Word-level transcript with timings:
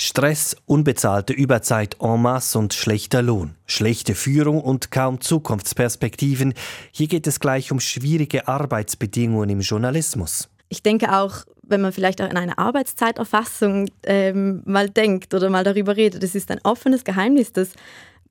Stress, 0.00 0.56
unbezahlte 0.64 1.34
Überzeit 1.34 1.98
en 2.00 2.22
masse 2.22 2.58
und 2.58 2.72
schlechter 2.72 3.20
Lohn, 3.20 3.54
schlechte 3.66 4.14
Führung 4.14 4.62
und 4.62 4.90
kaum 4.90 5.20
Zukunftsperspektiven. 5.20 6.54
Hier 6.90 7.06
geht 7.06 7.26
es 7.26 7.38
gleich 7.38 7.70
um 7.70 7.80
schwierige 7.80 8.48
Arbeitsbedingungen 8.48 9.50
im 9.50 9.60
Journalismus. 9.60 10.48
Ich 10.70 10.82
denke 10.82 11.14
auch, 11.14 11.44
wenn 11.62 11.82
man 11.82 11.92
vielleicht 11.92 12.22
auch 12.22 12.30
in 12.30 12.38
eine 12.38 12.56
Arbeitszeiterfassung 12.56 13.90
ähm, 14.04 14.62
mal 14.64 14.88
denkt 14.88 15.34
oder 15.34 15.50
mal 15.50 15.64
darüber 15.64 15.96
redet, 15.96 16.24
es 16.24 16.34
ist 16.34 16.50
ein 16.50 16.60
offenes 16.64 17.04
Geheimnis, 17.04 17.52
dass 17.52 17.72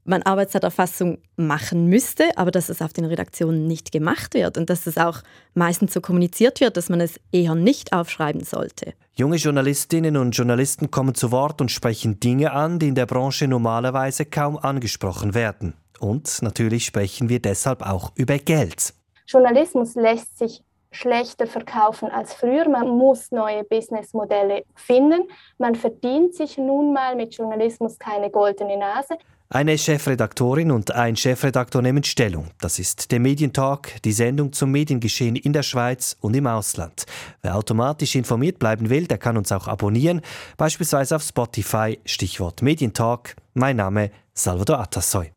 man 0.10 0.24
Arbeitszeiterfassung 0.24 1.20
machen 1.38 1.88
müsste, 1.88 2.38
aber 2.38 2.52
dass 2.52 2.70
es 2.70 2.82
auf 2.82 2.92
den 2.94 3.06
Redaktionen 3.06 3.68
nicht 3.68 3.92
gemacht 3.92 4.34
wird 4.34 4.58
und 4.58 4.70
dass 4.70 4.88
es 4.88 4.98
auch 4.98 5.22
meistens 5.54 5.94
so 5.94 6.02
kommuniziert 6.02 6.60
wird, 6.60 6.76
dass 6.76 6.90
man 6.90 7.00
es 7.00 7.20
eher 7.32 7.56
nicht 7.56 7.94
aufschreiben 7.94 8.44
sollte. 8.44 8.94
Junge 9.14 9.38
Journalistinnen 9.38 10.18
und 10.18 10.32
Journalisten 10.32 10.92
kommen 10.92 11.16
zu 11.16 11.32
Wort 11.32 11.62
und 11.62 11.72
sprechen 11.72 12.20
Dinge 12.20 12.52
an, 12.52 12.80
die 12.80 12.90
in 12.90 12.96
der 12.96 13.06
Branche 13.06 13.48
normalerweise 13.48 14.26
kaum 14.26 14.58
angesprochen 14.58 15.34
werden. 15.34 15.74
Und 16.00 16.42
natürlich 16.42 16.86
sprechen 16.86 17.30
wir 17.30 17.42
deshalb 17.42 17.82
auch 17.82 18.12
über 18.16 18.38
Geld. 18.38 18.94
Journalismus 19.28 19.96
lässt 19.96 20.40
sich 20.40 20.64
schlechter 20.92 21.46
verkaufen 21.48 22.10
als 22.10 22.34
früher. 22.34 22.68
Man 22.68 22.90
muss 22.90 23.32
neue 23.32 23.64
Businessmodelle 23.64 24.64
finden. 24.76 25.28
Man 25.58 25.76
verdient 25.76 26.34
sich 26.36 26.58
nun 26.58 26.94
mal 26.94 27.16
mit 27.16 27.36
Journalismus 27.36 28.00
keine 28.00 28.30
goldene 28.30 28.78
Nase. 28.78 29.18
Eine 29.52 29.80
Chefredaktorin 29.80 30.70
und 30.70 30.94
ein 30.94 31.16
Chefredaktor 31.16 31.82
nehmen 31.82 32.04
Stellung. 32.04 32.50
Das 32.62 32.78
ist 32.78 33.12
der 33.12 33.20
Medientalk, 33.20 34.00
die 34.04 34.12
Sendung 34.12 34.54
zum 34.54 34.70
Mediengeschehen 34.70 35.36
in 35.36 35.54
der 35.54 35.64
Schweiz 35.64 36.16
und 36.22 36.36
im 36.36 36.46
Ausland. 36.46 37.08
Wer 37.42 37.56
automatisch 37.56 38.14
informiert 38.14 38.60
bleiben 38.60 38.92
will, 38.92 39.08
der 39.08 39.18
kann 39.18 39.38
uns 39.38 39.52
auch 39.52 39.68
abonnieren, 39.68 40.22
beispielsweise 40.56 41.16
auf 41.16 41.24
Spotify, 41.24 41.98
Stichwort 42.06 42.62
Medientalk. 42.62 43.36
Mein 43.56 43.78
Name 43.78 44.12
Salvador 44.36 44.82
Atassoy. 44.82 45.32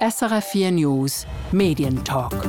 SRF 0.00 0.46
4 0.46 0.70
News 0.70 1.26
Medientalk. 1.52 2.48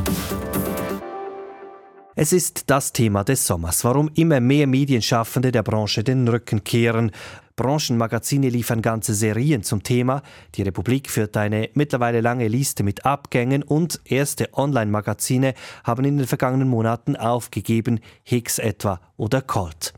Es 2.21 2.33
ist 2.33 2.69
das 2.69 2.91
Thema 2.91 3.23
des 3.23 3.47
Sommers, 3.47 3.85
warum 3.85 4.11
immer 4.13 4.41
mehr 4.41 4.67
Medienschaffende 4.67 5.53
der 5.53 5.63
Branche 5.63 6.03
den 6.03 6.27
Rücken 6.27 6.65
kehren. 6.65 7.11
Branchenmagazine 7.55 8.49
liefern 8.49 8.81
ganze 8.81 9.13
Serien 9.13 9.63
zum 9.63 9.83
Thema. 9.83 10.21
Die 10.55 10.63
Republik 10.63 11.09
führt 11.09 11.37
eine 11.37 11.69
mittlerweile 11.75 12.19
lange 12.19 12.49
Liste 12.49 12.83
mit 12.83 13.05
Abgängen 13.05 13.63
und 13.63 14.01
erste 14.03 14.49
Online-Magazine 14.51 15.53
haben 15.85 16.03
in 16.03 16.17
den 16.17 16.27
vergangenen 16.27 16.67
Monaten 16.67 17.15
aufgegeben, 17.15 18.01
Hicks 18.23 18.59
etwa 18.59 18.99
oder 19.15 19.41
Colt. 19.41 19.93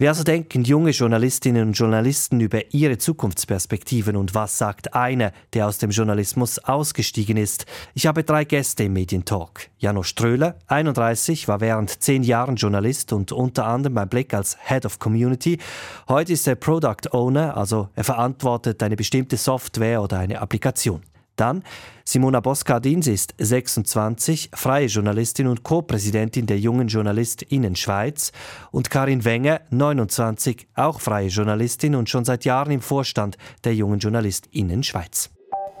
Wie 0.00 0.06
also 0.06 0.22
denken 0.22 0.62
junge 0.62 0.90
Journalistinnen 0.90 1.66
und 1.66 1.72
Journalisten 1.72 2.38
über 2.38 2.72
ihre 2.72 2.98
Zukunftsperspektiven 2.98 4.14
und 4.14 4.32
was 4.32 4.56
sagt 4.56 4.94
einer, 4.94 5.32
der 5.54 5.66
aus 5.66 5.78
dem 5.78 5.90
Journalismus 5.90 6.60
ausgestiegen 6.60 7.36
ist? 7.36 7.66
Ich 7.94 8.06
habe 8.06 8.22
drei 8.22 8.44
Gäste 8.44 8.84
im 8.84 8.92
Medientalk. 8.92 9.70
Jano 9.78 10.04
Ströhler, 10.04 10.54
31, 10.68 11.48
war 11.48 11.60
während 11.60 12.00
zehn 12.00 12.22
Jahren 12.22 12.54
Journalist 12.54 13.12
und 13.12 13.32
unter 13.32 13.66
anderem 13.66 13.94
beim 13.94 14.08
Blick 14.08 14.34
als 14.34 14.56
Head 14.68 14.86
of 14.86 15.00
Community. 15.00 15.58
Heute 16.08 16.34
ist 16.34 16.46
er 16.46 16.54
Product 16.54 17.10
Owner, 17.10 17.56
also 17.56 17.88
er 17.96 18.04
verantwortet 18.04 18.80
eine 18.84 18.94
bestimmte 18.94 19.36
Software 19.36 20.00
oder 20.00 20.20
eine 20.20 20.40
Applikation. 20.40 21.02
Dann 21.38 21.62
Simona 22.04 22.40
Boscardin, 22.40 23.02
sie 23.02 23.12
ist 23.12 23.34
26, 23.38 24.50
freie 24.54 24.86
Journalistin 24.86 25.46
und 25.46 25.62
Co-Präsidentin 25.62 26.46
der 26.46 26.58
Jungen 26.58 26.88
JournalistInnen 26.88 27.76
Schweiz. 27.76 28.32
Und 28.70 28.88
Karin 28.88 29.24
Wenger, 29.24 29.60
29, 29.70 30.68
auch 30.74 31.00
freie 31.00 31.28
Journalistin 31.28 31.94
und 31.94 32.08
schon 32.08 32.24
seit 32.24 32.44
Jahren 32.44 32.70
im 32.70 32.80
Vorstand 32.80 33.36
der 33.64 33.74
Jungen 33.74 33.98
JournalistInnen 33.98 34.82
Schweiz. 34.82 35.30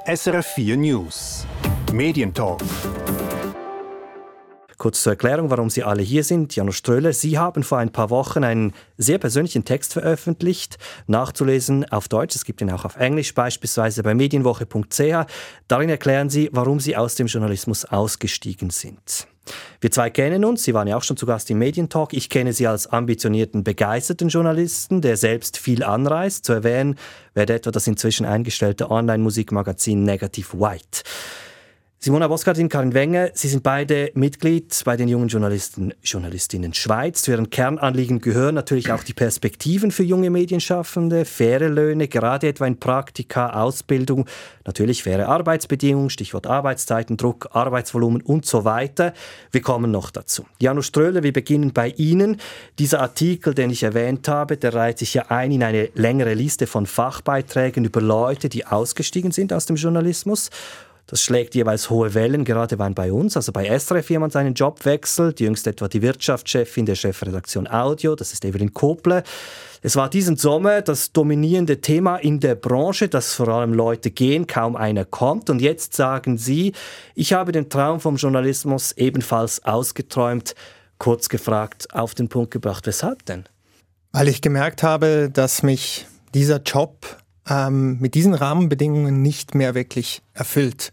SRF 0.06 0.46
4 0.54 0.76
News 0.76 1.46
Medientalk. 1.92 2.60
Kurz 4.78 5.02
zur 5.02 5.14
Erklärung, 5.14 5.50
warum 5.50 5.70
Sie 5.70 5.82
alle 5.82 6.02
hier 6.02 6.22
sind. 6.22 6.54
Janusz 6.54 6.76
Ströhler, 6.76 7.12
Sie 7.12 7.36
haben 7.36 7.64
vor 7.64 7.78
ein 7.78 7.90
paar 7.90 8.10
Wochen 8.10 8.44
einen 8.44 8.72
sehr 8.96 9.18
persönlichen 9.18 9.64
Text 9.64 9.92
veröffentlicht, 9.92 10.78
nachzulesen 11.08 11.84
auf 11.90 12.06
Deutsch. 12.06 12.36
Es 12.36 12.44
gibt 12.44 12.60
ihn 12.60 12.70
auch 12.70 12.84
auf 12.84 12.94
Englisch, 12.94 13.34
beispielsweise 13.34 14.04
bei 14.04 14.14
medienwoche.ch. 14.14 15.26
Darin 15.66 15.88
erklären 15.88 16.30
Sie, 16.30 16.48
warum 16.52 16.78
Sie 16.78 16.96
aus 16.96 17.16
dem 17.16 17.26
Journalismus 17.26 17.86
ausgestiegen 17.86 18.70
sind. 18.70 19.26
Wir 19.80 19.90
zwei 19.90 20.10
kennen 20.10 20.44
uns, 20.44 20.62
Sie 20.62 20.74
waren 20.74 20.86
ja 20.86 20.96
auch 20.96 21.02
schon 21.02 21.16
zu 21.16 21.26
Gast 21.26 21.50
im 21.50 21.58
Medientalk. 21.58 22.12
Ich 22.12 22.30
kenne 22.30 22.52
Sie 22.52 22.68
als 22.68 22.86
ambitionierten, 22.86 23.64
begeisterten 23.64 24.28
Journalisten, 24.28 25.00
der 25.00 25.16
selbst 25.16 25.58
viel 25.58 25.82
anreist. 25.82 26.44
Zu 26.44 26.52
erwähnen 26.52 26.94
werde 27.34 27.54
etwa 27.54 27.72
das 27.72 27.88
inzwischen 27.88 28.26
eingestellte 28.26 28.92
Online-Musikmagazin 28.92 30.04
Negative 30.04 30.60
White. 30.60 31.02
Simona 32.00 32.28
Boskardin, 32.28 32.68
Karin 32.68 32.94
Wenger, 32.94 33.30
Sie 33.34 33.48
sind 33.48 33.64
beide 33.64 34.12
Mitglied 34.14 34.82
bei 34.84 34.96
den 34.96 35.08
jungen 35.08 35.26
Journalisten, 35.26 35.92
Journalistinnen 36.04 36.72
Schweiz. 36.72 37.22
Zu 37.22 37.32
Ihren 37.32 37.50
Kernanliegen 37.50 38.20
gehören 38.20 38.54
natürlich 38.54 38.92
auch 38.92 39.02
die 39.02 39.14
Perspektiven 39.14 39.90
für 39.90 40.04
junge 40.04 40.30
Medienschaffende, 40.30 41.24
faire 41.24 41.68
Löhne, 41.68 42.06
gerade 42.06 42.46
etwa 42.46 42.68
in 42.68 42.78
Praktika, 42.78 43.50
Ausbildung, 43.50 44.26
natürlich 44.64 45.02
faire 45.02 45.26
Arbeitsbedingungen, 45.26 46.08
Stichwort 46.08 46.46
Arbeitszeiten, 46.46 47.16
Druck, 47.16 47.48
Arbeitsvolumen 47.50 48.22
und 48.22 48.46
so 48.46 48.64
weiter. 48.64 49.12
Wir 49.50 49.62
kommen 49.62 49.90
noch 49.90 50.12
dazu. 50.12 50.46
Janusz 50.60 50.86
Ströhler, 50.86 51.24
wir 51.24 51.32
beginnen 51.32 51.72
bei 51.72 51.88
Ihnen. 51.96 52.36
Dieser 52.78 53.00
Artikel, 53.00 53.54
den 53.54 53.70
ich 53.70 53.82
erwähnt 53.82 54.28
habe, 54.28 54.56
der 54.56 54.72
reiht 54.72 55.00
sich 55.00 55.14
ja 55.14 55.24
ein 55.30 55.50
in 55.50 55.64
eine 55.64 55.90
längere 55.94 56.34
Liste 56.34 56.68
von 56.68 56.86
Fachbeiträgen 56.86 57.84
über 57.84 58.00
Leute, 58.00 58.48
die 58.48 58.66
ausgestiegen 58.66 59.32
sind 59.32 59.52
aus 59.52 59.66
dem 59.66 59.74
Journalismus. 59.74 60.50
Das 61.10 61.22
schlägt 61.22 61.54
jeweils 61.54 61.88
hohe 61.88 62.12
Wellen, 62.12 62.44
gerade 62.44 62.76
bei 62.76 63.10
uns. 63.10 63.34
Also 63.34 63.50
bei 63.50 63.66
SRF 63.66 64.10
jemand 64.10 64.34
seinen 64.34 64.52
Job 64.52 64.84
wechselt, 64.84 65.40
jüngst 65.40 65.66
etwa 65.66 65.88
die 65.88 66.02
Wirtschaftschefin 66.02 66.84
der 66.84 66.96
Chefredaktion 66.96 67.66
Audio, 67.66 68.14
das 68.14 68.34
ist 68.34 68.44
Evelyn 68.44 68.74
Kople. 68.74 69.22
Es 69.80 69.96
war 69.96 70.10
diesen 70.10 70.36
Sommer 70.36 70.82
das 70.82 71.12
dominierende 71.12 71.80
Thema 71.80 72.16
in 72.16 72.40
der 72.40 72.56
Branche, 72.56 73.08
dass 73.08 73.32
vor 73.32 73.48
allem 73.48 73.72
Leute 73.72 74.10
gehen, 74.10 74.46
kaum 74.46 74.76
einer 74.76 75.06
kommt. 75.06 75.48
Und 75.48 75.62
jetzt 75.62 75.94
sagen 75.94 76.36
Sie, 76.36 76.74
ich 77.14 77.32
habe 77.32 77.52
den 77.52 77.70
Traum 77.70 78.00
vom 78.00 78.16
Journalismus 78.16 78.92
ebenfalls 78.92 79.64
ausgeträumt. 79.64 80.54
Kurz 80.98 81.30
gefragt, 81.30 81.94
auf 81.94 82.14
den 82.14 82.28
Punkt 82.28 82.50
gebracht, 82.50 82.86
weshalb 82.86 83.24
denn? 83.24 83.44
Weil 84.12 84.28
ich 84.28 84.42
gemerkt 84.42 84.82
habe, 84.82 85.30
dass 85.32 85.62
mich 85.62 86.06
dieser 86.34 86.60
Job 86.60 87.16
ähm, 87.48 87.98
mit 87.98 88.14
diesen 88.14 88.34
Rahmenbedingungen 88.34 89.22
nicht 89.22 89.54
mehr 89.54 89.74
wirklich 89.74 90.20
erfüllt 90.34 90.92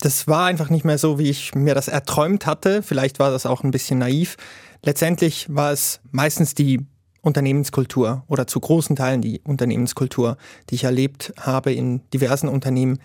das 0.00 0.26
war 0.26 0.46
einfach 0.46 0.70
nicht 0.70 0.84
mehr 0.84 0.98
so, 0.98 1.18
wie 1.18 1.30
ich 1.30 1.54
mir 1.54 1.74
das 1.74 1.88
erträumt 1.88 2.46
hatte. 2.46 2.82
Vielleicht 2.82 3.18
war 3.18 3.30
das 3.30 3.46
auch 3.46 3.62
ein 3.62 3.70
bisschen 3.70 3.98
naiv. 3.98 4.36
Letztendlich 4.82 5.46
war 5.48 5.72
es 5.72 6.00
meistens 6.10 6.54
die 6.54 6.86
Unternehmenskultur 7.20 8.24
oder 8.26 8.46
zu 8.46 8.60
großen 8.60 8.96
Teilen 8.96 9.20
die 9.20 9.40
Unternehmenskultur, 9.44 10.38
die 10.70 10.76
ich 10.76 10.84
erlebt 10.84 11.34
habe 11.38 11.72
in 11.72 12.00
diversen 12.12 12.48
Unternehmen, 12.48 12.98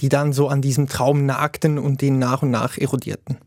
die 0.00 0.08
dann 0.08 0.32
so 0.32 0.48
an 0.48 0.62
diesem 0.62 0.88
Traum 0.88 1.26
nagten 1.26 1.78
und 1.78 2.00
den 2.00 2.18
nach 2.18 2.42
und 2.42 2.50
nach 2.50 2.78
erodierten. 2.78 3.38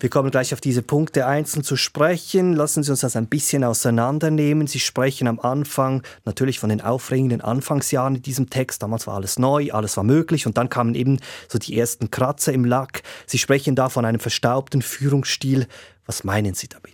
Wir 0.00 0.08
kommen 0.08 0.30
gleich 0.30 0.52
auf 0.52 0.60
diese 0.60 0.82
Punkte 0.82 1.26
einzeln 1.26 1.62
zu 1.62 1.76
sprechen. 1.76 2.54
Lassen 2.54 2.82
Sie 2.82 2.90
uns 2.90 3.00
das 3.00 3.16
ein 3.16 3.26
bisschen 3.26 3.64
auseinandernehmen. 3.64 4.66
Sie 4.66 4.80
sprechen 4.80 5.28
am 5.28 5.40
Anfang 5.40 6.02
natürlich 6.24 6.58
von 6.58 6.70
den 6.70 6.80
aufregenden 6.80 7.40
Anfangsjahren 7.40 8.16
in 8.16 8.22
diesem 8.22 8.50
Text. 8.50 8.82
Damals 8.82 9.06
war 9.06 9.14
alles 9.14 9.38
neu, 9.38 9.70
alles 9.72 9.96
war 9.96 10.04
möglich 10.04 10.46
und 10.46 10.58
dann 10.58 10.68
kamen 10.68 10.94
eben 10.94 11.20
so 11.48 11.58
die 11.58 11.78
ersten 11.78 12.10
Kratzer 12.10 12.52
im 12.52 12.64
Lack. 12.64 13.02
Sie 13.26 13.38
sprechen 13.38 13.74
da 13.74 13.88
von 13.88 14.04
einem 14.04 14.20
verstaubten 14.20 14.82
Führungsstil. 14.82 15.66
Was 16.06 16.24
meinen 16.24 16.54
Sie 16.54 16.68
damit? 16.68 16.92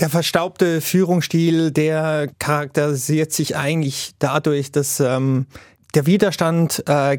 Der 0.00 0.10
verstaubte 0.10 0.80
Führungsstil, 0.80 1.70
der 1.70 2.28
charakterisiert 2.38 3.32
sich 3.32 3.56
eigentlich 3.56 4.12
dadurch, 4.18 4.72
dass 4.72 5.00
ähm, 5.00 5.46
der 5.94 6.06
Widerstand 6.06 6.82
äh, 6.86 7.18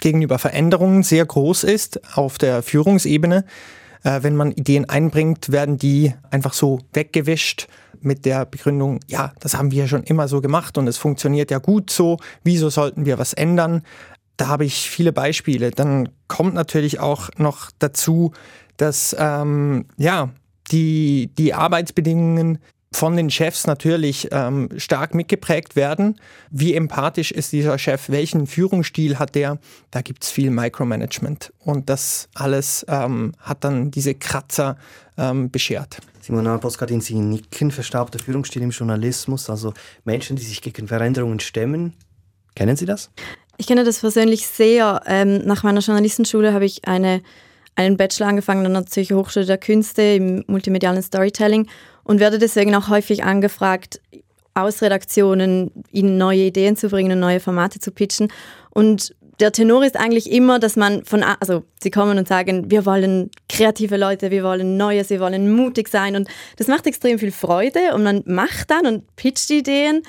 gegenüber 0.00 0.38
Veränderungen 0.38 1.02
sehr 1.02 1.24
groß 1.24 1.64
ist 1.64 2.16
auf 2.16 2.38
der 2.38 2.62
Führungsebene. 2.62 3.44
Äh, 4.06 4.22
wenn 4.22 4.36
man 4.36 4.52
Ideen 4.52 4.88
einbringt, 4.88 5.50
werden 5.50 5.78
die 5.78 6.14
einfach 6.30 6.52
so 6.52 6.78
weggewischt 6.92 7.66
mit 8.00 8.24
der 8.24 8.46
Begründung, 8.46 9.00
ja, 9.08 9.32
das 9.40 9.56
haben 9.56 9.72
wir 9.72 9.88
schon 9.88 10.04
immer 10.04 10.28
so 10.28 10.40
gemacht 10.40 10.78
und 10.78 10.86
es 10.86 10.96
funktioniert 10.96 11.50
ja 11.50 11.58
gut 11.58 11.90
so, 11.90 12.18
wieso 12.44 12.70
sollten 12.70 13.04
wir 13.04 13.18
was 13.18 13.32
ändern? 13.32 13.82
Da 14.36 14.46
habe 14.46 14.64
ich 14.64 14.88
viele 14.88 15.12
Beispiele. 15.12 15.72
Dann 15.72 16.10
kommt 16.28 16.54
natürlich 16.54 17.00
auch 17.00 17.30
noch 17.36 17.72
dazu, 17.80 18.32
dass 18.76 19.16
ähm, 19.18 19.86
ja, 19.96 20.30
die, 20.70 21.32
die 21.36 21.54
Arbeitsbedingungen 21.54 22.58
von 22.92 23.16
den 23.16 23.30
Chefs 23.30 23.66
natürlich 23.66 24.28
ähm, 24.30 24.68
stark 24.76 25.14
mitgeprägt 25.14 25.76
werden. 25.76 26.18
Wie 26.50 26.74
empathisch 26.74 27.30
ist 27.30 27.52
dieser 27.52 27.78
Chef? 27.78 28.08
Welchen 28.08 28.46
Führungsstil 28.46 29.18
hat 29.18 29.34
der? 29.34 29.58
Da 29.90 30.02
gibt 30.02 30.24
es 30.24 30.30
viel 30.30 30.50
Micromanagement. 30.50 31.52
Und 31.58 31.90
das 31.90 32.28
alles 32.34 32.86
ähm, 32.88 33.32
hat 33.40 33.64
dann 33.64 33.90
diese 33.90 34.14
Kratzer 34.14 34.76
ähm, 35.18 35.50
beschert. 35.50 35.98
Simona 36.20 36.56
Boskardin, 36.56 37.00
Sie 37.00 37.14
nicken, 37.14 37.70
verstaubter 37.70 38.18
Führungsstil 38.18 38.62
im 38.62 38.70
Journalismus, 38.70 39.48
also 39.48 39.72
Menschen, 40.04 40.36
die 40.36 40.42
sich 40.42 40.60
gegen 40.60 40.88
Veränderungen 40.88 41.38
stemmen. 41.38 41.92
Kennen 42.54 42.76
Sie 42.76 42.86
das? 42.86 43.10
Ich 43.58 43.66
kenne 43.66 43.84
das 43.84 44.00
persönlich 44.00 44.46
sehr. 44.46 45.02
Ähm, 45.06 45.38
nach 45.44 45.62
meiner 45.62 45.80
Journalistenschule 45.80 46.52
habe 46.52 46.64
ich 46.64 46.86
eine, 46.86 47.22
einen 47.74 47.96
Bachelor 47.96 48.28
angefangen 48.28 48.66
an 48.66 48.72
der 48.72 48.86
Zürcher 48.86 49.16
Hochschule 49.16 49.46
der 49.46 49.58
Künste 49.58 50.02
im 50.02 50.44
multimedialen 50.46 51.02
Storytelling 51.02 51.68
und 52.06 52.20
werde 52.20 52.38
deswegen 52.38 52.74
auch 52.74 52.88
häufig 52.88 53.24
angefragt, 53.24 54.00
aus 54.54 54.80
Redaktionen 54.80 55.70
ihnen 55.90 56.16
neue 56.16 56.44
Ideen 56.44 56.76
zu 56.76 56.88
bringen 56.88 57.12
und 57.12 57.20
neue 57.20 57.40
Formate 57.40 57.78
zu 57.78 57.90
pitchen. 57.90 58.32
Und 58.70 59.14
der 59.38 59.52
Tenor 59.52 59.84
ist 59.84 59.98
eigentlich 59.98 60.30
immer, 60.30 60.58
dass 60.58 60.76
man 60.76 61.04
von, 61.04 61.22
also 61.22 61.64
sie 61.82 61.90
kommen 61.90 62.16
und 62.16 62.26
sagen, 62.26 62.70
wir 62.70 62.86
wollen 62.86 63.30
kreative 63.50 63.98
Leute, 63.98 64.30
wir 64.30 64.44
wollen 64.44 64.78
Neues, 64.78 65.10
wir 65.10 65.20
wollen 65.20 65.54
mutig 65.54 65.88
sein 65.88 66.16
und 66.16 66.28
das 66.56 66.68
macht 66.68 66.86
extrem 66.86 67.18
viel 67.18 67.32
Freude 67.32 67.94
und 67.94 68.02
man 68.02 68.22
macht 68.24 68.70
dann 68.70 68.86
und 68.86 69.16
pitcht 69.16 69.50
Ideen 69.50 70.02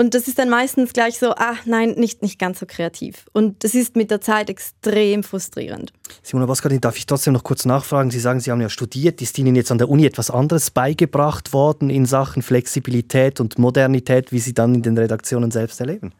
und 0.00 0.14
das 0.14 0.28
ist 0.28 0.38
dann 0.38 0.48
meistens 0.48 0.94
gleich 0.94 1.18
so, 1.18 1.32
ah 1.32 1.56
nein, 1.66 1.90
nicht, 1.90 2.22
nicht 2.22 2.38
ganz 2.38 2.58
so 2.60 2.64
kreativ. 2.64 3.26
Und 3.34 3.64
das 3.64 3.74
ist 3.74 3.96
mit 3.96 4.10
der 4.10 4.22
Zeit 4.22 4.48
extrem 4.48 5.22
frustrierend. 5.22 5.92
Simona 6.22 6.46
Boskardin, 6.46 6.80
darf 6.80 6.96
ich 6.96 7.04
trotzdem 7.04 7.34
noch 7.34 7.44
kurz 7.44 7.66
nachfragen? 7.66 8.10
Sie 8.10 8.18
sagen, 8.18 8.40
Sie 8.40 8.50
haben 8.50 8.62
ja 8.62 8.70
studiert. 8.70 9.20
Ist 9.20 9.38
Ihnen 9.38 9.54
jetzt 9.56 9.70
an 9.70 9.76
der 9.76 9.90
Uni 9.90 10.06
etwas 10.06 10.30
anderes 10.30 10.70
beigebracht 10.70 11.52
worden 11.52 11.90
in 11.90 12.06
Sachen 12.06 12.40
Flexibilität 12.40 13.40
und 13.40 13.58
Modernität, 13.58 14.32
wie 14.32 14.38
Sie 14.38 14.54
dann 14.54 14.74
in 14.74 14.82
den 14.82 14.96
Redaktionen 14.96 15.50
selbst 15.50 15.80
erleben? 15.80 16.14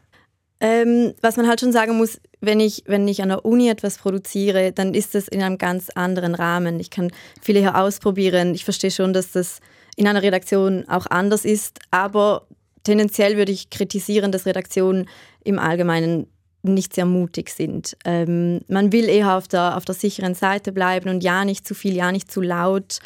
Ähm, 0.59 1.15
was 1.23 1.37
man 1.37 1.47
halt 1.47 1.59
schon 1.59 1.71
sagen 1.71 1.97
muss, 1.97 2.21
wenn 2.39 2.59
ich, 2.59 2.83
wenn 2.85 3.07
ich 3.07 3.23
an 3.23 3.29
der 3.29 3.45
Uni 3.45 3.67
etwas 3.67 3.97
produziere, 3.97 4.73
dann 4.73 4.93
ist 4.93 5.15
das 5.15 5.27
in 5.27 5.41
einem 5.41 5.57
ganz 5.57 5.89
anderen 5.89 6.35
Rahmen. 6.35 6.79
Ich 6.79 6.91
kann 6.91 7.11
viele 7.41 7.61
hier 7.61 7.75
ausprobieren. 7.75 8.53
Ich 8.53 8.63
verstehe 8.63 8.91
schon, 8.91 9.11
dass 9.11 9.31
das 9.31 9.57
in 9.95 10.07
einer 10.07 10.21
Redaktion 10.21 10.87
auch 10.87 11.07
anders 11.07 11.45
ist, 11.45 11.79
aber 11.89 12.45
tendenziell 12.83 13.37
würde 13.37 13.51
ich 13.51 13.69
kritisieren, 13.69 14.31
dass 14.31 14.45
Redaktionen 14.45 15.07
im 15.43 15.59
Allgemeinen 15.59 16.27
nicht 16.63 16.93
sehr 16.93 17.05
mutig 17.05 17.49
sind. 17.49 17.97
Ähm, 18.05 18.61
man 18.67 18.91
will 18.91 19.09
eher 19.09 19.35
auf 19.35 19.47
der, 19.47 19.77
auf 19.77 19.85
der 19.85 19.95
sicheren 19.95 20.35
Seite 20.35 20.71
bleiben 20.71 21.09
und 21.09 21.23
ja 21.23 21.43
nicht 21.43 21.67
zu 21.67 21.73
viel, 21.73 21.95
ja 21.95 22.11
nicht 22.11 22.31
zu 22.31 22.41
laut. 22.41 22.99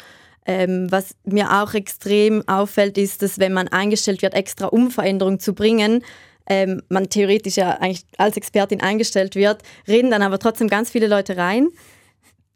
Ähm, 0.44 0.86
was 0.90 1.16
mir 1.24 1.62
auch 1.62 1.74
extrem 1.74 2.46
auffällt, 2.46 2.98
ist, 2.98 3.22
dass 3.22 3.38
wenn 3.38 3.52
man 3.52 3.68
eingestellt 3.68 4.22
wird, 4.22 4.34
extra 4.34 4.66
um 4.66 4.90
Veränderung 4.90 5.40
zu 5.40 5.54
bringen, 5.54 6.04
ähm, 6.48 6.82
man 6.88 7.08
theoretisch 7.08 7.56
ja 7.56 7.70
eigentlich 7.78 8.04
als 8.18 8.36
Expertin 8.36 8.80
eingestellt 8.80 9.34
wird, 9.34 9.62
reden 9.88 10.10
dann 10.10 10.22
aber 10.22 10.38
trotzdem 10.38 10.68
ganz 10.68 10.90
viele 10.90 11.08
Leute 11.08 11.36
rein, 11.36 11.68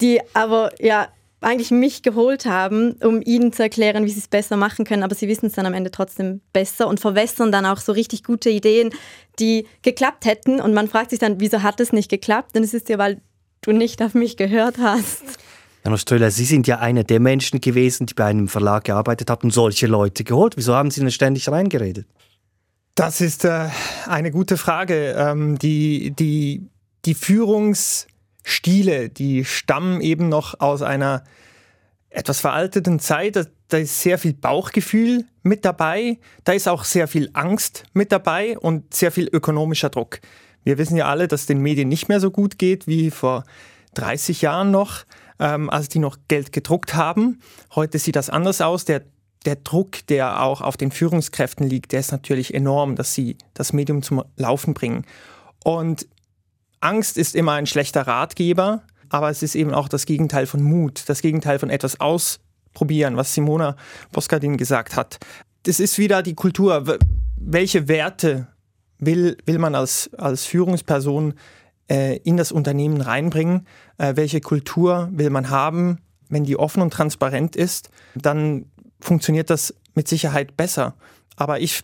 die 0.00 0.20
aber 0.34 0.70
ja 0.78 1.08
eigentlich 1.40 1.70
mich 1.70 2.02
geholt 2.02 2.44
haben, 2.44 2.92
um 3.02 3.22
ihnen 3.22 3.52
zu 3.52 3.62
erklären, 3.62 4.04
wie 4.04 4.10
sie 4.10 4.20
es 4.20 4.28
besser 4.28 4.56
machen 4.56 4.84
können, 4.84 5.02
aber 5.02 5.14
sie 5.14 5.28
wissen 5.28 5.46
es 5.46 5.54
dann 5.54 5.66
am 5.66 5.74
Ende 5.74 5.90
trotzdem 5.90 6.40
besser 6.52 6.86
und 6.86 7.00
verwässern 7.00 7.50
dann 7.50 7.64
auch 7.64 7.78
so 7.78 7.92
richtig 7.92 8.24
gute 8.24 8.50
Ideen, 8.50 8.90
die 9.38 9.66
geklappt 9.82 10.26
hätten. 10.26 10.60
Und 10.60 10.74
man 10.74 10.88
fragt 10.88 11.10
sich 11.10 11.18
dann, 11.18 11.40
wieso 11.40 11.62
hat 11.62 11.80
es 11.80 11.92
nicht 11.92 12.10
geklappt? 12.10 12.54
Denn 12.54 12.62
es 12.62 12.74
ist 12.74 12.88
ja, 12.88 12.98
weil 12.98 13.20
du 13.62 13.72
nicht 13.72 14.02
auf 14.02 14.14
mich 14.14 14.36
gehört 14.36 14.78
hast. 14.78 15.22
Jana 15.84 15.96
Ströller, 15.96 16.30
Sie 16.30 16.44
sind 16.44 16.66
ja 16.66 16.78
einer 16.78 17.04
der 17.04 17.20
Menschen 17.20 17.62
gewesen, 17.62 18.04
die 18.04 18.12
bei 18.12 18.26
einem 18.26 18.48
Verlag 18.48 18.84
gearbeitet 18.84 19.30
haben 19.30 19.44
und 19.44 19.50
solche 19.52 19.86
Leute 19.86 20.24
geholt. 20.24 20.58
Wieso 20.58 20.74
haben 20.74 20.90
Sie 20.90 21.00
denn 21.00 21.10
ständig 21.10 21.48
reingeredet? 21.48 22.06
Das 22.94 23.22
ist 23.22 23.46
äh, 23.46 23.68
eine 24.06 24.30
gute 24.30 24.58
Frage. 24.58 25.14
Ähm, 25.16 25.58
die, 25.58 26.10
die, 26.10 26.66
die 27.06 27.14
Führungs- 27.14 28.06
Stile, 28.42 29.08
die 29.08 29.44
stammen 29.44 30.00
eben 30.00 30.28
noch 30.28 30.58
aus 30.60 30.82
einer 30.82 31.24
etwas 32.10 32.40
veralteten 32.40 32.98
Zeit. 32.98 33.48
Da 33.68 33.78
ist 33.78 34.00
sehr 34.00 34.18
viel 34.18 34.34
Bauchgefühl 34.34 35.24
mit 35.42 35.64
dabei, 35.64 36.18
da 36.44 36.52
ist 36.52 36.68
auch 36.68 36.84
sehr 36.84 37.08
viel 37.08 37.30
Angst 37.32 37.84
mit 37.92 38.12
dabei 38.12 38.58
und 38.58 38.92
sehr 38.92 39.12
viel 39.12 39.28
ökonomischer 39.32 39.90
Druck. 39.90 40.20
Wir 40.64 40.76
wissen 40.76 40.96
ja 40.96 41.06
alle, 41.06 41.28
dass 41.28 41.46
den 41.46 41.62
Medien 41.62 41.88
nicht 41.88 42.08
mehr 42.08 42.20
so 42.20 42.30
gut 42.30 42.58
geht 42.58 42.86
wie 42.86 43.10
vor 43.10 43.44
30 43.94 44.42
Jahren 44.42 44.70
noch, 44.70 45.04
ähm, 45.38 45.70
als 45.70 45.88
die 45.88 45.98
noch 45.98 46.18
Geld 46.28 46.52
gedruckt 46.52 46.94
haben. 46.94 47.40
Heute 47.74 47.98
sieht 47.98 48.16
das 48.16 48.28
anders 48.28 48.60
aus. 48.60 48.84
Der, 48.84 49.02
der 49.46 49.56
Druck, 49.56 50.06
der 50.08 50.42
auch 50.42 50.60
auf 50.60 50.76
den 50.76 50.90
Führungskräften 50.90 51.66
liegt, 51.66 51.92
der 51.92 52.00
ist 52.00 52.12
natürlich 52.12 52.52
enorm, 52.52 52.96
dass 52.96 53.14
sie 53.14 53.36
das 53.54 53.72
Medium 53.72 54.02
zum 54.02 54.22
Laufen 54.36 54.74
bringen. 54.74 55.06
Und 55.64 56.06
Angst 56.80 57.18
ist 57.18 57.36
immer 57.36 57.52
ein 57.52 57.66
schlechter 57.66 58.06
Ratgeber, 58.06 58.82
aber 59.10 59.28
es 59.28 59.42
ist 59.42 59.54
eben 59.54 59.74
auch 59.74 59.88
das 59.88 60.06
Gegenteil 60.06 60.46
von 60.46 60.62
Mut, 60.62 61.04
das 61.06 61.20
Gegenteil 61.20 61.58
von 61.58 61.68
etwas 61.68 62.00
ausprobieren, 62.00 63.16
was 63.16 63.34
Simona 63.34 63.76
Boskardin 64.12 64.56
gesagt 64.56 64.96
hat. 64.96 65.18
Das 65.64 65.78
ist 65.78 65.98
wieder 65.98 66.22
die 66.22 66.34
Kultur. 66.34 66.98
Welche 67.36 67.88
Werte 67.88 68.48
will, 68.98 69.36
will 69.44 69.58
man 69.58 69.74
als, 69.74 70.10
als 70.14 70.46
Führungsperson 70.46 71.34
äh, 71.90 72.16
in 72.18 72.38
das 72.38 72.50
Unternehmen 72.50 73.00
reinbringen? 73.00 73.66
Äh, 73.98 74.16
welche 74.16 74.40
Kultur 74.40 75.10
will 75.12 75.30
man 75.30 75.50
haben? 75.50 75.98
Wenn 76.30 76.44
die 76.44 76.58
offen 76.58 76.80
und 76.80 76.92
transparent 76.92 77.56
ist, 77.56 77.90
dann 78.14 78.66
funktioniert 79.00 79.50
das 79.50 79.74
mit 79.94 80.08
Sicherheit 80.08 80.56
besser. 80.56 80.94
Aber 81.36 81.60
ich, 81.60 81.82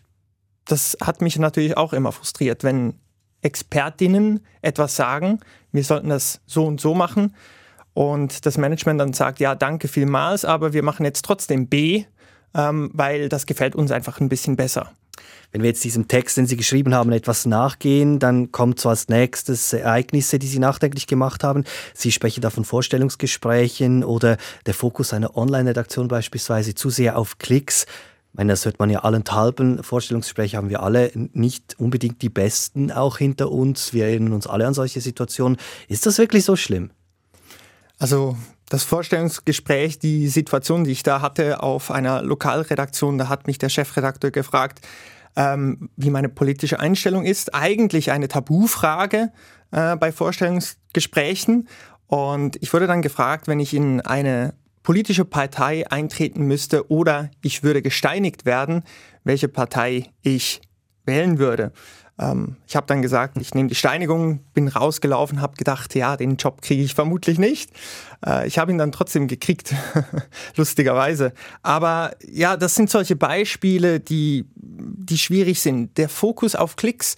das 0.65 0.97
hat 1.03 1.21
mich 1.21 1.39
natürlich 1.39 1.77
auch 1.77 1.93
immer 1.93 2.13
frustriert, 2.13 2.63
wenn 2.63 2.95
Expertinnen 3.43 4.41
etwas 4.63 4.97
sagen, 4.97 5.41
wir 5.73 5.85
sollten 5.85 6.09
das 6.09 6.41
so 6.47 6.67
und 6.67 6.81
so 6.81 6.95
machen 6.95 7.35
und 7.95 8.45
das 8.45 8.59
Management 8.59 9.01
dann 9.01 9.13
sagt, 9.13 9.41
ja, 9.41 9.55
danke 9.55 9.89
vielmals, 9.89 10.45
aber 10.45 10.73
wir 10.73 10.83
machen 10.83 11.05
jetzt 11.05 11.25
trotzdem 11.25 11.69
B, 11.69 12.05
ähm, 12.55 12.91
weil 12.93 13.29
das 13.29 13.47
gefällt 13.47 13.75
uns 13.75 13.91
einfach 13.91 14.21
ein 14.21 14.29
bisschen 14.29 14.57
besser. 14.57 14.91
Wenn 15.53 15.63
wir 15.63 15.71
jetzt 15.71 15.85
diesem 15.85 16.09
Text, 16.09 16.37
den 16.37 16.47
Sie 16.47 16.57
geschrieben 16.57 16.95
haben, 16.95 17.13
etwas 17.13 17.47
nachgehen, 17.47 18.19
dann 18.19 18.53
kommt 18.53 18.81
so 18.81 18.89
als 18.91 19.09
nächstes 19.09 19.73
Ereignisse, 19.73 20.39
die 20.39 20.47
Sie 20.47 20.59
nachdenklich 20.59 21.07
gemacht 21.07 21.45
haben. 21.45 21.65
Sie 21.95 22.13
sprechen 22.13 22.43
da 22.43 22.51
von 22.51 22.65
Vorstellungsgesprächen 22.65 24.05
oder 24.05 24.37
der 24.67 24.75
Fokus 24.75 25.15
einer 25.15 25.37
Online-Redaktion 25.37 26.09
beispielsweise 26.09 26.75
zu 26.75 26.91
sehr 26.91 27.17
auf 27.17 27.39
Klicks 27.39 27.87
meine, 28.37 28.53
das 28.53 28.65
hört 28.65 28.79
man 28.79 28.91
ja 28.91 29.01
allenthalben. 29.01 29.83
Vorstellungsgespräche 29.83 30.57
haben 30.57 30.69
wir 30.69 30.83
alle 30.83 31.11
nicht 31.15 31.79
unbedingt 31.79 32.23
die 32.23 32.29
besten 32.29 32.93
auch 32.93 33.19
hinter 33.19 33.51
uns. 33.51 33.93
Wir 33.93 34.07
erinnern 34.07 34.33
uns 34.33 34.47
alle 34.47 34.67
an 34.67 34.75
solche 34.75 35.01
Situationen. 35.01 35.57
Ist 35.89 36.07
das 36.07 36.19
wirklich 36.19 36.45
so 36.45 36.57
schlimm? 36.57 36.91
Also 37.99 38.37
das 38.69 38.83
Vorstellungsgespräch, 38.83 39.99
die 39.99 40.29
Situation, 40.29 40.85
die 40.85 40.93
ich 40.93 41.03
da 41.03 41.23
hatte 41.23 41.63
auf 41.63 41.91
einer 41.91 42.23
Lokalredaktion, 42.23 43.17
da 43.17 43.29
hat 43.29 43.47
mich 43.47 43.59
der 43.59 43.69
Chefredakteur 43.69 44.31
gefragt, 44.31 44.81
ähm, 45.37 45.89
wie 45.97 46.11
meine 46.11 46.29
politische 46.29 46.81
Einstellung 46.81 47.25
ist. 47.25 47.55
Eigentlich 47.55 48.11
eine 48.11 48.29
Tabufrage 48.29 49.33
äh, 49.71 49.97
bei 49.97 50.13
Vorstellungsgesprächen. 50.13 51.69
Und 52.07 52.57
ich 52.61 52.73
wurde 52.73 52.87
dann 52.87 53.03
gefragt, 53.03 53.49
wenn 53.49 53.61
ich 53.61 53.73
in 53.73 54.01
eine 54.01 54.55
politische 54.87 55.25
Partei 55.25 55.85
eintreten 55.91 56.45
müsste 56.45 56.89
oder 56.93 57.29
ich 57.43 57.65
würde 57.65 57.83
gesteinigt 57.83 58.47
werden, 58.47 58.85
welche 59.25 59.49
Partei 59.49 60.13
ich 60.23 60.61
wählen 61.05 61.41
würde. 61.41 61.73
Ähm, 62.21 62.55
ich 62.69 62.77
habe 62.77 62.87
dann 62.87 63.03
gesagt, 63.03 63.37
ich 63.39 63.53
nehme 63.53 63.69
die 63.69 63.75
Steinigung, 63.75 64.45
bin 64.55 64.69
rausgelaufen, 64.69 65.41
habe 65.41 65.57
gedacht, 65.57 65.97
ja, 65.97 66.17
den 66.17 66.37
Job 66.37 66.63
kriege 66.63 66.85
ich 66.85 66.95
vermutlich 66.95 67.37
nicht. 67.37 67.73
Äh, 68.25 68.47
ich 68.47 68.61
habe 68.61 68.71
ihn 68.71 68.79
dann 68.79 68.93
trotzdem 68.93 69.27
gekriegt, 69.27 69.75
lustigerweise. 70.57 71.33
Aber 71.65 72.13
ja, 72.25 72.57
das 72.57 72.77
sind 72.77 72.89
solche 72.89 73.17
Beispiele, 73.17 73.99
die, 73.99 74.45
die 74.55 75.19
schwierig 75.19 75.61
sind. 75.61 75.99
Der 75.99 76.09
Fokus 76.09 76.55
auf 76.55 76.77
Klicks. 76.77 77.17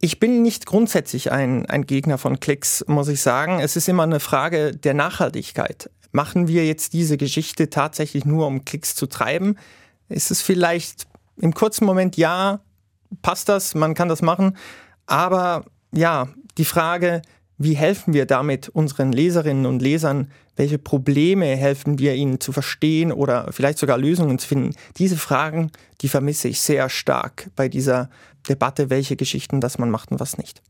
Ich 0.00 0.20
bin 0.20 0.40
nicht 0.40 0.64
grundsätzlich 0.64 1.32
ein, 1.32 1.66
ein 1.66 1.84
Gegner 1.84 2.16
von 2.16 2.40
Klicks, 2.40 2.82
muss 2.88 3.08
ich 3.08 3.20
sagen. 3.20 3.60
Es 3.60 3.76
ist 3.76 3.90
immer 3.90 4.04
eine 4.04 4.20
Frage 4.20 4.74
der 4.74 4.94
Nachhaltigkeit. 4.94 5.90
Machen 6.14 6.46
wir 6.46 6.64
jetzt 6.64 6.92
diese 6.92 7.16
Geschichte 7.16 7.70
tatsächlich 7.70 8.24
nur, 8.24 8.46
um 8.46 8.64
Klicks 8.64 8.94
zu 8.94 9.08
treiben? 9.08 9.58
Ist 10.08 10.30
es 10.30 10.42
vielleicht 10.42 11.08
im 11.38 11.54
kurzen 11.54 11.84
Moment 11.84 12.16
ja, 12.16 12.60
passt 13.20 13.48
das, 13.48 13.74
man 13.74 13.94
kann 13.94 14.08
das 14.08 14.22
machen, 14.22 14.56
aber 15.06 15.64
ja, 15.92 16.28
die 16.56 16.64
Frage, 16.64 17.20
wie 17.58 17.74
helfen 17.74 18.14
wir 18.14 18.26
damit 18.26 18.68
unseren 18.68 19.10
Leserinnen 19.10 19.66
und 19.66 19.82
Lesern? 19.82 20.30
Welche 20.54 20.78
Probleme 20.78 21.46
helfen 21.56 21.98
wir 21.98 22.14
ihnen 22.14 22.38
zu 22.38 22.52
verstehen 22.52 23.10
oder 23.10 23.52
vielleicht 23.52 23.78
sogar 23.78 23.98
Lösungen 23.98 24.38
zu 24.38 24.46
finden? 24.46 24.76
Diese 24.98 25.16
Fragen, 25.16 25.72
die 26.00 26.08
vermisse 26.08 26.46
ich 26.46 26.60
sehr 26.60 26.90
stark 26.90 27.50
bei 27.56 27.68
dieser 27.68 28.08
Debatte, 28.48 28.88
welche 28.88 29.16
Geschichten 29.16 29.60
das 29.60 29.78
man 29.78 29.90
macht 29.90 30.12
und 30.12 30.20
was 30.20 30.38
nicht. 30.38 30.62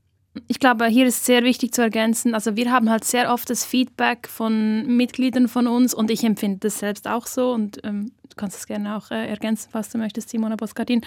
Ich 0.49 0.59
glaube, 0.59 0.87
hier 0.87 1.07
ist 1.07 1.25
sehr 1.25 1.45
wichtig 1.45 1.73
zu 1.73 1.83
ergänzen, 1.83 2.35
also 2.35 2.57
wir 2.57 2.71
haben 2.71 2.91
halt 2.91 3.05
sehr 3.05 3.33
oft 3.33 3.49
das 3.50 3.64
Feedback 3.64 4.29
von 4.29 4.87
Mitgliedern 4.87 5.49
von 5.49 5.67
uns 5.67 5.95
und 5.95 6.11
ich 6.11 6.25
empfinde 6.25 6.59
das 6.61 6.79
selbst 6.81 7.07
auch 7.07 7.26
so 7.26 7.53
und 7.53 7.81
ähm, 7.85 8.12
du 8.29 8.37
kannst 8.37 8.59
es 8.59 8.67
gerne 8.67 8.97
auch 8.97 9.11
äh, 9.11 9.29
ergänzen, 9.29 9.69
was 9.73 9.91
du 9.91 9.99
möchtest, 9.99 10.31
Simona 10.31 10.57
Boscardin, 10.57 11.03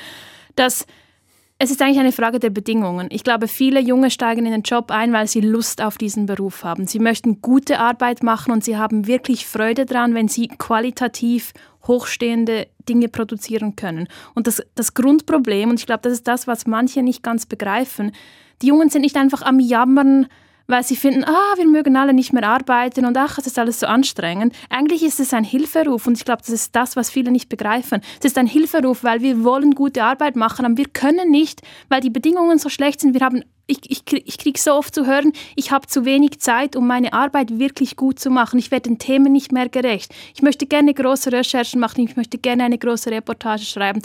dass 0.56 0.86
es 1.60 1.72
ist 1.72 1.82
eigentlich 1.82 2.00
eine 2.00 2.12
Frage 2.12 2.40
der 2.40 2.52
Bedingungen. 2.52 3.08
Ich 3.10 3.24
glaube, 3.24 3.48
viele 3.48 3.80
Junge 3.80 4.12
steigen 4.12 4.46
in 4.46 4.52
den 4.52 4.62
Job 4.62 4.92
ein, 4.92 5.12
weil 5.12 5.28
sie 5.28 5.42
Lust 5.42 5.82
auf 5.82 5.98
diesen 5.98 6.28
Beruf 6.28 6.64
haben. 6.64 6.86
Sie 6.86 7.00
möchten 7.00 7.42
gute 7.42 7.80
Arbeit 7.80 8.22
machen 8.22 8.52
und 8.52 8.64
sie 8.64 8.78
haben 8.78 9.08
wirklich 9.08 9.48
Freude 9.48 9.86
daran, 9.86 10.14
wenn 10.14 10.28
sie 10.28 10.50
qualitativ 10.50 11.54
hochstehende 11.88 12.68
Dinge 12.88 13.08
produzieren 13.08 13.76
können. 13.76 14.08
Und 14.36 14.46
das, 14.46 14.62
das 14.76 14.94
Grundproblem, 14.94 15.72
und 15.72 15.80
ich 15.80 15.88
glaube, 15.88 16.02
das 16.04 16.14
ist 16.14 16.28
das, 16.28 16.46
was 16.46 16.68
manche 16.68 17.02
nicht 17.02 17.24
ganz 17.24 17.48
begreifen, 17.48 18.12
die 18.62 18.68
Jungen 18.68 18.90
sind 18.90 19.02
nicht 19.02 19.18
einfach 19.18 19.42
am 19.42 19.60
Jammern, 19.60 20.28
weil 20.68 20.84
sie 20.84 20.96
finden, 20.96 21.24
ah, 21.24 21.54
wir 21.56 21.66
mögen 21.66 21.96
alle 21.96 22.14
nicht 22.14 22.34
mehr 22.34 22.48
arbeiten 22.48 23.06
und 23.06 23.18
ach, 23.18 23.38
es 23.38 23.48
ist 23.48 23.58
alles 23.58 23.80
so 23.80 23.88
anstrengend. 23.88 24.54
Eigentlich 24.70 25.04
ist 25.04 25.20
es 25.20 25.34
ein 25.34 25.44
Hilferuf 25.44 26.08
und 26.08 26.18
ich 26.18 26.26
glaube, 26.26 26.42
das 26.42 26.50
ist 26.50 26.76
das, 26.76 26.96
was 26.96 27.10
viele 27.10 27.32
nicht 27.32 27.50
begreifen. 27.50 28.02
Es 28.20 28.26
ist 28.26 28.38
ein 28.38 28.48
Hilferuf, 28.48 29.04
weil 29.04 29.22
wir 29.22 29.44
wollen 29.44 29.76
gute 29.76 30.04
Arbeit 30.04 30.36
machen, 30.36 30.66
aber 30.66 30.78
wir 30.78 30.88
können 30.88 31.32
nicht, 31.32 31.62
weil 31.90 32.02
die 32.02 32.10
Bedingungen 32.10 32.60
so 32.60 32.70
schlecht 32.70 33.02
sind. 33.02 33.14
Wir 33.14 33.22
haben 33.22 33.44
ich, 33.68 33.80
ich, 33.92 34.04
ich 34.14 34.38
kriege 34.38 34.58
so 34.58 34.74
oft 34.74 34.96
zu 34.96 35.06
hören, 35.06 35.34
ich 35.56 35.72
habe 35.72 35.88
zu 35.88 36.06
wenig 36.06 36.40
Zeit, 36.40 36.78
um 36.78 36.88
meine 36.88 37.12
Arbeit 37.12 37.60
wirklich 37.60 37.98
gut 37.98 38.18
zu 38.18 38.30
machen. 38.30 38.60
Ich 38.60 38.72
werde 38.72 38.90
den 38.90 38.98
Themen 38.98 39.34
nicht 39.34 39.52
mehr 39.52 39.68
gerecht. 39.68 40.16
Ich 40.34 40.42
möchte 40.42 40.66
gerne 40.66 40.94
große 40.94 41.34
Recherchen 41.34 41.82
machen, 41.82 42.06
ich 42.08 42.16
möchte 42.16 42.38
gerne 42.38 42.64
eine 42.64 42.78
große 42.78 43.12
Reportage 43.12 43.66
schreiben. 43.66 44.02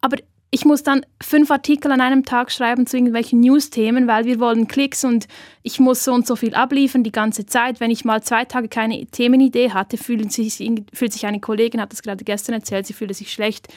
Aber 0.00 0.16
ich 0.54 0.66
muss 0.66 0.82
dann 0.82 1.06
fünf 1.22 1.50
Artikel 1.50 1.90
an 1.92 2.02
einem 2.02 2.26
Tag 2.26 2.52
schreiben 2.52 2.86
zu 2.86 2.98
irgendwelchen 2.98 3.40
News-Themen, 3.40 4.06
weil 4.06 4.26
wir 4.26 4.38
wollen 4.38 4.68
Klicks 4.68 5.02
und 5.02 5.26
ich 5.62 5.80
muss 5.80 6.04
so 6.04 6.12
und 6.12 6.26
so 6.26 6.36
viel 6.36 6.54
abliefern 6.54 7.02
die 7.02 7.10
ganze 7.10 7.46
Zeit. 7.46 7.80
Wenn 7.80 7.90
ich 7.90 8.04
mal 8.04 8.22
zwei 8.22 8.44
Tage 8.44 8.68
keine 8.68 9.06
Themenidee 9.06 9.70
hatte, 9.70 9.96
fühlt 9.96 10.30
sich, 10.30 10.56
fühlt 10.92 11.12
sich 11.14 11.24
eine 11.24 11.40
Kollegin, 11.40 11.80
hat 11.80 11.90
das 11.90 12.02
gerade 12.02 12.22
gestern 12.22 12.54
erzählt, 12.54 12.86
sie 12.86 12.92
fühlte 12.92 13.14
sich 13.14 13.32
schlecht, 13.32 13.68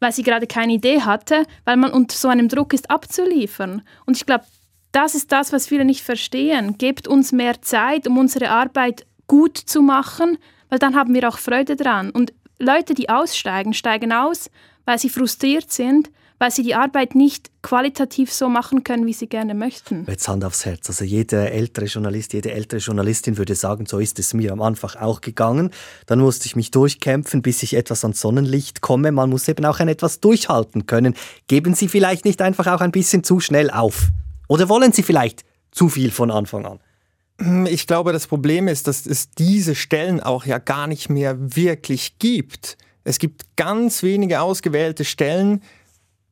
weil 0.00 0.12
sie 0.12 0.22
gerade 0.22 0.46
keine 0.46 0.74
Idee 0.74 1.00
hatte, 1.00 1.46
weil 1.64 1.78
man 1.78 1.90
unter 1.90 2.14
so 2.14 2.28
einem 2.28 2.48
Druck 2.48 2.74
ist, 2.74 2.90
abzuliefern. 2.90 3.80
Und 4.04 4.18
ich 4.18 4.26
glaube, 4.26 4.44
das 4.92 5.14
ist 5.14 5.32
das, 5.32 5.50
was 5.50 5.66
viele 5.66 5.86
nicht 5.86 6.02
verstehen. 6.02 6.76
Gebt 6.76 7.08
uns 7.08 7.32
mehr 7.32 7.62
Zeit, 7.62 8.06
um 8.06 8.18
unsere 8.18 8.50
Arbeit 8.50 9.06
gut 9.28 9.56
zu 9.56 9.80
machen, 9.80 10.36
weil 10.68 10.78
dann 10.78 10.94
haben 10.94 11.14
wir 11.14 11.26
auch 11.26 11.38
Freude 11.38 11.74
dran. 11.74 12.10
Und 12.10 12.34
Leute, 12.58 12.92
die 12.92 13.08
aussteigen, 13.08 13.72
steigen 13.72 14.12
aus, 14.12 14.50
weil 14.84 14.98
sie 14.98 15.08
frustriert 15.08 15.70
sind, 15.72 16.10
weil 16.42 16.50
sie 16.50 16.64
die 16.64 16.74
Arbeit 16.74 17.14
nicht 17.14 17.52
qualitativ 17.62 18.32
so 18.32 18.48
machen 18.48 18.82
können, 18.82 19.06
wie 19.06 19.12
sie 19.12 19.28
gerne 19.28 19.54
möchten. 19.54 20.04
Jetzt 20.08 20.26
Hand 20.26 20.44
aufs 20.44 20.66
Herz. 20.66 20.88
Also 20.88 21.04
jeder 21.04 21.52
ältere 21.52 21.84
Journalist, 21.84 22.32
jede 22.32 22.50
ältere 22.50 22.80
Journalistin 22.80 23.38
würde 23.38 23.54
sagen, 23.54 23.86
so 23.86 24.00
ist 24.00 24.18
es 24.18 24.34
mir 24.34 24.50
am 24.52 24.60
Anfang 24.60 25.00
auch 25.00 25.20
gegangen. 25.20 25.70
Dann 26.06 26.18
musste 26.18 26.46
ich 26.46 26.56
mich 26.56 26.72
durchkämpfen, 26.72 27.42
bis 27.42 27.62
ich 27.62 27.74
etwas 27.74 28.02
ans 28.02 28.20
Sonnenlicht 28.20 28.80
komme. 28.80 29.12
Man 29.12 29.30
muss 29.30 29.46
eben 29.46 29.64
auch 29.64 29.78
ein 29.78 29.86
etwas 29.86 30.18
durchhalten 30.18 30.86
können. 30.86 31.14
Geben 31.46 31.76
Sie 31.76 31.86
vielleicht 31.86 32.24
nicht 32.24 32.42
einfach 32.42 32.66
auch 32.66 32.80
ein 32.80 32.90
bisschen 32.90 33.22
zu 33.22 33.38
schnell 33.38 33.70
auf? 33.70 34.08
Oder 34.48 34.68
wollen 34.68 34.90
Sie 34.90 35.04
vielleicht 35.04 35.44
zu 35.70 35.88
viel 35.88 36.10
von 36.10 36.32
Anfang 36.32 36.66
an? 36.66 37.66
Ich 37.68 37.86
glaube, 37.86 38.12
das 38.12 38.26
Problem 38.26 38.66
ist, 38.66 38.88
dass 38.88 39.06
es 39.06 39.30
diese 39.30 39.76
Stellen 39.76 40.18
auch 40.20 40.44
ja 40.44 40.58
gar 40.58 40.88
nicht 40.88 41.08
mehr 41.08 41.36
wirklich 41.56 42.18
gibt. 42.18 42.76
Es 43.04 43.18
gibt 43.18 43.56
ganz 43.56 44.02
wenige 44.02 44.40
ausgewählte 44.40 45.04
Stellen, 45.04 45.62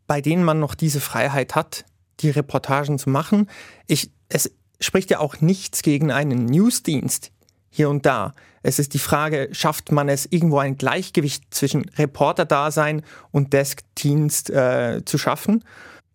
bei 0.07 0.21
denen 0.21 0.45
man 0.45 0.59
noch 0.59 0.75
diese 0.75 1.01
Freiheit 1.01 1.55
hat, 1.55 1.85
die 2.21 2.31
Reportagen 2.31 2.99
zu 2.99 3.11
machen. 3.11 3.49
Ich, 3.87 4.11
es 4.29 4.51
spricht 4.81 5.11
ja 5.11 5.21
auch 5.21 5.41
nichts 5.41 5.83
gegen 5.83 6.11
einen 6.11 6.47
Newsdienst 6.47 7.33
hier 7.71 7.89
und 7.89 8.07
da. 8.07 8.35
Es 8.63 8.79
ist 8.79 8.95
die 8.95 8.99
Frage, 8.99 9.49
schafft 9.53 9.91
man 9.93 10.09
es, 10.09 10.27
irgendwo 10.27 10.59
ein 10.59 10.77
Gleichgewicht 10.77 11.45
zwischen 11.51 11.89
Reporterdasein 11.97 13.03
und 13.31 13.53
Deskdienst 13.53 14.51
äh, 14.51 15.03
zu 15.05 15.17
schaffen? 15.17 15.65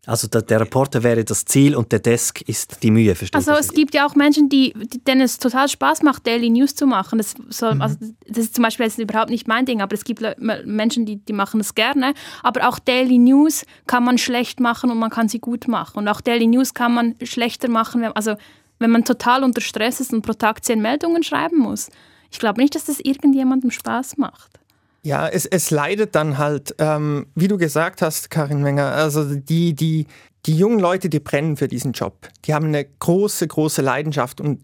Also 0.08 0.28
der, 0.28 0.42
der, 0.42 0.62
Reporter 0.62 1.04
wäre 1.04 1.24
das 1.24 1.46
Ziel 1.46 1.76
und 1.76 1.92
der 1.92 2.00
Desk 2.00 2.42
ist 2.42 2.84
die 2.84 2.92
Mühe, 2.92 3.16
verstehe 3.16 3.38
Also 3.38 3.52
es 3.54 3.74
gibt 3.74 3.94
ja 3.94 4.06
auch 4.06 4.16
Menschen, 4.16 4.50
die, 4.50 4.74
denen 5.08 5.22
es 5.22 5.38
total 5.38 5.68
Spaß 5.68 6.04
macht, 6.04 6.28
Daily 6.28 6.50
News 6.50 6.76
zu 6.76 6.86
machen. 6.86 7.18
Das, 7.18 7.34
soll, 7.50 7.76
mhm. 7.76 7.82
also, 7.82 7.98
das 8.28 8.46
ist 8.46 8.56
zum 8.56 8.64
Beispiel 8.64 8.86
jetzt 8.86 9.00
überhaupt 9.00 9.30
nicht 9.30 9.48
mein 9.48 9.66
Ding, 9.66 9.82
aber 9.82 9.94
es 9.96 10.04
gibt 10.04 10.24
Menschen, 10.38 11.06
die, 11.06 11.18
die 11.18 11.34
machen 11.34 11.60
das 11.60 11.76
gerne. 11.76 12.14
Aber 12.44 12.68
auch 12.68 12.80
Daily 12.80 13.18
News 13.18 13.66
kann 13.88 14.04
man 14.04 14.18
schlecht 14.18 14.60
machen 14.60 14.92
und 14.92 15.00
man 15.00 15.10
kann 15.10 15.28
sie 15.28 15.40
gut 15.40 15.68
machen. 15.68 15.98
Und 15.98 16.08
auch 16.08 16.22
Daily 16.22 16.48
News 16.48 16.74
kann 16.74 16.94
man 16.94 17.16
schlechter 17.24 17.70
machen, 17.70 18.02
wenn, 18.02 18.12
also 18.12 18.36
wenn 18.80 18.92
man 18.92 19.06
total 19.06 19.44
unter 19.44 19.62
Stress 19.62 20.00
ist 20.00 20.14
und 20.14 20.22
pro 20.22 20.34
Tag 20.34 20.64
zehn 20.64 20.82
Meldungen 20.82 21.24
schreiben 21.24 21.58
muss. 21.58 21.90
Ich 22.32 22.40
glaube 22.40 22.62
nicht, 22.62 22.76
dass 22.76 22.86
das 22.86 23.00
irgendjemandem 23.00 23.72
Spaß 23.72 24.18
macht. 24.18 24.60
Ja, 25.06 25.28
es, 25.28 25.46
es 25.46 25.70
leidet 25.70 26.16
dann 26.16 26.40
halt, 26.40 26.74
ähm, 26.80 27.28
wie 27.36 27.48
du 27.48 27.60
gesagt 27.60 28.02
hast, 28.02 28.32
Karin 28.32 28.64
Wenger, 28.66 28.86
also 28.86 29.36
die, 29.36 29.76
die, 29.76 30.08
die 30.48 30.58
jungen 30.58 30.80
Leute, 30.80 31.10
die 31.10 31.20
brennen 31.20 31.58
für 31.58 31.68
diesen 31.68 31.92
Job. 31.92 32.28
Die 32.46 32.56
haben 32.56 32.66
eine 32.66 32.86
große, 32.86 33.48
große 33.48 33.84
Leidenschaft 33.84 34.42
und 34.42 34.64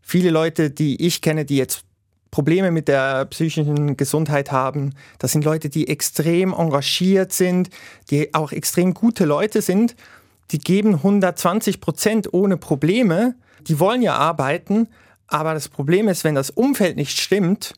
viele 0.00 0.30
Leute, 0.30 0.70
die 0.70 1.04
ich 1.06 1.20
kenne, 1.20 1.44
die 1.44 1.58
jetzt 1.58 1.84
Probleme 2.30 2.70
mit 2.70 2.88
der 2.88 3.26
psychischen 3.26 3.98
Gesundheit 3.98 4.50
haben, 4.50 4.94
das 5.18 5.32
sind 5.32 5.44
Leute, 5.44 5.68
die 5.68 5.86
extrem 5.86 6.54
engagiert 6.54 7.34
sind, 7.34 7.68
die 8.08 8.32
auch 8.32 8.52
extrem 8.52 8.94
gute 8.94 9.26
Leute 9.26 9.60
sind, 9.60 9.96
die 10.50 10.60
geben 10.60 10.94
120 10.94 11.82
Prozent 11.82 12.32
ohne 12.32 12.56
Probleme, 12.56 13.34
die 13.66 13.78
wollen 13.80 14.00
ja 14.00 14.14
arbeiten, 14.16 14.88
aber 15.26 15.52
das 15.52 15.68
Problem 15.68 16.08
ist, 16.08 16.24
wenn 16.24 16.34
das 16.34 16.48
Umfeld 16.48 16.96
nicht 16.96 17.20
stimmt, 17.20 17.74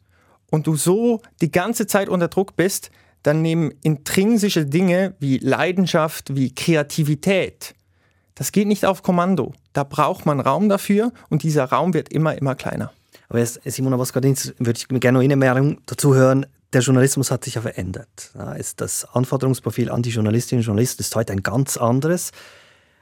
und 0.50 0.66
du 0.66 0.76
so 0.76 1.22
die 1.40 1.50
ganze 1.50 1.86
Zeit 1.86 2.08
unter 2.08 2.28
Druck 2.28 2.56
bist, 2.56 2.90
dann 3.22 3.42
nehmen 3.42 3.72
intrinsische 3.82 4.66
Dinge 4.66 5.14
wie 5.18 5.38
Leidenschaft, 5.38 6.36
wie 6.36 6.54
Kreativität, 6.54 7.74
das 8.36 8.52
geht 8.52 8.68
nicht 8.68 8.84
auf 8.84 9.02
Kommando. 9.02 9.54
Da 9.72 9.82
braucht 9.82 10.26
man 10.26 10.40
Raum 10.40 10.68
dafür 10.68 11.12
und 11.30 11.42
dieser 11.42 11.64
Raum 11.64 11.94
wird 11.94 12.10
immer, 12.10 12.36
immer 12.36 12.54
kleiner. 12.54 12.92
Aber 13.28 13.40
jetzt, 13.40 13.60
Simona 13.64 13.96
Boskardins, 13.96 14.54
würde 14.58 14.78
ich 14.78 14.86
gerne 14.88 15.18
noch 15.18 15.24
eine 15.24 15.36
Meldung 15.36 15.78
dazu 15.86 16.14
hören. 16.14 16.46
Der 16.72 16.82
Journalismus 16.82 17.30
hat 17.30 17.44
sich 17.44 17.54
ja 17.54 17.62
verändert. 17.62 18.32
Das 18.76 19.06
Anforderungsprofil 19.06 19.90
an 19.90 20.02
die 20.02 20.10
Journalistinnen 20.10 20.60
und 20.60 20.66
Journalisten 20.66 21.00
ist 21.00 21.16
heute 21.16 21.32
ein 21.32 21.42
ganz 21.42 21.76
anderes. 21.78 22.30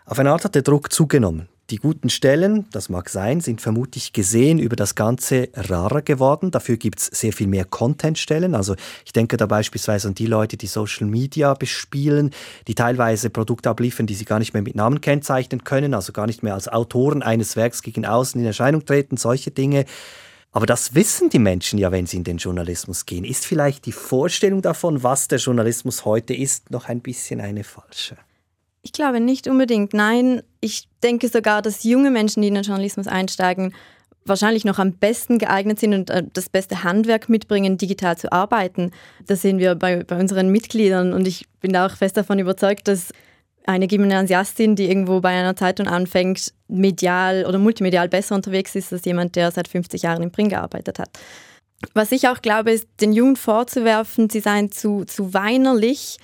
Auf 0.07 0.19
eine 0.19 0.33
Art 0.33 0.45
hat 0.45 0.55
der 0.55 0.63
Druck 0.63 0.93
zugenommen. 0.93 1.49
Die 1.71 1.77
guten 1.77 2.11
Stellen, 2.11 2.67
das 2.73 2.91
mag 2.91 3.09
sein, 3.09 3.41
sind 3.41 3.63
vermutlich 3.63 4.13
gesehen 4.13 4.59
über 4.59 4.77
das 4.77 4.95
Ganze 4.95 5.49
rarer 5.55 6.03
geworden. 6.03 6.51
Dafür 6.51 6.77
gibt 6.77 6.99
es 6.99 7.07
sehr 7.07 7.33
viel 7.33 7.47
mehr 7.47 7.65
Contentstellen. 7.65 8.55
Also 8.55 8.77
ich 9.07 9.15
denke 9.15 9.39
da 9.39 9.47
beispielsweise 9.47 10.09
an 10.09 10.15
die 10.15 10.27
Leute, 10.27 10.59
die 10.59 10.67
Social 10.67 11.07
Media 11.07 11.55
bespielen, 11.55 12.33
die 12.69 12.75
teilweise 12.75 13.31
Produkte 13.31 13.71
abliefern, 13.71 14.07
die 14.07 14.15
sie 14.15 14.27
gar 14.27 14.41
nicht 14.41 14.53
mehr 14.53 14.63
mit 14.63 14.75
Namen 14.75 15.01
kennzeichnen 15.01 15.65
können, 15.65 15.95
also 15.95 16.13
gar 16.13 16.27
nicht 16.27 16.43
mehr 16.43 16.53
als 16.53 16.69
Autoren 16.69 17.23
eines 17.23 17.57
Werks 17.57 17.81
gegen 17.81 18.05
außen 18.05 18.39
in 18.39 18.47
Erscheinung 18.47 18.85
treten, 18.85 19.17
solche 19.17 19.53
Dinge. 19.53 19.87
Aber 20.53 20.67
das 20.67 20.95
wissen 20.95 21.31
die 21.31 21.39
Menschen 21.39 21.79
ja, 21.79 21.93
wenn 21.93 22.05
sie 22.05 22.19
in 22.19 22.25
den 22.25 22.37
Journalismus 22.37 23.07
gehen. 23.07 23.25
Ist 23.25 23.47
vielleicht 23.47 23.87
die 23.87 23.93
Vorstellung 23.93 24.61
davon, 24.61 25.03
was 25.03 25.29
der 25.29 25.39
Journalismus 25.39 26.05
heute 26.05 26.35
ist, 26.35 26.71
noch 26.71 26.91
ein 26.91 27.01
bisschen 27.01 27.41
eine 27.41 27.65
falsche? 27.65 28.19
Ich 28.85 28.93
glaube 28.93 29.19
nicht 29.19 29.49
unbedingt. 29.49 29.95
Nein, 29.95 30.43
ich 30.61 30.89
denke 31.03 31.29
sogar, 31.29 31.63
dass 31.63 31.85
junge 31.85 32.11
Menschen, 32.11 32.43
die 32.43 32.49
in 32.49 32.55
den 32.55 32.65
Journalismus 32.65 33.09
einsteigen, 33.09 33.75
wahrscheinlich 34.27 34.67
noch 34.67 34.79
am 34.79 34.93
besten 34.93 35.39
geeignet 35.39 35.81
sind 35.81 35.95
und 35.95 36.11
äh, 36.11 36.23
das 36.33 36.51
beste 36.51 36.85
Handwerk 36.85 37.31
mitbringen, 37.31 37.79
digital 37.79 38.19
zu 38.19 38.31
arbeiten. 38.31 38.91
Das 39.27 39.41
sehen 39.41 39.59
wir 39.59 39.75
bei, 39.75 40.05
bei 40.05 40.21
unseren 40.21 40.51
Mitgliedern 40.51 41.15
und 41.15 41.27
ich 41.27 41.47
bin 41.61 41.75
auch 41.77 41.97
fest 41.97 42.19
davon 42.19 42.39
überzeugt, 42.39 42.87
dass 42.87 43.11
eine 43.67 43.89
Gymnasiastin, 43.89 44.77
die 44.77 44.87
irgendwo 44.87 45.21
bei 45.21 45.31
einer 45.31 45.57
Zeitung 45.57 45.89
anfängt, 45.89 46.53
medial 46.69 47.47
oder 47.47 47.59
multimedial 47.59 48.11
besser 48.11 48.35
unterwegs 48.35 48.75
ist 48.75 48.93
als 48.93 49.07
jemand, 49.07 49.35
der 49.35 49.51
seit 49.51 49.69
50 49.69 50.03
Jahren 50.03 50.23
im 50.23 50.31
Print 50.31 50.51
gearbeitet 50.51 50.99
hat. 50.99 51.09
Was 51.95 52.13
ich 52.13 52.29
auch 52.29 52.43
glaube, 52.43 52.73
ist, 52.73 52.87
den 53.01 53.15
Jungen 53.15 53.37
vorzuwerfen, 53.37 54.29
sie 54.29 54.41
seien 54.41 54.71
zu, 54.71 55.05
zu 55.05 55.33
weinerlich 55.33 56.19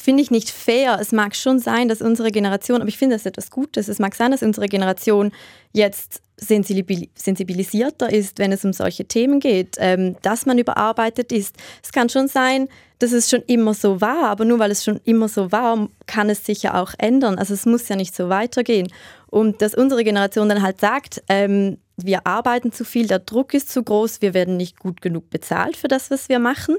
finde 0.00 0.22
ich 0.22 0.30
nicht 0.30 0.50
fair. 0.50 0.98
Es 1.00 1.12
mag 1.12 1.34
schon 1.34 1.58
sein, 1.58 1.88
dass 1.88 2.02
unsere 2.02 2.30
Generation, 2.30 2.80
aber 2.80 2.88
ich 2.88 2.98
finde 2.98 3.16
das 3.16 3.26
etwas 3.26 3.50
Gutes, 3.50 3.88
es 3.88 3.98
mag 3.98 4.14
sein, 4.14 4.30
dass 4.30 4.42
unsere 4.42 4.66
Generation 4.66 5.32
jetzt 5.72 6.22
sensibilisierter 6.36 8.12
ist, 8.12 8.38
wenn 8.38 8.52
es 8.52 8.64
um 8.64 8.72
solche 8.72 9.06
Themen 9.06 9.40
geht, 9.40 9.76
ähm, 9.78 10.16
dass 10.22 10.46
man 10.46 10.58
überarbeitet 10.58 11.32
ist. 11.32 11.56
Es 11.82 11.90
kann 11.90 12.08
schon 12.08 12.28
sein, 12.28 12.68
dass 13.00 13.12
es 13.12 13.28
schon 13.28 13.42
immer 13.42 13.74
so 13.74 14.00
war, 14.00 14.28
aber 14.28 14.44
nur 14.44 14.58
weil 14.58 14.70
es 14.70 14.84
schon 14.84 15.00
immer 15.04 15.28
so 15.28 15.52
war, 15.52 15.88
kann 16.06 16.30
es 16.30 16.44
sich 16.44 16.62
ja 16.62 16.80
auch 16.80 16.92
ändern. 16.98 17.38
Also 17.38 17.54
es 17.54 17.66
muss 17.66 17.88
ja 17.88 17.96
nicht 17.96 18.14
so 18.14 18.28
weitergehen. 18.28 18.88
Und 19.26 19.62
dass 19.62 19.74
unsere 19.74 20.04
Generation 20.04 20.48
dann 20.48 20.62
halt 20.62 20.80
sagt, 20.80 21.22
ähm, 21.28 21.78
wir 21.96 22.26
arbeiten 22.26 22.72
zu 22.72 22.84
viel, 22.84 23.08
der 23.08 23.18
Druck 23.18 23.54
ist 23.54 23.70
zu 23.70 23.82
groß, 23.82 24.22
wir 24.22 24.32
werden 24.32 24.56
nicht 24.56 24.78
gut 24.78 25.00
genug 25.00 25.30
bezahlt 25.30 25.76
für 25.76 25.88
das, 25.88 26.10
was 26.10 26.28
wir 26.28 26.38
machen 26.38 26.76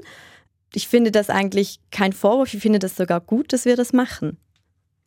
ich 0.74 0.88
finde 0.88 1.10
das 1.10 1.30
eigentlich 1.30 1.80
kein 1.90 2.12
Vorwurf, 2.12 2.54
ich 2.54 2.62
finde 2.62 2.78
das 2.78 2.96
sogar 2.96 3.20
gut, 3.20 3.52
dass 3.52 3.64
wir 3.64 3.76
das 3.76 3.92
machen. 3.92 4.36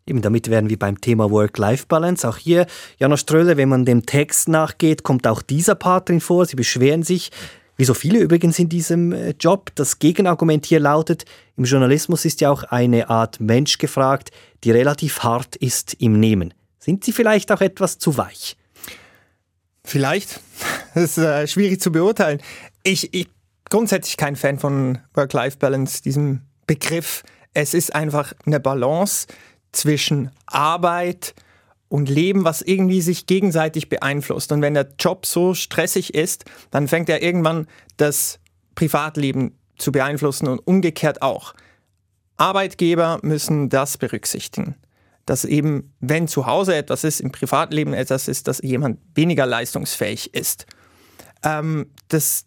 Eben 0.05 0.21
damit 0.21 0.49
wären 0.49 0.69
wir 0.69 0.77
beim 0.77 0.99
Thema 0.99 1.31
Work-Life-Balance. 1.31 2.27
Auch 2.27 2.37
hier, 2.37 2.67
Jana 2.99 3.15
Ströhle, 3.15 3.55
wenn 3.55 3.69
man 3.69 3.85
dem 3.85 4.05
Text 4.05 4.49
nachgeht, 4.49 5.03
kommt 5.03 5.25
auch 5.27 5.41
dieser 5.41 5.75
Part 5.75 6.09
drin 6.09 6.19
vor. 6.19 6.45
Sie 6.45 6.57
beschweren 6.57 7.03
sich, 7.03 7.31
wie 7.77 7.85
so 7.85 7.93
viele 7.93 8.19
übrigens 8.19 8.59
in 8.59 8.67
diesem 8.67 9.13
äh, 9.13 9.33
Job. 9.39 9.71
Das 9.75 9.99
Gegenargument 9.99 10.65
hier 10.65 10.81
lautet, 10.81 11.23
im 11.55 11.63
Journalismus 11.63 12.25
ist 12.25 12.41
ja 12.41 12.51
auch 12.51 12.63
eine 12.63 13.09
Art 13.09 13.39
Mensch 13.39 13.77
gefragt, 13.77 14.31
die 14.65 14.71
relativ 14.71 15.23
hart 15.23 15.55
ist 15.55 15.93
im 15.99 16.19
Nehmen. 16.19 16.53
Sind 16.79 17.05
Sie 17.05 17.13
vielleicht 17.13 17.49
auch 17.51 17.61
etwas 17.61 17.97
zu 17.97 18.17
weich? 18.17 18.57
Vielleicht. 19.85 20.39
Das 20.95 21.05
ist 21.05 21.17
äh, 21.17 21.47
schwierig 21.47 21.81
zu 21.81 21.91
beurteilen. 21.91 22.39
Ich, 22.83 23.15
ich 23.15 23.27
grundsätzlich 23.73 24.17
kein 24.17 24.35
Fan 24.35 24.59
von 24.59 24.99
Work-Life-Balance, 25.15 26.03
diesem 26.03 26.41
Begriff. 26.67 27.23
Es 27.55 27.73
ist 27.73 27.95
einfach 27.95 28.31
eine 28.45 28.59
Balance 28.59 29.25
zwischen 29.71 30.29
Arbeit 30.45 31.33
und 31.89 32.07
Leben, 32.07 32.43
was 32.43 32.61
irgendwie 32.61 33.01
sich 33.01 33.25
gegenseitig 33.25 33.89
beeinflusst. 33.89 34.51
Und 34.51 34.61
wenn 34.61 34.75
der 34.75 34.93
Job 34.99 35.25
so 35.25 35.55
stressig 35.55 36.13
ist, 36.13 36.45
dann 36.69 36.87
fängt 36.87 37.09
er 37.09 37.23
irgendwann 37.23 37.65
das 37.97 38.39
Privatleben 38.75 39.57
zu 39.79 39.91
beeinflussen 39.91 40.49
und 40.49 40.59
umgekehrt 40.59 41.23
auch. 41.23 41.55
Arbeitgeber 42.37 43.17
müssen 43.23 43.69
das 43.69 43.97
berücksichtigen, 43.97 44.75
dass 45.25 45.45
eben, 45.45 45.95
wenn 45.99 46.27
zu 46.27 46.45
Hause 46.45 46.75
etwas 46.75 47.03
ist, 47.03 47.21
im 47.21 47.31
Privatleben 47.31 47.95
etwas 47.95 48.27
ist, 48.27 48.47
dass 48.47 48.61
jemand 48.61 48.99
weniger 49.15 49.47
leistungsfähig 49.47 50.35
ist. 50.35 50.67
Ähm, 51.43 51.87
das, 52.09 52.45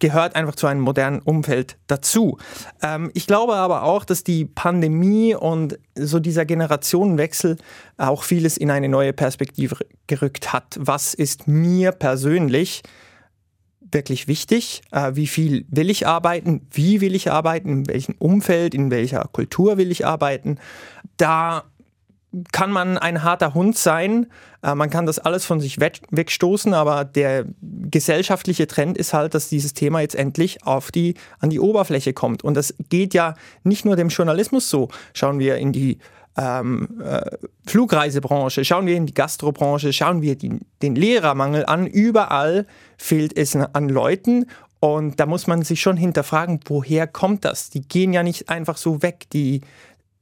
gehört 0.00 0.34
einfach 0.34 0.56
zu 0.56 0.66
einem 0.66 0.80
modernen 0.80 1.20
Umfeld 1.20 1.76
dazu. 1.86 2.38
Ähm, 2.82 3.10
ich 3.14 3.26
glaube 3.26 3.54
aber 3.54 3.84
auch, 3.84 4.04
dass 4.04 4.24
die 4.24 4.44
Pandemie 4.44 5.34
und 5.34 5.78
so 5.94 6.18
dieser 6.18 6.44
Generationenwechsel 6.44 7.56
auch 7.96 8.24
vieles 8.24 8.56
in 8.56 8.70
eine 8.70 8.88
neue 8.88 9.12
Perspektive 9.12 9.76
gerückt 10.08 10.52
hat. 10.52 10.76
Was 10.80 11.14
ist 11.14 11.46
mir 11.46 11.92
persönlich 11.92 12.82
wirklich 13.92 14.28
wichtig? 14.28 14.82
Äh, 14.90 15.12
wie 15.14 15.26
viel 15.26 15.64
will 15.68 15.90
ich 15.90 16.06
arbeiten? 16.06 16.66
Wie 16.70 17.00
will 17.00 17.14
ich 17.14 17.30
arbeiten? 17.30 17.68
In 17.68 17.88
welchem 17.88 18.14
Umfeld? 18.18 18.74
In 18.74 18.90
welcher 18.90 19.28
Kultur 19.32 19.76
will 19.76 19.90
ich 19.90 20.06
arbeiten? 20.06 20.58
Da 21.16 21.64
kann 22.52 22.70
man 22.70 22.98
ein 22.98 23.22
harter 23.22 23.54
Hund 23.54 23.76
sein. 23.76 24.26
Äh, 24.62 24.74
man 24.74 24.90
kann 24.90 25.06
das 25.06 25.18
alles 25.18 25.44
von 25.44 25.60
sich 25.60 25.80
wegstoßen, 25.80 26.74
aber 26.74 27.04
der 27.04 27.44
gesellschaftliche 27.60 28.66
Trend 28.66 28.96
ist 28.96 29.12
halt, 29.12 29.34
dass 29.34 29.48
dieses 29.48 29.74
Thema 29.74 30.00
jetzt 30.00 30.14
endlich 30.14 30.64
auf 30.64 30.92
die, 30.92 31.14
an 31.38 31.50
die 31.50 31.60
Oberfläche 31.60 32.12
kommt. 32.12 32.44
Und 32.44 32.54
das 32.54 32.74
geht 32.88 33.14
ja 33.14 33.34
nicht 33.64 33.84
nur 33.84 33.96
dem 33.96 34.08
Journalismus 34.08 34.70
so. 34.70 34.88
Schauen 35.12 35.38
wir 35.38 35.56
in 35.56 35.72
die 35.72 35.98
ähm, 36.36 37.00
äh, 37.02 37.22
Flugreisebranche, 37.66 38.64
schauen 38.64 38.86
wir 38.86 38.96
in 38.96 39.06
die 39.06 39.14
Gastrobranche, 39.14 39.92
schauen 39.92 40.22
wir 40.22 40.36
die, 40.36 40.60
den 40.82 40.94
Lehrermangel 40.94 41.66
an. 41.66 41.86
Überall 41.86 42.66
fehlt 42.96 43.36
es 43.36 43.56
an 43.56 43.88
Leuten 43.88 44.46
und 44.80 45.20
da 45.20 45.26
muss 45.26 45.46
man 45.46 45.62
sich 45.62 45.82
schon 45.82 45.98
hinterfragen, 45.98 46.60
woher 46.64 47.06
kommt 47.06 47.44
das? 47.44 47.68
Die 47.68 47.82
gehen 47.82 48.14
ja 48.14 48.22
nicht 48.22 48.48
einfach 48.48 48.78
so 48.78 49.02
weg. 49.02 49.26
Die 49.32 49.60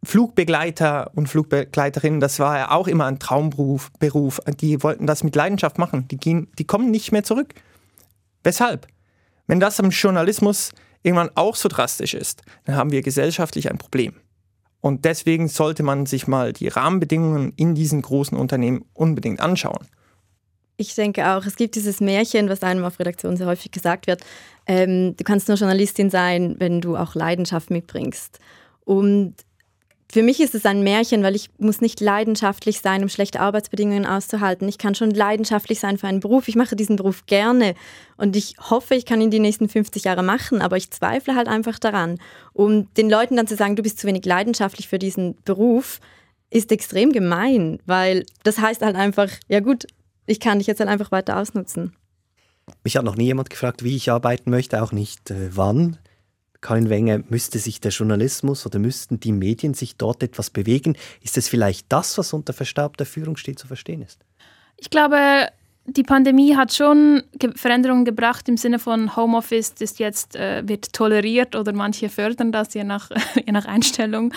Flugbegleiter 0.04 1.10
und 1.14 1.28
Flugbegleiterinnen, 1.28 2.20
das 2.20 2.38
war 2.38 2.56
ja 2.56 2.70
auch 2.70 2.86
immer 2.86 3.06
ein 3.06 3.18
Traumberuf. 3.18 3.90
Beruf. 3.98 4.40
Die 4.60 4.82
wollten 4.82 5.06
das 5.06 5.24
mit 5.24 5.34
Leidenschaft 5.34 5.78
machen. 5.78 6.06
Die, 6.08 6.16
gehen, 6.16 6.48
die 6.58 6.66
kommen 6.66 6.90
nicht 6.90 7.10
mehr 7.10 7.24
zurück. 7.24 7.54
Weshalb? 8.44 8.86
Wenn 9.46 9.60
das 9.60 9.78
im 9.78 9.90
Journalismus 9.90 10.70
irgendwann 11.02 11.30
auch 11.34 11.56
so 11.56 11.68
drastisch 11.68 12.14
ist, 12.14 12.42
dann 12.64 12.76
haben 12.76 12.92
wir 12.92 13.02
gesellschaftlich 13.02 13.70
ein 13.70 13.78
Problem. 13.78 14.14
Und 14.80 15.04
deswegen 15.04 15.48
sollte 15.48 15.82
man 15.82 16.06
sich 16.06 16.28
mal 16.28 16.52
die 16.52 16.68
Rahmenbedingungen 16.68 17.52
in 17.56 17.74
diesen 17.74 18.02
großen 18.02 18.38
Unternehmen 18.38 18.84
unbedingt 18.92 19.40
anschauen. 19.40 19.88
Ich 20.76 20.94
denke 20.94 21.28
auch, 21.28 21.44
es 21.44 21.56
gibt 21.56 21.74
dieses 21.74 22.00
Märchen, 22.00 22.48
was 22.48 22.62
einem 22.62 22.84
auf 22.84 23.00
Redaktion 23.00 23.36
sehr 23.36 23.48
häufig 23.48 23.72
gesagt 23.72 24.06
wird. 24.06 24.22
Ähm, 24.66 25.16
du 25.16 25.24
kannst 25.24 25.48
nur 25.48 25.56
Journalistin 25.56 26.08
sein, 26.08 26.54
wenn 26.58 26.80
du 26.80 26.96
auch 26.96 27.16
Leidenschaft 27.16 27.70
mitbringst. 27.70 28.38
Und 28.84 29.34
für 30.10 30.22
mich 30.22 30.40
ist 30.40 30.54
es 30.54 30.64
ein 30.64 30.82
Märchen, 30.82 31.22
weil 31.22 31.36
ich 31.36 31.50
muss 31.58 31.82
nicht 31.82 32.00
leidenschaftlich 32.00 32.80
sein, 32.80 33.02
um 33.02 33.10
schlechte 33.10 33.40
Arbeitsbedingungen 33.40 34.06
auszuhalten. 34.06 34.66
Ich 34.66 34.78
kann 34.78 34.94
schon 34.94 35.10
leidenschaftlich 35.10 35.80
sein 35.80 35.98
für 35.98 36.06
einen 36.06 36.20
Beruf. 36.20 36.48
Ich 36.48 36.56
mache 36.56 36.76
diesen 36.76 36.96
Beruf 36.96 37.26
gerne 37.26 37.74
und 38.16 38.34
ich 38.34 38.54
hoffe, 38.58 38.94
ich 38.94 39.04
kann 39.04 39.20
ihn 39.20 39.30
die 39.30 39.38
nächsten 39.38 39.68
50 39.68 40.04
Jahre 40.04 40.22
machen, 40.22 40.62
aber 40.62 40.78
ich 40.78 40.90
zweifle 40.90 41.34
halt 41.34 41.46
einfach 41.46 41.78
daran. 41.78 42.18
Um 42.54 42.92
den 42.94 43.10
Leuten 43.10 43.36
dann 43.36 43.46
zu 43.46 43.54
sagen, 43.54 43.76
du 43.76 43.82
bist 43.82 43.98
zu 43.98 44.06
wenig 44.06 44.24
leidenschaftlich 44.24 44.88
für 44.88 44.98
diesen 44.98 45.36
Beruf, 45.44 46.00
ist 46.48 46.72
extrem 46.72 47.12
gemein, 47.12 47.78
weil 47.84 48.24
das 48.44 48.58
heißt 48.58 48.80
halt 48.80 48.96
einfach, 48.96 49.28
ja 49.48 49.60
gut, 49.60 49.86
ich 50.24 50.40
kann 50.40 50.58
dich 50.58 50.66
jetzt 50.66 50.80
halt 50.80 50.88
einfach 50.88 51.12
weiter 51.12 51.36
ausnutzen. 51.36 51.94
Mich 52.82 52.96
hat 52.96 53.04
noch 53.04 53.16
nie 53.16 53.26
jemand 53.26 53.50
gefragt, 53.50 53.84
wie 53.84 53.96
ich 53.96 54.10
arbeiten 54.10 54.50
möchte, 54.50 54.82
auch 54.82 54.92
nicht 54.92 55.30
äh, 55.30 55.50
wann. 55.54 55.98
Karin 56.60 56.88
Wenger, 56.88 57.20
müsste 57.28 57.58
sich 57.58 57.80
der 57.80 57.92
Journalismus 57.92 58.66
oder 58.66 58.78
müssten 58.78 59.20
die 59.20 59.32
Medien 59.32 59.74
sich 59.74 59.96
dort 59.96 60.22
etwas 60.22 60.50
bewegen? 60.50 60.96
Ist 61.22 61.38
es 61.38 61.48
vielleicht 61.48 61.86
das, 61.90 62.18
was 62.18 62.32
unter 62.32 62.52
verstaubter 62.52 63.06
Führungsstil 63.06 63.56
zu 63.56 63.66
verstehen 63.66 64.02
ist? 64.02 64.20
Ich 64.76 64.90
glaube, 64.90 65.48
die 65.86 66.02
Pandemie 66.02 66.56
hat 66.56 66.74
schon 66.74 67.22
Veränderungen 67.54 68.04
gebracht 68.04 68.48
im 68.48 68.56
Sinne 68.56 68.78
von 68.78 69.16
Homeoffice 69.16 69.74
ist 69.78 69.98
jetzt 69.98 70.36
äh, 70.36 70.62
wird 70.66 70.92
toleriert 70.92 71.56
oder 71.56 71.72
manche 71.72 72.08
fördern 72.08 72.52
das 72.52 72.74
je 72.74 72.84
nach, 72.84 73.10
je 73.34 73.52
nach 73.52 73.64
Einstellung. 73.64 74.34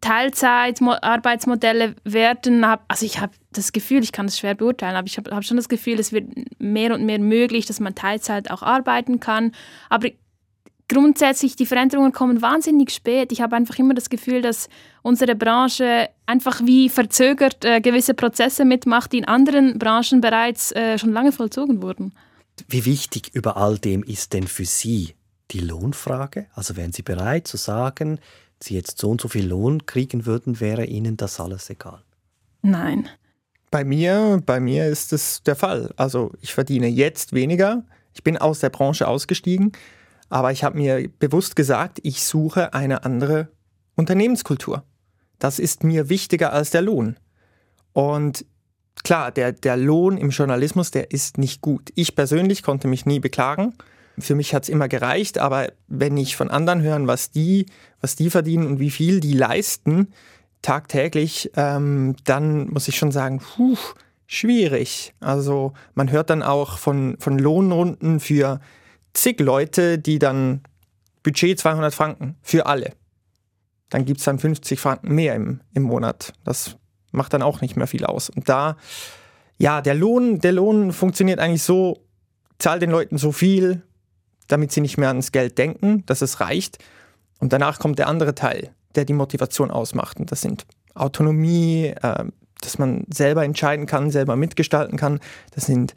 Teilzeit-Arbeitsmodelle 0.00 1.94
werden, 2.04 2.64
also 2.64 3.06
ich 3.06 3.20
habe 3.20 3.32
das 3.52 3.72
Gefühl, 3.72 4.02
ich 4.02 4.10
kann 4.10 4.26
das 4.26 4.38
schwer 4.38 4.56
beurteilen, 4.56 4.96
aber 4.96 5.06
ich 5.06 5.16
habe 5.16 5.30
hab 5.34 5.44
schon 5.44 5.56
das 5.56 5.68
Gefühl, 5.68 6.00
es 6.00 6.12
wird 6.12 6.26
mehr 6.58 6.92
und 6.92 7.06
mehr 7.06 7.20
möglich, 7.20 7.66
dass 7.66 7.78
man 7.78 7.94
Teilzeit 7.94 8.50
auch 8.50 8.62
arbeiten 8.62 9.20
kann. 9.20 9.52
Aber 9.90 10.08
grundsätzlich, 10.92 11.56
die 11.56 11.66
Veränderungen 11.66 12.12
kommen 12.12 12.42
wahnsinnig 12.42 12.90
spät. 12.90 13.32
Ich 13.32 13.40
habe 13.40 13.56
einfach 13.56 13.78
immer 13.78 13.94
das 13.94 14.10
Gefühl, 14.10 14.42
dass 14.42 14.68
unsere 15.02 15.34
Branche 15.34 16.10
einfach 16.26 16.60
wie 16.64 16.88
verzögert 16.88 17.64
äh, 17.64 17.80
gewisse 17.80 18.14
Prozesse 18.14 18.64
mitmacht, 18.64 19.12
die 19.12 19.18
in 19.18 19.24
anderen 19.24 19.78
Branchen 19.78 20.20
bereits 20.20 20.72
äh, 20.72 20.98
schon 20.98 21.12
lange 21.12 21.32
vollzogen 21.32 21.82
wurden. 21.82 22.12
Wie 22.68 22.84
wichtig 22.84 23.30
über 23.32 23.56
all 23.56 23.78
dem 23.78 24.02
ist 24.02 24.32
denn 24.32 24.46
für 24.46 24.66
Sie 24.66 25.14
die 25.50 25.60
Lohnfrage? 25.60 26.46
Also 26.54 26.76
wären 26.76 26.92
Sie 26.92 27.02
bereit 27.02 27.48
zu 27.48 27.56
sagen, 27.56 28.20
Sie 28.62 28.74
jetzt 28.74 28.98
so 28.98 29.10
und 29.10 29.20
so 29.20 29.28
viel 29.28 29.46
Lohn 29.46 29.86
kriegen 29.86 30.26
würden, 30.26 30.60
wäre 30.60 30.84
Ihnen 30.84 31.16
das 31.16 31.40
alles 31.40 31.70
egal? 31.70 32.02
Nein. 32.60 33.08
Bei 33.70 33.84
mir, 33.84 34.42
bei 34.44 34.60
mir 34.60 34.86
ist 34.86 35.12
es 35.12 35.42
der 35.42 35.56
Fall. 35.56 35.92
Also 35.96 36.32
ich 36.42 36.52
verdiene 36.52 36.88
jetzt 36.88 37.32
weniger. 37.32 37.84
Ich 38.14 38.22
bin 38.22 38.36
aus 38.36 38.60
der 38.60 38.68
Branche 38.68 39.08
ausgestiegen. 39.08 39.72
Aber 40.32 40.50
ich 40.50 40.64
habe 40.64 40.78
mir 40.78 41.10
bewusst 41.18 41.56
gesagt, 41.56 41.98
ich 42.04 42.24
suche 42.24 42.72
eine 42.72 43.04
andere 43.04 43.48
Unternehmenskultur. 43.96 44.82
Das 45.38 45.58
ist 45.58 45.84
mir 45.84 46.08
wichtiger 46.08 46.54
als 46.54 46.70
der 46.70 46.80
Lohn. 46.80 47.18
Und 47.92 48.46
klar, 49.04 49.30
der, 49.30 49.52
der 49.52 49.76
Lohn 49.76 50.16
im 50.16 50.30
Journalismus, 50.30 50.90
der 50.90 51.10
ist 51.10 51.36
nicht 51.36 51.60
gut. 51.60 51.90
Ich 51.96 52.16
persönlich 52.16 52.62
konnte 52.62 52.88
mich 52.88 53.04
nie 53.04 53.20
beklagen. 53.20 53.74
Für 54.18 54.34
mich 54.34 54.54
hat 54.54 54.62
es 54.62 54.68
immer 54.70 54.88
gereicht, 54.88 55.36
aber 55.36 55.70
wenn 55.86 56.16
ich 56.16 56.34
von 56.34 56.50
anderen 56.50 56.80
höre, 56.80 57.06
was 57.06 57.30
die, 57.30 57.66
was 58.00 58.16
die 58.16 58.30
verdienen 58.30 58.66
und 58.66 58.80
wie 58.80 58.90
viel 58.90 59.20
die 59.20 59.34
leisten, 59.34 60.14
tagtäglich, 60.62 61.50
ähm, 61.56 62.16
dann 62.24 62.70
muss 62.70 62.88
ich 62.88 62.96
schon 62.96 63.12
sagen, 63.12 63.38
puh, 63.38 63.76
schwierig. 64.26 65.12
Also 65.20 65.74
man 65.94 66.10
hört 66.10 66.30
dann 66.30 66.42
auch 66.42 66.78
von, 66.78 67.16
von 67.18 67.38
Lohnrunden 67.38 68.18
für 68.18 68.60
zig 69.14 69.40
Leute, 69.40 69.98
die 69.98 70.18
dann 70.18 70.62
Budget 71.22 71.58
200 71.58 71.94
Franken 71.94 72.36
für 72.42 72.66
alle. 72.66 72.92
Dann 73.90 74.04
gibt 74.04 74.20
es 74.20 74.24
dann 74.24 74.38
50 74.38 74.80
Franken 74.80 75.14
mehr 75.14 75.34
im, 75.34 75.60
im 75.74 75.82
Monat. 75.82 76.32
Das 76.44 76.76
macht 77.10 77.34
dann 77.34 77.42
auch 77.42 77.60
nicht 77.60 77.76
mehr 77.76 77.86
viel 77.86 78.04
aus. 78.04 78.30
Und 78.30 78.48
da, 78.48 78.76
ja, 79.58 79.80
der 79.80 79.94
Lohn, 79.94 80.40
der 80.40 80.52
Lohn 80.52 80.92
funktioniert 80.92 81.38
eigentlich 81.38 81.62
so, 81.62 82.02
zahl 82.58 82.78
den 82.78 82.90
Leuten 82.90 83.18
so 83.18 83.32
viel, 83.32 83.82
damit 84.48 84.72
sie 84.72 84.80
nicht 84.80 84.98
mehr 84.98 85.08
ans 85.08 85.32
Geld 85.32 85.58
denken, 85.58 86.04
dass 86.06 86.22
es 86.22 86.40
reicht. 86.40 86.78
Und 87.38 87.52
danach 87.52 87.78
kommt 87.78 87.98
der 87.98 88.08
andere 88.08 88.34
Teil, 88.34 88.70
der 88.94 89.04
die 89.04 89.12
Motivation 89.12 89.70
ausmacht. 89.70 90.18
Und 90.18 90.32
das 90.32 90.40
sind 90.40 90.64
Autonomie, 90.94 91.86
äh, 92.02 92.24
dass 92.60 92.78
man 92.78 93.04
selber 93.12 93.44
entscheiden 93.44 93.86
kann, 93.86 94.10
selber 94.10 94.36
mitgestalten 94.36 94.96
kann. 94.96 95.20
Das 95.54 95.66
sind 95.66 95.94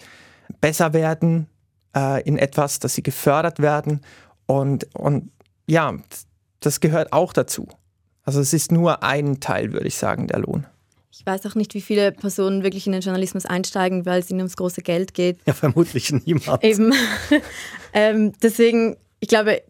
besser 0.59 0.93
werden, 0.93 1.47
äh, 1.95 2.21
in 2.23 2.37
etwas, 2.37 2.79
dass 2.79 2.95
sie 2.95 3.03
gefördert 3.03 3.59
werden. 3.59 4.01
Und, 4.45 4.87
und 4.93 5.31
ja, 5.67 5.95
das 6.59 6.79
gehört 6.79 7.13
auch 7.13 7.33
dazu. 7.33 7.67
Also 8.23 8.39
es 8.39 8.53
ist 8.53 8.71
nur 8.71 9.03
ein 9.03 9.39
Teil, 9.39 9.71
würde 9.71 9.87
ich 9.87 9.95
sagen, 9.95 10.27
der 10.27 10.39
Lohn. 10.39 10.65
Ich 11.11 11.25
weiß 11.25 11.45
auch 11.45 11.55
nicht, 11.55 11.73
wie 11.73 11.81
viele 11.81 12.11
Personen 12.11 12.63
wirklich 12.63 12.87
in 12.87 12.91
den 12.91 13.01
Journalismus 13.01 13.45
einsteigen, 13.45 14.05
weil 14.05 14.19
es 14.19 14.29
ihnen 14.29 14.41
ums 14.41 14.57
große 14.57 14.81
Geld 14.81 15.13
geht. 15.13 15.39
Ja, 15.45 15.53
vermutlich 15.53 16.11
niemand. 16.11 16.63
Eben. 16.63 16.93
ähm, 17.93 18.33
deswegen, 18.41 18.97
ich 19.19 19.29
glaube, 19.29 19.61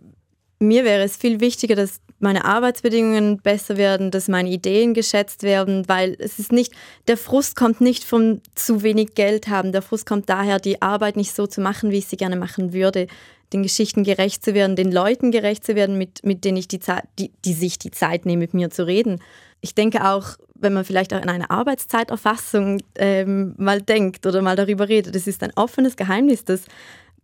mir 0.59 0.83
wäre 0.85 1.03
es 1.03 1.17
viel 1.17 1.41
wichtiger, 1.41 1.75
dass 1.75 1.99
meine 2.19 2.45
Arbeitsbedingungen 2.45 3.37
besser 3.37 3.77
werden, 3.77 4.09
dass 4.09 4.27
meine 4.27 4.49
Ideen 4.49 4.93
geschätzt 4.93 5.43
werden, 5.43 5.87
weil 5.87 6.15
es 6.19 6.39
ist 6.39 6.51
nicht, 6.51 6.73
der 7.07 7.17
Frust 7.17 7.55
kommt 7.55 7.81
nicht 7.81 8.03
vom 8.03 8.41
zu 8.55 8.83
wenig 8.83 9.15
Geld 9.15 9.47
haben, 9.47 9.71
der 9.71 9.81
Frust 9.81 10.05
kommt 10.05 10.29
daher, 10.29 10.59
die 10.59 10.81
Arbeit 10.81 11.17
nicht 11.17 11.35
so 11.35 11.45
zu 11.45 11.61
machen, 11.61 11.91
wie 11.91 11.97
ich 11.97 12.07
sie 12.07 12.17
gerne 12.17 12.37
machen 12.37 12.73
würde, 12.73 13.07
den 13.53 13.63
Geschichten 13.63 14.03
gerecht 14.03 14.43
zu 14.43 14.53
werden, 14.53 14.75
den 14.75 14.91
Leuten 14.91 15.31
gerecht 15.31 15.65
zu 15.65 15.75
werden, 15.75 15.97
mit, 15.97 16.25
mit 16.25 16.43
denen 16.45 16.57
ich 16.57 16.67
die 16.67 16.79
Zeit, 16.79 17.03
die, 17.19 17.31
die 17.43 17.53
sich 17.53 17.77
die 17.77 17.91
Zeit 17.91 18.25
nehmen, 18.25 18.39
mit 18.39 18.53
mir 18.53 18.69
zu 18.69 18.87
reden. 18.87 19.21
Ich 19.61 19.75
denke 19.75 20.05
auch, 20.05 20.37
wenn 20.55 20.73
man 20.73 20.85
vielleicht 20.85 21.13
auch 21.13 21.21
an 21.21 21.29
eine 21.29 21.49
Arbeitszeiterfassung 21.49 22.81
ähm, 22.95 23.55
mal 23.57 23.81
denkt 23.81 24.25
oder 24.25 24.41
mal 24.41 24.55
darüber 24.55 24.87
redet, 24.87 25.15
das 25.15 25.27
ist 25.27 25.43
ein 25.43 25.51
offenes 25.55 25.95
Geheimnis, 25.95 26.45
dass 26.45 26.65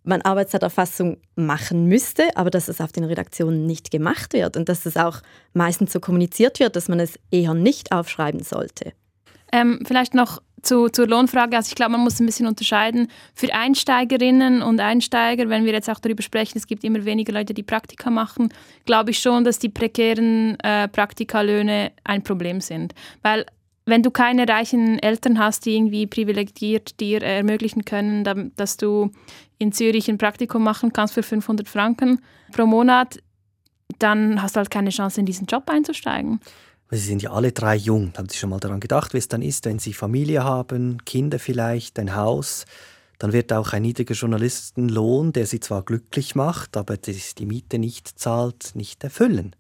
man 0.04 0.22
Arbeitszeiterfassung 0.22 1.18
machen 1.36 1.86
müsste, 1.86 2.36
aber 2.36 2.50
dass 2.50 2.68
es 2.68 2.82
auf 2.82 2.92
den 2.92 3.04
Redaktionen 3.04 3.66
nicht 3.66 3.92
gemacht 3.92 4.34
wird 4.34 4.58
und 4.58 4.68
dass 4.70 4.86
es 4.86 4.98
auch 4.98 5.22
meistens 5.54 5.94
so 5.94 6.00
kommuniziert 6.00 6.60
wird, 6.60 6.76
dass 6.76 6.88
man 6.88 7.00
es 7.00 7.20
eher 7.30 7.54
nicht 7.54 7.92
aufschreiben 7.92 8.42
sollte. 8.42 8.94
Ähm, 9.52 9.84
vielleicht 9.86 10.14
noch 10.14 10.42
zu, 10.62 10.90
zur 10.90 11.08
Lohnfrage. 11.08 11.58
Also 11.58 11.70
ich 11.70 11.76
glaube, 11.76 11.94
man 11.94 12.02
muss 12.02 12.20
ein 12.20 12.26
bisschen 12.26 12.48
unterscheiden. 12.48 13.08
Für 13.34 13.54
Einsteigerinnen 13.54 14.62
und 14.62 14.80
Einsteiger, 14.80 15.50
wenn 15.50 15.66
wir 15.66 15.74
jetzt 15.74 15.90
auch 15.90 16.00
darüber 16.00 16.22
sprechen, 16.22 16.58
es 16.58 16.68
gibt 16.68 16.84
immer 16.84 17.04
weniger 17.06 17.34
Leute, 17.34 17.54
die 17.54 17.64
Praktika 17.64 18.10
machen, 18.10 18.50
glaube 18.86 19.12
ich 19.12 19.20
schon, 19.20 19.44
dass 19.44 19.60
die 19.60 19.70
prekären 19.70 20.60
äh, 20.60 20.88
Praktikalöhne 20.88 21.92
ein 22.04 22.24
Problem 22.24 22.62
sind. 22.62 22.94
Weil 23.22 23.46
wenn 23.86 24.04
du 24.04 24.12
keine 24.12 24.48
reichen 24.48 25.00
Eltern 25.00 25.40
hast, 25.40 25.66
die 25.66 25.76
irgendwie 25.76 26.08
privilegiert 26.08 27.00
dir 27.00 27.22
ermöglichen 27.24 27.86
können, 27.86 28.52
dass 28.56 28.78
du 28.78 29.12
in 29.58 29.72
Zürich 29.72 30.10
ein 30.10 30.18
Praktikum 30.18 30.64
machen 30.64 30.94
kannst 30.94 31.14
für 31.14 31.24
500 31.24 31.68
Franken 31.68 32.22
pro 32.52 32.66
Monat, 32.66 33.20
dann 34.00 34.42
hast 34.42 34.56
du 34.56 34.60
halt 34.60 34.70
keine 34.70 34.90
Chance, 34.90 35.20
in 35.20 35.26
diesen 35.26 35.48
Job 35.48 35.70
einzusteigen. 35.70 36.40
Sie 36.92 36.98
sind 36.98 37.22
ja 37.22 37.32
alle 37.32 37.54
drei 37.54 37.76
jung. 37.76 38.12
Haben 38.18 38.28
Sie 38.28 38.38
schon 38.38 38.50
mal 38.50 38.60
daran 38.60 38.82
gedacht, 38.82 39.14
wie 39.14 39.18
es 39.18 39.30
dann 39.30 39.42
ist, 39.42 39.66
wenn 39.66 39.80
Sie 39.80 39.94
Familie 39.94 40.44
haben, 40.44 40.98
Kinder 41.06 41.40
vielleicht, 41.40 41.98
ein 42.00 42.16
Haus? 42.16 42.66
Dann 43.18 43.34
wird 43.34 43.54
auch 43.54 43.72
ein 43.72 43.84
niedriger 43.84 44.14
Journalistenlohn, 44.14 45.32
der 45.32 45.46
Sie 45.46 45.60
zwar 45.60 45.84
glücklich 45.84 46.36
macht, 46.36 46.76
aber 46.76 46.98
die 46.98 47.46
Miete 47.46 47.80
nicht 47.80 48.20
zahlt, 48.20 48.72
nicht 48.74 49.04
erfüllen. 49.04 49.56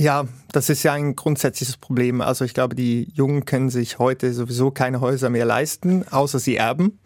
Ja, 0.00 0.24
das 0.50 0.70
ist 0.70 0.82
ja 0.82 0.94
ein 0.94 1.14
grundsätzliches 1.14 1.76
Problem. 1.76 2.22
Also 2.22 2.46
ich 2.46 2.54
glaube, 2.54 2.74
die 2.74 3.12
Jungen 3.12 3.44
können 3.44 3.68
sich 3.68 3.98
heute 3.98 4.32
sowieso 4.32 4.70
keine 4.70 5.02
Häuser 5.02 5.28
mehr 5.28 5.44
leisten, 5.44 6.08
außer 6.10 6.38
sie 6.38 6.56
erben. 6.56 6.98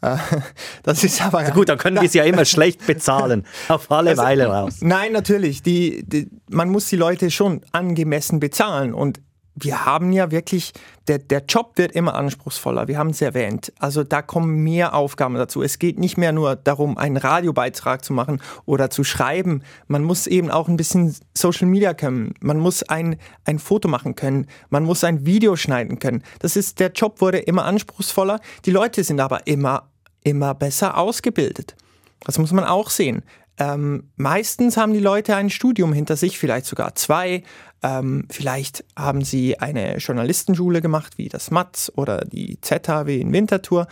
Äh, 0.00 0.16
das 0.82 1.04
ist 1.04 1.20
aber 1.20 1.42
ja, 1.42 1.50
gut, 1.50 1.68
dann 1.68 1.76
können 1.76 2.00
wir 2.00 2.08
sie 2.08 2.16
ja 2.16 2.24
immer 2.24 2.46
schlecht 2.46 2.86
bezahlen, 2.86 3.44
auf 3.68 3.90
alle 3.90 4.10
also, 4.10 4.22
Weile 4.22 4.46
raus. 4.46 4.78
Nein, 4.80 5.12
natürlich. 5.12 5.62
Die, 5.62 6.02
die, 6.06 6.30
man 6.48 6.70
muss 6.70 6.88
die 6.88 6.96
Leute 6.96 7.30
schon 7.30 7.60
angemessen 7.72 8.40
bezahlen 8.40 8.94
und 8.94 9.20
wir 9.60 9.84
haben 9.84 10.12
ja 10.12 10.30
wirklich, 10.30 10.72
der, 11.08 11.18
der 11.18 11.44
Job 11.48 11.72
wird 11.76 11.92
immer 11.92 12.14
anspruchsvoller, 12.14 12.88
wir 12.88 12.98
haben 12.98 13.10
es 13.10 13.20
erwähnt. 13.20 13.72
Also 13.78 14.04
da 14.04 14.22
kommen 14.22 14.62
mehr 14.62 14.94
Aufgaben 14.94 15.34
dazu. 15.34 15.62
Es 15.62 15.78
geht 15.78 15.98
nicht 15.98 16.16
mehr 16.16 16.32
nur 16.32 16.56
darum, 16.56 16.98
einen 16.98 17.16
Radiobeitrag 17.16 18.04
zu 18.04 18.12
machen 18.12 18.40
oder 18.64 18.90
zu 18.90 19.04
schreiben. 19.04 19.62
Man 19.86 20.02
muss 20.02 20.26
eben 20.26 20.50
auch 20.50 20.68
ein 20.68 20.76
bisschen 20.76 21.14
Social 21.36 21.66
Media 21.66 21.94
können. 21.94 22.34
Man 22.40 22.58
muss 22.58 22.82
ein, 22.82 23.16
ein 23.44 23.58
Foto 23.58 23.88
machen 23.88 24.14
können. 24.14 24.46
Man 24.68 24.84
muss 24.84 25.04
ein 25.04 25.26
Video 25.26 25.56
schneiden 25.56 25.98
können. 25.98 26.22
Das 26.38 26.56
ist, 26.56 26.80
der 26.80 26.92
Job 26.92 27.20
wurde 27.20 27.38
immer 27.38 27.64
anspruchsvoller. 27.64 28.40
Die 28.64 28.70
Leute 28.70 29.04
sind 29.04 29.20
aber 29.20 29.46
immer, 29.46 29.90
immer 30.22 30.54
besser 30.54 30.96
ausgebildet. 30.96 31.76
Das 32.20 32.38
muss 32.38 32.52
man 32.52 32.64
auch 32.64 32.90
sehen. 32.90 33.22
Ähm, 33.60 34.10
meistens 34.16 34.78
haben 34.78 34.94
die 34.94 35.00
Leute 35.00 35.36
ein 35.36 35.50
Studium 35.50 35.92
hinter 35.92 36.16
sich, 36.16 36.38
vielleicht 36.38 36.64
sogar 36.64 36.94
zwei. 36.94 37.44
Ähm, 37.82 38.26
vielleicht 38.30 38.84
haben 38.96 39.22
sie 39.22 39.60
eine 39.60 39.98
Journalistenschule 39.98 40.80
gemacht, 40.80 41.18
wie 41.18 41.28
das 41.28 41.50
MATS 41.50 41.92
oder 41.94 42.24
die 42.24 42.58
ZHW 42.62 43.20
in 43.20 43.34
Winterthur. 43.34 43.86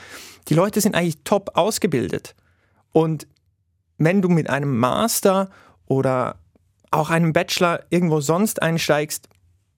Die 0.48 0.54
Leute 0.54 0.80
sind 0.80 0.94
eigentlich 0.94 1.22
top 1.22 1.50
ausgebildet. 1.52 2.34
Und 2.92 3.26
wenn 3.98 4.22
du 4.22 4.30
mit 4.30 4.48
einem 4.48 4.78
Master 4.78 5.50
oder 5.86 6.36
auch 6.90 7.10
einem 7.10 7.34
Bachelor 7.34 7.84
irgendwo 7.90 8.20
sonst 8.20 8.62
einsteigst, 8.62 9.28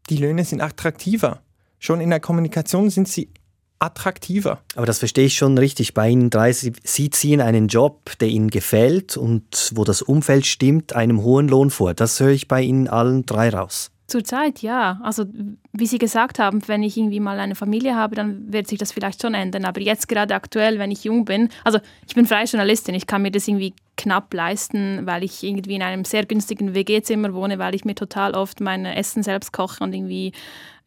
die 0.09 0.19
Löhne 0.19 0.45
sind 0.45 0.61
attraktiver. 0.61 1.43
Schon 1.81 2.01
in 2.01 2.11
der 2.11 2.21
Kommunikation 2.21 2.91
sind 2.91 3.09
sie 3.09 3.33
attraktiver. 3.81 4.61
Aber 4.77 4.87
das 4.87 4.99
verstehe 4.99 5.27
ich 5.27 5.35
schon 5.35 5.59
richtig. 5.59 5.95
Bei 5.95 6.09
Ihnen 6.09 6.31
drei, 6.31 6.53
Sie 6.53 7.11
ziehen 7.11 7.41
einen 7.41 7.69
Job, 7.69 8.13
der 8.21 8.29
Ihnen 8.29 8.51
gefällt 8.51 9.17
und 9.17 9.73
wo 9.75 9.85
das 9.85 10.03
Umfeld 10.03 10.47
stimmt, 10.47 10.95
einem 10.95 11.23
hohen 11.23 11.49
Lohn 11.49 11.71
vor. 11.71 11.95
Das 11.95 12.21
höre 12.21 12.31
ich 12.31 12.47
bei 12.47 12.63
Ihnen 12.63 12.89
allen 12.89 13.27
drei 13.27 13.49
raus. 13.49 13.91
Zurzeit 14.07 14.61
ja. 14.61 15.01
Also 15.03 15.25
wie 15.73 15.87
Sie 15.87 15.99
gesagt 15.99 16.39
haben, 16.39 16.67
wenn 16.67 16.83
ich 16.83 16.97
irgendwie 16.97 17.21
mal 17.21 17.39
eine 17.39 17.55
Familie 17.55 17.95
habe, 17.95 18.17
dann 18.17 18.53
wird 18.53 18.67
sich 18.67 18.79
das 18.79 18.93
vielleicht 18.93 19.23
schon 19.23 19.35
ändern. 19.35 19.65
Aber 19.65 19.81
jetzt 19.81 20.09
gerade 20.09 20.35
aktuell, 20.35 20.79
wenn 20.79 20.91
ich 20.91 21.05
jung 21.05 21.25
bin, 21.25 21.49
also 21.65 21.79
ich 22.07 22.15
bin 22.15 22.27
freie 22.27 22.45
Journalistin, 22.45 22.95
ich 22.95 23.07
kann 23.07 23.23
mir 23.23 23.31
das 23.31 23.49
irgendwie 23.49 23.73
knapp 23.97 24.35
leisten, 24.35 25.07
weil 25.07 25.23
ich 25.23 25.43
irgendwie 25.43 25.77
in 25.77 25.83
einem 25.83 26.05
sehr 26.05 26.27
günstigen 26.27 26.75
WG-Zimmer 26.75 27.33
wohne, 27.35 27.59
weil 27.59 27.75
ich 27.75 27.85
mir 27.85 27.95
total 27.95 28.35
oft 28.35 28.61
mein 28.61 28.85
Essen 28.85 29.23
selbst 29.23 29.53
koche 29.53 29.85
und 29.85 29.95
irgendwie 29.95 30.33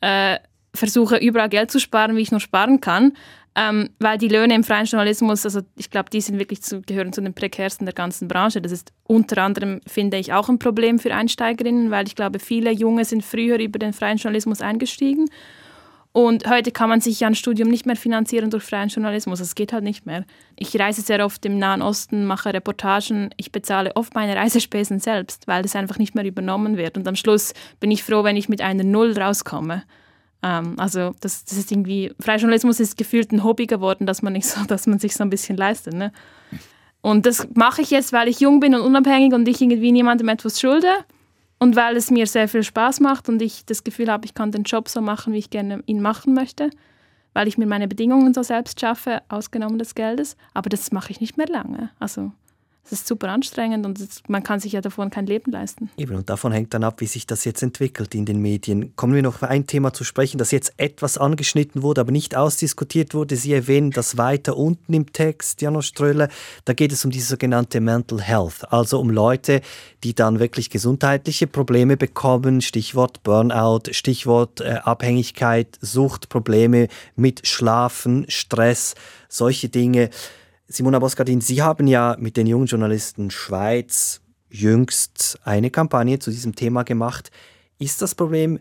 äh, 0.02 0.38
versuche 0.76 1.18
überall 1.18 1.50
Geld 1.50 1.72
zu 1.72 1.80
sparen, 1.80 2.16
wie 2.16 2.22
ich 2.22 2.32
nur 2.32 2.40
sparen 2.40 2.82
kann. 2.82 3.14
Ähm, 3.56 3.92
weil 4.00 4.18
die 4.18 4.30
Löhne 4.30 4.56
im 4.56 4.64
freien 4.64 4.88
Journalismus, 4.88 5.46
also 5.46 5.62
ich 5.76 5.92
glaube, 5.92 6.10
die 6.10 6.22
sind 6.22 6.40
wirklich 6.40 6.64
zu, 6.64 6.82
gehören 6.82 7.14
zu 7.14 7.22
den 7.22 7.36
prekärsten 7.36 7.86
der 7.86 7.94
ganzen 7.94 8.28
Branche. 8.28 8.62
Das 8.62 8.72
ist 8.72 8.92
unter 9.04 9.44
anderem, 9.44 9.80
finde 9.86 10.18
ich, 10.18 10.34
auch 10.34 10.50
ein 10.50 10.58
Problem 10.58 10.98
für 10.98 11.14
Einsteigerinnen, 11.14 11.92
weil 11.92 12.08
ich 12.08 12.16
glaube, 12.16 12.40
viele 12.40 12.72
Junge 12.72 13.06
sind 13.06 13.24
früher 13.24 13.60
über 13.60 13.78
den 13.78 13.94
freien 13.94 14.18
Journalismus 14.18 14.62
eingestiegen. 14.62 15.30
Und 16.14 16.48
heute 16.48 16.72
kann 16.72 16.90
man 16.90 17.02
sich 17.02 17.20
ja 17.20 17.28
ein 17.28 17.36
Studium 17.36 17.70
nicht 17.70 17.88
mehr 17.88 17.96
finanzieren 17.96 18.52
durch 18.52 18.64
freien 18.64 18.90
Journalismus. 18.90 19.40
Das 19.40 19.56
geht 19.56 19.74
halt 19.74 19.84
nicht 19.84 20.06
mehr. 20.06 20.26
Ich 20.56 20.80
reise 20.80 21.02
sehr 21.02 21.24
oft 21.26 21.44
im 21.46 21.58
Nahen 21.58 21.82
Osten, 21.82 22.26
mache 22.26 22.54
Reportagen. 22.54 23.32
Ich 23.38 23.52
bezahle 23.52 23.96
oft 23.96 24.14
meine 24.14 24.36
Reisespesen 24.36 25.00
selbst, 25.00 25.48
weil 25.48 25.64
das 25.64 25.76
einfach 25.76 25.98
nicht 25.98 26.14
mehr 26.14 26.26
übernommen 26.26 26.78
wird. 26.78 26.98
Und 26.98 27.08
am 27.08 27.16
Schluss 27.16 27.54
bin 27.80 27.90
ich 27.90 28.04
froh, 28.04 28.24
wenn 28.24 28.38
ich 28.38 28.48
mit 28.48 28.62
einer 28.62 28.84
Null 28.84 29.18
rauskomme. 29.18 29.84
Ähm, 30.44 30.76
also 30.78 31.16
das, 31.22 31.46
das 31.46 31.58
ist 31.58 31.72
irgendwie, 31.72 32.12
Freijournalismus 32.20 32.80
ist 32.80 32.98
gefühlt 32.98 33.32
ein 33.32 33.44
Hobby 33.44 33.66
geworden, 33.66 34.06
dass 34.06 34.22
man, 34.22 34.34
nicht 34.34 34.46
so, 34.46 34.64
dass 34.68 34.86
man 34.86 35.00
sich 35.00 35.16
so 35.16 35.24
ein 35.24 35.30
bisschen 35.30 35.58
leistet. 35.58 35.94
Ne? 35.94 36.12
Und 37.02 37.26
das 37.26 37.48
mache 37.56 37.82
ich 37.82 37.90
jetzt, 37.90 38.14
weil 38.14 38.28
ich 38.28 38.40
jung 38.40 38.60
bin 38.60 38.76
und 38.76 38.82
unabhängig 38.82 39.34
und 39.34 39.48
ich 39.48 39.62
irgendwie 39.62 39.92
niemandem 39.92 40.30
etwas 40.30 40.60
schulde 40.60 40.92
und 41.60 41.76
weil 41.76 41.96
es 41.96 42.12
mir 42.12 42.28
sehr 42.28 42.48
viel 42.48 42.64
Spaß 42.64 43.00
macht 43.00 43.30
und 43.30 43.42
ich 43.42 43.66
das 43.66 43.84
Gefühl 43.84 44.12
habe, 44.12 44.26
ich 44.26 44.34
kann 44.34 44.52
den 44.52 44.64
Job 44.64 44.90
so 44.90 45.02
machen, 45.02 45.34
wie 45.34 45.40
ich 45.40 45.50
gerne 45.50 45.82
ihn 45.86 46.02
machen 46.02 46.34
möchte, 46.34 46.70
weil 47.34 47.48
ich 47.48 47.58
mir 47.58 47.66
meine 47.66 47.88
Bedingungen 47.88 48.34
so 48.34 48.44
selbst 48.44 48.80
schaffe, 48.80 49.22
ausgenommen 49.30 49.80
des 49.80 49.96
Geldes. 49.96 50.38
Aber 50.54 50.70
das 50.70 50.92
mache 50.92 51.12
ich 51.12 51.22
nicht 51.22 51.38
mehr 51.38 51.48
lange. 51.48 51.90
Also 52.00 52.32
es 52.86 52.92
ist 52.92 53.08
super 53.08 53.30
anstrengend 53.30 53.86
und 53.86 54.00
es, 54.00 54.22
man 54.28 54.44
kann 54.44 54.60
sich 54.60 54.74
ja 54.74 54.82
davon 54.82 55.10
kein 55.10 55.26
Leben 55.26 55.52
leisten. 55.52 55.90
Eben, 55.96 56.16
und 56.16 56.30
davon 56.30 56.52
hängt 56.52 56.74
dann 56.74 56.84
ab, 56.84 57.00
wie 57.00 57.06
sich 57.06 57.26
das 57.26 57.46
jetzt 57.46 57.64
entwickelt 57.64 58.14
in 58.14 58.26
den 58.26 58.42
Medien. 58.42 58.94
Kommen 58.98 59.16
wir 59.16 59.22
noch 59.22 59.36
auf 59.36 59.44
ein 59.44 59.68
Thema 59.68 59.94
zu 59.94 60.04
sprechen, 60.04 60.38
das 60.38 60.52
jetzt 60.52 60.74
etwas 60.78 61.18
angeschnitten 61.18 61.82
wurde, 61.82 62.02
aber 62.02 62.12
nicht 62.12 62.36
ausdiskutiert 62.36 63.14
wurde. 63.14 63.38
Sie 63.38 63.54
erwähnen 63.54 63.92
das 63.92 64.18
weiter 64.18 64.58
unten 64.58 64.94
im 64.94 65.14
Text, 65.14 65.62
Janos 65.62 65.88
Ströhle. 65.88 66.28
Da 66.66 66.74
geht 66.74 66.92
es 66.92 67.06
um 67.06 67.12
die 67.12 67.22
sogenannte 67.22 67.80
Mental 67.80 68.22
Health, 68.22 68.72
also 68.72 69.00
um 69.00 69.10
Leute, 69.10 69.62
die 70.04 70.14
dann 70.14 70.40
wirklich 70.40 70.70
gesundheitliche 70.70 71.48
Probleme 71.48 71.96
bekommen. 71.96 72.60
Stichwort 72.62 73.24
Burnout, 73.24 73.84
Stichwort 73.92 74.60
äh, 74.60 74.80
Abhängigkeit, 74.84 75.78
Suchtprobleme 75.80 76.90
mit 77.16 77.48
Schlafen, 77.48 78.26
Stress, 78.28 78.96
solche 79.30 79.70
Dinge. 79.70 80.10
Simona 80.68 81.00
Boskardin, 81.00 81.42
Sie 81.42 81.62
haben 81.62 81.88
ja 81.88 82.16
mit 82.20 82.38
den 82.38 82.48
jungen 82.48 82.68
Journalisten 82.68 83.32
Schweiz 83.32 84.22
jüngst 84.50 85.40
eine 85.44 85.70
Kampagne 85.70 86.20
zu 86.20 86.32
diesem 86.32 86.56
Thema 86.56 86.84
gemacht. 86.84 87.32
Ist 87.80 88.02
das 88.02 88.16
Problem 88.16 88.60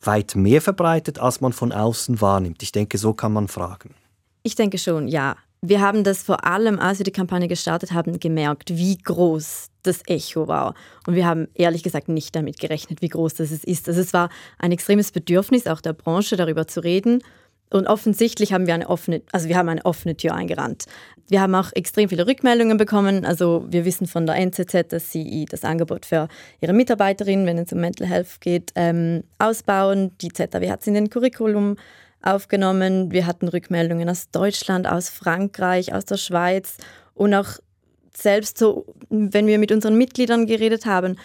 weit 0.00 0.34
mehr 0.34 0.60
verbreitet, 0.60 1.18
als 1.18 1.40
man 1.40 1.52
von 1.52 1.72
außen 1.72 2.20
wahrnimmt? 2.20 2.62
Ich 2.62 2.72
denke, 2.72 2.98
so 2.98 3.12
kann 3.14 3.32
man 3.32 3.48
fragen. 3.48 3.94
Ich 4.42 4.54
denke 4.54 4.78
schon, 4.78 5.08
ja. 5.08 5.36
Wir 5.62 5.80
haben 5.80 6.04
das 6.04 6.22
vor 6.22 6.44
allem, 6.44 6.78
als 6.78 6.98
wir 6.98 7.04
die 7.04 7.12
Kampagne 7.12 7.48
gestartet 7.48 7.92
haben, 7.92 8.20
gemerkt, 8.20 8.76
wie 8.76 8.98
groß 8.98 9.68
das 9.82 10.02
Echo 10.06 10.48
war. 10.48 10.74
Und 11.06 11.14
wir 11.14 11.26
haben 11.26 11.48
ehrlich 11.54 11.82
gesagt 11.82 12.08
nicht 12.08 12.36
damit 12.36 12.58
gerechnet, 12.60 13.02
wie 13.02 13.08
groß 13.08 13.34
das 13.34 13.50
ist. 13.50 13.88
Also 13.88 14.00
es 14.00 14.12
war 14.12 14.28
ein 14.58 14.72
extremes 14.72 15.10
Bedürfnis 15.12 15.66
auch 15.66 15.80
der 15.80 15.94
Branche, 15.94 16.36
darüber 16.36 16.66
zu 16.66 16.80
reden. 16.80 17.22
Und 17.70 17.88
offensichtlich 17.88 18.52
haben 18.52 18.66
wir 18.66 18.74
eine 18.74 18.88
offene, 18.88 19.22
also 19.32 19.48
wir 19.48 19.56
haben 19.56 19.68
eine 19.68 19.84
offene 19.84 20.16
Tür 20.16 20.34
eingerannt. 20.34 20.84
Wir 21.28 21.40
haben 21.40 21.54
auch 21.56 21.72
extrem 21.74 22.08
viele 22.08 22.26
Rückmeldungen 22.26 22.76
bekommen. 22.76 23.24
Also 23.24 23.64
wir 23.68 23.84
wissen 23.84 24.06
von 24.06 24.26
der 24.26 24.36
NZZ, 24.36 24.92
dass 24.92 25.10
sie 25.10 25.46
das 25.50 25.64
Angebot 25.64 26.06
für 26.06 26.28
ihre 26.60 26.72
Mitarbeiterinnen, 26.72 27.46
wenn 27.46 27.58
es 27.58 27.72
um 27.72 27.80
Mental 27.80 28.06
Health 28.06 28.40
geht, 28.40 28.70
ähm, 28.76 29.24
ausbauen. 29.38 30.12
Die 30.20 30.28
ZAW 30.28 30.70
hat 30.70 30.82
es 30.82 30.86
in 30.86 30.94
den 30.94 31.10
Curriculum 31.10 31.76
aufgenommen. 32.22 33.10
Wir 33.10 33.26
hatten 33.26 33.48
Rückmeldungen 33.48 34.08
aus 34.08 34.30
Deutschland, 34.30 34.86
aus 34.86 35.08
Frankreich, 35.08 35.92
aus 35.92 36.04
der 36.04 36.16
Schweiz. 36.16 36.76
Und 37.14 37.34
auch 37.34 37.58
selbst 38.14 38.58
so, 38.58 38.86
wenn 39.10 39.46
wir 39.46 39.58
mit 39.58 39.72
unseren 39.72 39.96
Mitgliedern 39.98 40.46
geredet 40.46 40.86
haben, 40.86 41.16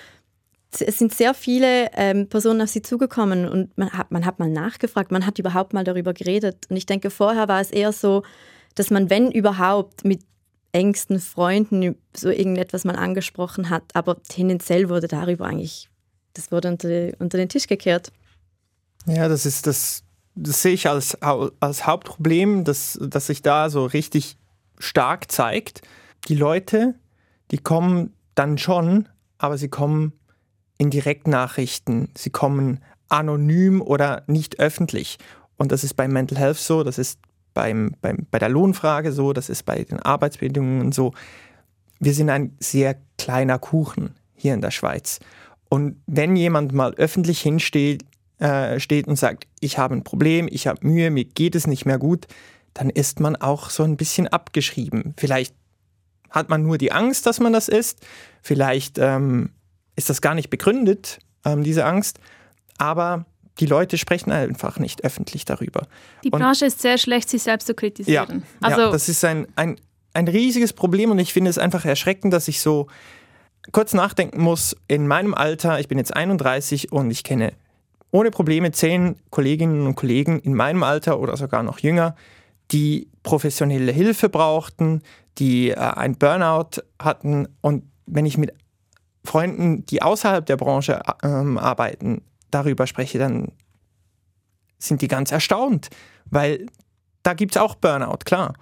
es 0.79 0.97
sind 0.97 1.13
sehr 1.13 1.33
viele 1.33 1.91
ähm, 1.93 2.27
Personen 2.27 2.61
auf 2.61 2.69
sie 2.69 2.81
zugekommen 2.81 3.47
und 3.47 3.77
man 3.77 3.91
hat, 3.91 4.11
man 4.11 4.25
hat 4.25 4.39
mal 4.39 4.49
nachgefragt, 4.49 5.11
man 5.11 5.25
hat 5.25 5.37
überhaupt 5.37 5.73
mal 5.73 5.83
darüber 5.83 6.13
geredet. 6.13 6.67
Und 6.69 6.77
ich 6.77 6.85
denke, 6.85 7.09
vorher 7.09 7.47
war 7.47 7.59
es 7.59 7.71
eher 7.71 7.91
so, 7.91 8.23
dass 8.75 8.89
man, 8.89 9.09
wenn 9.09 9.31
überhaupt, 9.31 10.05
mit 10.05 10.21
engsten 10.71 11.19
Freunden 11.19 11.97
so 12.15 12.29
irgendetwas 12.29 12.85
mal 12.85 12.95
angesprochen 12.95 13.69
hat, 13.69 13.83
aber 13.93 14.23
tendenziell 14.23 14.87
wurde 14.87 15.07
darüber 15.09 15.45
eigentlich, 15.45 15.89
das 16.33 16.51
wurde 16.51 16.69
unter, 16.69 17.11
unter 17.19 17.37
den 17.37 17.49
Tisch 17.49 17.67
gekehrt. 17.67 18.13
Ja, 19.05 19.27
das 19.27 19.45
ist 19.45 19.67
das, 19.67 20.03
das 20.35 20.61
sehe 20.61 20.73
ich 20.73 20.87
als, 20.87 21.17
als 21.21 21.85
Hauptproblem, 21.85 22.63
dass, 22.63 22.97
dass 23.01 23.27
sich 23.27 23.41
da 23.41 23.69
so 23.69 23.85
richtig 23.85 24.37
stark 24.77 25.29
zeigt. 25.29 25.81
Die 26.29 26.35
Leute, 26.35 26.95
die 27.51 27.57
kommen 27.57 28.13
dann 28.35 28.57
schon, 28.57 29.09
aber 29.37 29.57
sie 29.57 29.69
kommen 29.69 30.13
in 30.81 30.89
Direktnachrichten, 30.89 32.09
sie 32.17 32.31
kommen 32.31 32.79
anonym 33.07 33.83
oder 33.83 34.23
nicht 34.25 34.59
öffentlich. 34.59 35.19
Und 35.55 35.71
das 35.71 35.83
ist 35.83 35.93
bei 35.93 36.07
Mental 36.07 36.39
Health 36.39 36.57
so, 36.57 36.81
das 36.81 36.97
ist 36.97 37.19
beim, 37.53 37.93
beim, 38.01 38.25
bei 38.31 38.39
der 38.39 38.49
Lohnfrage 38.49 39.11
so, 39.11 39.31
das 39.31 39.49
ist 39.49 39.63
bei 39.63 39.83
den 39.83 39.99
Arbeitsbedingungen 39.99 40.91
so. 40.91 41.13
Wir 41.99 42.15
sind 42.15 42.31
ein 42.31 42.57
sehr 42.59 42.95
kleiner 43.19 43.59
Kuchen 43.59 44.15
hier 44.33 44.55
in 44.55 44.61
der 44.61 44.71
Schweiz. 44.71 45.19
Und 45.69 46.01
wenn 46.07 46.35
jemand 46.35 46.73
mal 46.73 46.95
öffentlich 46.95 47.41
hinsteht 47.41 48.03
äh, 48.39 48.79
steht 48.79 49.07
und 49.07 49.17
sagt, 49.17 49.45
ich 49.59 49.77
habe 49.77 49.93
ein 49.93 50.03
Problem, 50.03 50.49
ich 50.49 50.65
habe 50.65 50.79
Mühe, 50.87 51.11
mir 51.11 51.25
geht 51.25 51.53
es 51.53 51.67
nicht 51.67 51.85
mehr 51.85 51.99
gut, 51.99 52.25
dann 52.73 52.89
ist 52.89 53.19
man 53.19 53.35
auch 53.35 53.69
so 53.69 53.83
ein 53.83 53.97
bisschen 53.97 54.27
abgeschrieben. 54.27 55.13
Vielleicht 55.15 55.53
hat 56.31 56.49
man 56.49 56.63
nur 56.63 56.79
die 56.79 56.91
Angst, 56.91 57.27
dass 57.27 57.39
man 57.39 57.53
das 57.53 57.67
ist. 57.67 57.99
Vielleicht 58.41 58.97
ähm, 58.97 59.51
ist 59.95 60.09
das 60.09 60.21
gar 60.21 60.35
nicht 60.35 60.49
begründet, 60.49 61.19
ähm, 61.45 61.63
diese 61.63 61.85
Angst. 61.85 62.19
Aber 62.77 63.25
die 63.59 63.65
Leute 63.65 63.97
sprechen 63.97 64.31
einfach 64.31 64.79
nicht 64.79 65.03
öffentlich 65.03 65.45
darüber. 65.45 65.87
Die 66.23 66.29
Branche 66.29 66.65
und, 66.65 66.69
ist 66.69 66.81
sehr 66.81 66.97
schlecht, 66.97 67.29
sich 67.29 67.43
selbst 67.43 67.67
zu 67.67 67.75
kritisieren. 67.75 68.43
Ja, 68.61 68.67
also, 68.67 68.81
ja 68.81 68.91
das 68.91 69.09
ist 69.09 69.23
ein, 69.23 69.47
ein, 69.55 69.79
ein 70.13 70.27
riesiges 70.27 70.73
Problem 70.73 71.11
und 71.11 71.19
ich 71.19 71.33
finde 71.33 71.49
es 71.49 71.57
einfach 71.57 71.85
erschreckend, 71.85 72.33
dass 72.33 72.47
ich 72.47 72.61
so 72.61 72.87
kurz 73.71 73.93
nachdenken 73.93 74.41
muss. 74.41 74.75
In 74.87 75.07
meinem 75.07 75.33
Alter, 75.33 75.79
ich 75.79 75.87
bin 75.87 75.97
jetzt 75.97 76.15
31 76.15 76.91
und 76.91 77.11
ich 77.11 77.23
kenne 77.23 77.53
ohne 78.11 78.31
Probleme 78.31 78.71
zehn 78.71 79.15
Kolleginnen 79.29 79.85
und 79.85 79.95
Kollegen 79.95 80.39
in 80.39 80.53
meinem 80.53 80.83
Alter 80.83 81.19
oder 81.19 81.37
sogar 81.37 81.63
noch 81.63 81.79
jünger, 81.79 82.15
die 82.71 83.09
professionelle 83.23 83.91
Hilfe 83.91 84.29
brauchten, 84.29 85.01
die 85.37 85.69
äh, 85.69 85.75
ein 85.75 86.15
Burnout 86.15 86.81
hatten. 86.99 87.47
Und 87.61 87.83
wenn 88.05 88.25
ich 88.25 88.37
mit 88.37 88.53
Freunden, 89.23 89.85
die 89.85 90.01
außerhalb 90.01 90.45
der 90.45 90.57
Branche 90.57 91.01
ähm, 91.23 91.57
arbeiten, 91.57 92.23
darüber 92.49 92.87
spreche, 92.87 93.19
dann 93.19 93.51
sind 94.79 95.01
die 95.01 95.07
ganz 95.07 95.31
erstaunt, 95.31 95.89
weil 96.25 96.65
da 97.23 97.33
gibt 97.33 97.55
es 97.55 97.61
auch 97.61 97.75
Burnout, 97.75 98.19
klar, 98.25 98.53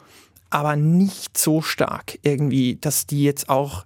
aber 0.50 0.76
nicht 0.76 1.38
so 1.38 1.62
stark 1.62 2.20
irgendwie, 2.24 2.76
dass 2.76 3.08
die 3.08 3.24
jetzt 3.24 3.50
auch 3.50 3.86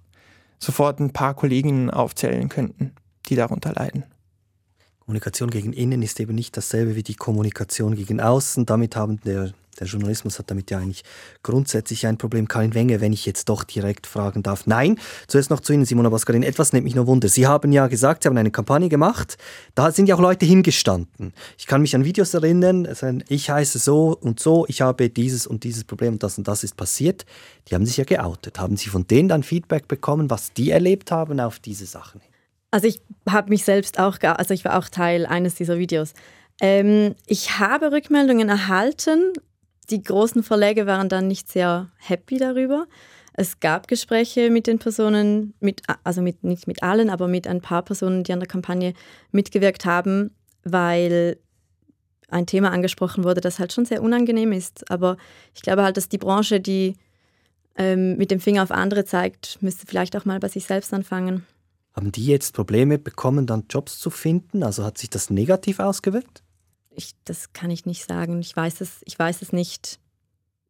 sofort 0.58 0.98
ein 0.98 1.12
paar 1.12 1.34
Kolleginnen 1.34 1.90
aufzählen 1.90 2.48
könnten, 2.48 2.94
die 3.28 3.36
darunter 3.36 3.72
leiden. 3.72 4.04
Kommunikation 5.06 5.50
gegen 5.50 5.72
innen 5.72 6.02
ist 6.02 6.18
eben 6.20 6.34
nicht 6.34 6.56
dasselbe 6.56 6.96
wie 6.96 7.02
die 7.02 7.14
Kommunikation 7.14 7.94
gegen 7.94 8.20
außen. 8.20 8.64
Damit 8.64 8.96
haben 8.96 9.20
der 9.20 9.52
der 9.80 9.86
Journalismus 9.86 10.38
hat 10.38 10.50
damit 10.50 10.70
ja 10.70 10.78
eigentlich 10.78 11.02
grundsätzlich 11.42 12.06
ein 12.06 12.18
Problem. 12.18 12.48
Karin 12.48 12.74
Wenge, 12.74 13.00
wenn 13.00 13.12
ich 13.12 13.26
jetzt 13.26 13.48
doch 13.48 13.64
direkt 13.64 14.06
fragen 14.06 14.42
darf. 14.42 14.66
Nein, 14.66 14.98
zuerst 15.26 15.50
noch 15.50 15.60
zu 15.60 15.72
Ihnen, 15.72 15.84
Simona 15.84 16.08
Baskarin. 16.08 16.42
Etwas 16.42 16.72
nimmt 16.72 16.84
mich 16.84 16.94
nur 16.94 17.06
Wunder. 17.06 17.28
Sie 17.28 17.46
haben 17.46 17.72
ja 17.72 17.86
gesagt, 17.86 18.22
Sie 18.22 18.28
haben 18.28 18.36
eine 18.36 18.50
Kampagne 18.50 18.88
gemacht. 18.88 19.36
Da 19.74 19.90
sind 19.90 20.08
ja 20.08 20.14
auch 20.14 20.20
Leute 20.20 20.46
hingestanden. 20.46 21.32
Ich 21.58 21.66
kann 21.66 21.82
mich 21.82 21.94
an 21.94 22.04
Videos 22.04 22.34
erinnern. 22.34 22.88
Ich 23.28 23.50
heiße 23.50 23.78
so 23.78 24.16
und 24.16 24.40
so, 24.40 24.64
ich 24.68 24.80
habe 24.80 25.10
dieses 25.10 25.46
und 25.46 25.64
dieses 25.64 25.84
Problem 25.84 26.14
und 26.14 26.22
das 26.22 26.38
und 26.38 26.46
das 26.46 26.64
ist 26.64 26.76
passiert. 26.76 27.24
Die 27.68 27.74
haben 27.74 27.86
sich 27.86 27.96
ja 27.96 28.04
geoutet. 28.04 28.58
Haben 28.58 28.76
Sie 28.76 28.90
von 28.90 29.06
denen 29.06 29.28
dann 29.28 29.42
Feedback 29.42 29.88
bekommen, 29.88 30.30
was 30.30 30.52
die 30.52 30.70
erlebt 30.70 31.10
haben 31.10 31.40
auf 31.40 31.58
diese 31.58 31.86
Sachen? 31.86 32.20
Also 32.74 32.88
ich 32.88 33.00
habe 33.30 33.50
mich 33.50 33.62
selbst 33.62 34.00
auch, 34.00 34.18
also 34.20 34.52
ich 34.52 34.64
war 34.64 34.76
auch 34.76 34.88
Teil 34.88 35.26
eines 35.26 35.54
dieser 35.54 35.78
Videos. 35.78 36.12
Ähm, 36.60 37.14
ich 37.24 37.60
habe 37.60 37.92
Rückmeldungen 37.92 38.48
erhalten, 38.48 39.32
die 39.90 40.02
großen 40.02 40.42
Verlage 40.42 40.84
waren 40.84 41.08
dann 41.08 41.28
nicht 41.28 41.48
sehr 41.48 41.92
happy 41.98 42.36
darüber. 42.36 42.88
Es 43.32 43.60
gab 43.60 43.86
Gespräche 43.86 44.50
mit 44.50 44.66
den 44.66 44.80
Personen, 44.80 45.54
mit, 45.60 45.82
also 46.02 46.20
mit, 46.20 46.42
nicht 46.42 46.66
mit 46.66 46.82
allen, 46.82 47.10
aber 47.10 47.28
mit 47.28 47.46
ein 47.46 47.60
paar 47.60 47.82
Personen, 47.82 48.24
die 48.24 48.32
an 48.32 48.40
der 48.40 48.48
Kampagne 48.48 48.94
mitgewirkt 49.30 49.84
haben, 49.84 50.34
weil 50.64 51.36
ein 52.28 52.46
Thema 52.46 52.72
angesprochen 52.72 53.22
wurde, 53.22 53.40
das 53.40 53.60
halt 53.60 53.72
schon 53.72 53.84
sehr 53.84 54.02
unangenehm 54.02 54.50
ist. 54.50 54.90
Aber 54.90 55.16
ich 55.54 55.62
glaube 55.62 55.84
halt, 55.84 55.96
dass 55.96 56.08
die 56.08 56.18
Branche, 56.18 56.58
die 56.58 56.96
ähm, 57.78 58.16
mit 58.16 58.32
dem 58.32 58.40
Finger 58.40 58.64
auf 58.64 58.72
andere 58.72 59.04
zeigt, 59.04 59.62
müsste 59.62 59.86
vielleicht 59.86 60.16
auch 60.16 60.24
mal 60.24 60.40
bei 60.40 60.48
sich 60.48 60.64
selbst 60.64 60.92
anfangen. 60.92 61.46
Haben 61.94 62.12
die 62.12 62.26
jetzt 62.26 62.54
Probleme 62.54 62.98
bekommen, 62.98 63.46
dann 63.46 63.64
Jobs 63.70 63.98
zu 63.98 64.10
finden? 64.10 64.62
Also 64.62 64.84
hat 64.84 64.98
sich 64.98 65.10
das 65.10 65.30
negativ 65.30 65.78
ausgewirkt? 65.78 66.44
ich, 66.96 67.12
das 67.24 67.52
kann 67.52 67.70
ich 67.70 67.86
nicht 67.86 68.06
sagen. 68.06 68.40
Ich 68.40 68.54
weiß 68.56 68.80
es, 68.80 69.00
ich 69.04 69.18
weiß 69.18 69.42
es 69.42 69.52
nicht. 69.52 69.98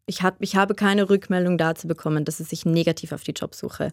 Ich, 0.06 0.22
hab, 0.22 0.37
ich 0.40 0.56
habe 0.56 0.74
keine 0.74 1.08
Rückmeldung 1.08 1.56
dazu 1.56 1.88
bekommen, 1.88 2.24
dass 2.24 2.40
es 2.40 2.50
sich 2.50 2.66
negativ 2.66 3.12
auf 3.12 3.22
die 3.22 3.32
Jobsuche 3.32 3.92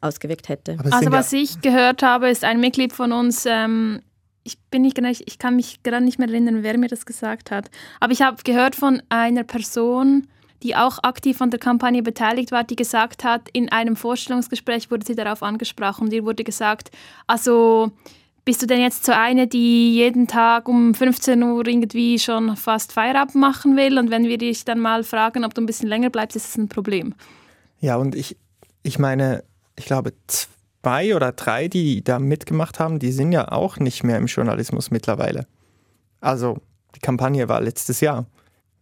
ausgewirkt 0.00 0.48
hätte. 0.48 0.76
Also 0.90 1.12
was 1.12 1.32
ich 1.32 1.60
gehört 1.60 2.02
habe, 2.02 2.28
ist 2.28 2.44
ein 2.44 2.58
Mitglied 2.58 2.92
von 2.92 3.12
uns, 3.12 3.46
ähm, 3.46 4.02
ich 4.42 4.58
bin 4.58 4.82
nicht 4.82 4.98
ich 4.98 5.38
kann 5.38 5.54
mich 5.54 5.84
gerade 5.84 6.04
nicht 6.04 6.18
mehr 6.18 6.28
erinnern, 6.28 6.64
wer 6.64 6.76
mir 6.76 6.88
das 6.88 7.06
gesagt 7.06 7.52
hat, 7.52 7.70
aber 8.00 8.12
ich 8.12 8.22
habe 8.22 8.42
gehört 8.42 8.74
von 8.74 9.00
einer 9.08 9.44
Person, 9.44 10.26
die 10.62 10.76
auch 10.76 10.98
aktiv 11.02 11.40
an 11.40 11.50
der 11.50 11.60
Kampagne 11.60 12.02
beteiligt 12.02 12.52
war, 12.52 12.64
die 12.64 12.76
gesagt 12.76 13.24
hat, 13.24 13.48
in 13.52 13.70
einem 13.70 13.96
Vorstellungsgespräch 13.96 14.90
wurde 14.90 15.06
sie 15.06 15.14
darauf 15.14 15.42
angesprochen, 15.42 16.10
dir 16.10 16.24
wurde 16.24 16.44
gesagt, 16.44 16.90
also 17.26 17.90
bist 18.44 18.60
du 18.60 18.66
denn 18.66 18.80
jetzt 18.80 19.04
so 19.04 19.12
eine, 19.12 19.46
die 19.46 19.94
jeden 19.94 20.26
Tag 20.26 20.68
um 20.68 20.94
15 20.94 21.42
Uhr 21.42 21.66
irgendwie 21.66 22.18
schon 22.18 22.56
fast 22.56 22.92
Feierabend 22.92 23.36
machen 23.36 23.76
will? 23.76 23.98
Und 23.98 24.10
wenn 24.10 24.24
wir 24.24 24.38
dich 24.38 24.64
dann 24.64 24.80
mal 24.80 25.04
fragen, 25.04 25.44
ob 25.44 25.54
du 25.54 25.62
ein 25.62 25.66
bisschen 25.66 25.88
länger 25.88 26.10
bleibst, 26.10 26.36
ist 26.36 26.48
das 26.48 26.56
ein 26.56 26.68
Problem. 26.68 27.14
Ja, 27.78 27.96
und 27.96 28.14
ich, 28.14 28.36
ich 28.82 28.98
meine, 28.98 29.44
ich 29.76 29.84
glaube, 29.84 30.12
zwei 30.26 31.14
oder 31.14 31.32
drei, 31.32 31.68
die 31.68 32.02
da 32.02 32.18
mitgemacht 32.18 32.80
haben, 32.80 32.98
die 32.98 33.12
sind 33.12 33.30
ja 33.30 33.50
auch 33.50 33.78
nicht 33.78 34.02
mehr 34.02 34.18
im 34.18 34.26
Journalismus 34.26 34.90
mittlerweile. 34.90 35.46
Also, 36.20 36.58
die 36.96 37.00
Kampagne 37.00 37.48
war 37.48 37.60
letztes 37.60 38.00
Jahr. 38.00 38.26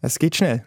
Es 0.01 0.19
geht 0.19 0.37
schnell. 0.37 0.65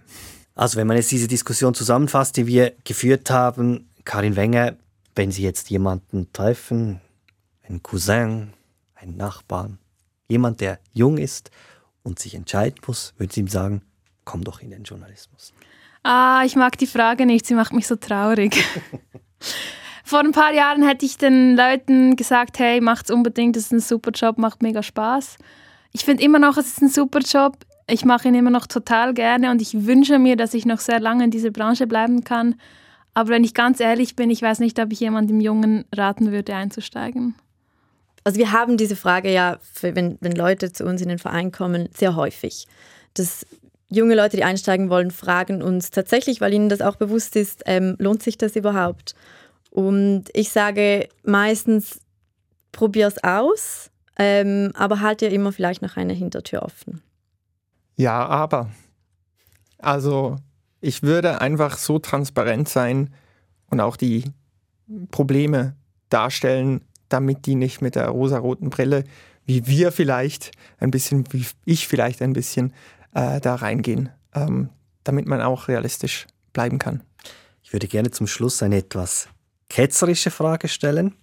Also, 0.55 0.77
wenn 0.77 0.87
man 0.87 0.97
jetzt 0.97 1.11
diese 1.11 1.27
Diskussion 1.27 1.73
zusammenfasst, 1.73 2.37
die 2.37 2.45
wir 2.45 2.73
geführt 2.83 3.29
haben, 3.31 3.89
Karin 4.05 4.35
Wenger, 4.35 4.75
wenn 5.15 5.31
Sie 5.31 5.43
jetzt 5.43 5.69
jemanden 5.69 6.31
treffen, 6.33 7.01
einen 7.67 7.81
Cousin, 7.81 8.53
einen 8.95 9.17
Nachbarn, 9.17 9.79
jemand, 10.27 10.61
der 10.61 10.79
jung 10.93 11.17
ist 11.17 11.51
und 12.03 12.19
sich 12.19 12.35
entscheiden 12.35 12.79
muss, 12.85 13.13
würde 13.17 13.33
Sie 13.33 13.41
ihm 13.41 13.47
sagen, 13.47 13.81
komm 14.25 14.43
doch 14.43 14.61
in 14.61 14.69
den 14.69 14.83
Journalismus. 14.83 15.53
Ah, 16.03 16.43
ich 16.45 16.55
mag 16.55 16.77
die 16.77 16.87
Frage 16.87 17.25
nicht, 17.25 17.45
sie 17.45 17.55
macht 17.55 17.73
mich 17.73 17.87
so 17.87 17.95
traurig. 17.95 18.63
Vor 20.03 20.19
ein 20.19 20.33
paar 20.33 20.53
Jahren 20.53 20.85
hätte 20.85 21.05
ich 21.05 21.17
den 21.17 21.55
Leuten 21.55 22.17
gesagt, 22.17 22.59
hey, 22.59 22.81
macht's 22.81 23.09
unbedingt, 23.09 23.55
das 23.55 23.63
ist 23.63 23.71
ein 23.71 23.79
super 23.79 24.11
Job, 24.11 24.37
macht 24.37 24.61
mega 24.61 24.83
Spaß. 24.83 25.37
Ich 25.93 26.03
finde 26.03 26.23
immer 26.23 26.39
noch, 26.39 26.57
es 26.57 26.67
ist 26.67 26.81
ein 26.81 26.89
super 26.89 27.19
Job. 27.19 27.57
Ich 27.87 28.05
mache 28.05 28.27
ihn 28.27 28.35
immer 28.35 28.49
noch 28.49 28.67
total 28.67 29.13
gerne 29.13 29.51
und 29.51 29.61
ich 29.61 29.85
wünsche 29.85 30.19
mir, 30.19 30.35
dass 30.35 30.53
ich 30.53 30.65
noch 30.65 30.79
sehr 30.79 30.99
lange 30.99 31.25
in 31.25 31.31
dieser 31.31 31.51
Branche 31.51 31.85
bleiben 31.85 32.23
kann. 32.23 32.55
Aber 33.13 33.29
wenn 33.29 33.43
ich 33.43 33.53
ganz 33.53 33.79
ehrlich 33.79 34.15
bin, 34.15 34.29
ich 34.29 34.41
weiß 34.41 34.59
nicht, 34.59 34.79
ob 34.79 34.91
ich 34.91 34.99
jemandem 34.99 35.39
Jungen 35.39 35.85
raten 35.93 36.31
würde, 36.31 36.55
einzusteigen. 36.55 37.35
Also 38.23 38.39
wir 38.39 38.51
haben 38.51 38.77
diese 38.77 38.95
Frage 38.95 39.31
ja, 39.31 39.59
wenn, 39.81 40.17
wenn 40.21 40.31
Leute 40.31 40.71
zu 40.71 40.85
uns 40.85 41.01
in 41.01 41.09
den 41.09 41.19
Verein 41.19 41.51
kommen, 41.51 41.89
sehr 41.95 42.15
häufig. 42.15 42.67
Dass 43.13 43.45
junge 43.89 44.15
Leute, 44.15 44.37
die 44.37 44.43
einsteigen 44.43 44.89
wollen, 44.89 45.11
fragen 45.11 45.61
uns 45.61 45.91
tatsächlich, 45.91 46.41
weil 46.41 46.53
ihnen 46.53 46.69
das 46.69 46.81
auch 46.81 46.95
bewusst 46.95 47.35
ist, 47.35 47.63
ähm, 47.65 47.95
lohnt 47.99 48.23
sich 48.23 48.37
das 48.37 48.55
überhaupt? 48.55 49.13
Und 49.69 50.25
ich 50.33 50.49
sage 50.49 51.09
meistens, 51.23 51.99
probier 52.71 53.07
es 53.07 53.23
aus, 53.23 53.91
ähm, 54.17 54.71
aber 54.75 55.01
halt 55.01 55.21
dir 55.21 55.29
immer 55.29 55.51
vielleicht 55.51 55.81
noch 55.81 55.97
eine 55.97 56.13
Hintertür 56.13 56.63
offen. 56.63 57.01
Ja, 57.95 58.25
aber. 58.25 58.69
Also 59.77 60.37
ich 60.81 61.03
würde 61.03 61.41
einfach 61.41 61.77
so 61.77 61.99
transparent 61.99 62.67
sein 62.69 63.13
und 63.69 63.79
auch 63.79 63.97
die 63.97 64.25
Probleme 65.11 65.75
darstellen, 66.09 66.81
damit 67.09 67.45
die 67.45 67.55
nicht 67.55 67.81
mit 67.81 67.95
der 67.95 68.09
rosaroten 68.09 68.69
Brille, 68.69 69.03
wie 69.45 69.67
wir 69.67 69.91
vielleicht 69.91 70.51
ein 70.79 70.91
bisschen, 70.91 71.25
wie 71.31 71.45
ich 71.65 71.87
vielleicht 71.87 72.21
ein 72.21 72.33
bisschen, 72.33 72.73
äh, 73.13 73.39
da 73.39 73.55
reingehen, 73.55 74.09
ähm, 74.33 74.69
damit 75.03 75.27
man 75.27 75.41
auch 75.41 75.67
realistisch 75.67 76.27
bleiben 76.53 76.79
kann. 76.79 77.03
Ich 77.61 77.73
würde 77.73 77.87
gerne 77.87 78.11
zum 78.11 78.27
Schluss 78.27 78.63
eine 78.63 78.77
etwas 78.77 79.27
ketzerische 79.69 80.31
Frage 80.31 80.67
stellen. 80.67 81.15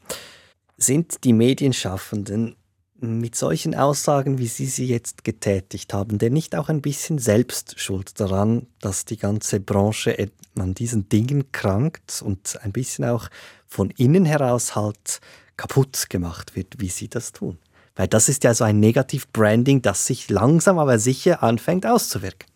Sind 0.77 1.25
die 1.25 1.33
Medienschaffenden 1.33 2.57
mit 3.01 3.35
solchen 3.35 3.75
Aussagen, 3.75 4.39
wie 4.39 4.47
Sie 4.47 4.67
sie 4.67 4.87
jetzt 4.87 5.25
getätigt 5.25 5.95
haben, 5.95 6.19
denn 6.19 6.33
nicht 6.33 6.55
auch 6.55 6.69
ein 6.69 6.83
bisschen 6.83 7.19
selbst 7.19 7.81
schuld 7.81 8.19
daran, 8.21 8.67
dass 8.81 9.05
die 9.05 9.17
ganze 9.17 9.61
Branche 9.61 10.31
an 10.59 10.75
diesen 10.75 11.09
Dingen 11.09 11.51
krankt 11.53 12.23
und 12.25 12.59
ein 12.63 12.73
bisschen 12.73 13.05
auch 13.05 13.29
von 13.67 13.91
innen 13.91 14.25
heraus 14.25 14.77
halt 14.77 15.21
kaputt 15.57 16.07
gemacht 16.09 16.57
wird, 16.57 16.81
wie 16.81 16.89
Sie 16.89 17.09
das 17.09 17.33
tun? 17.33 17.59
Weil 17.97 18.09
das 18.09 18.29
ist 18.29 18.45
ja 18.45 18.55
so 18.55 18.65
ein 18.65 18.81
Negativ-Branding, 18.81 19.83
das 19.83 20.07
sich 20.07 20.31
langsam 20.31 20.79
aber 20.79 20.99
sicher 20.99 21.43
anfängt 21.43 21.87
auszuwirken. 21.87 22.49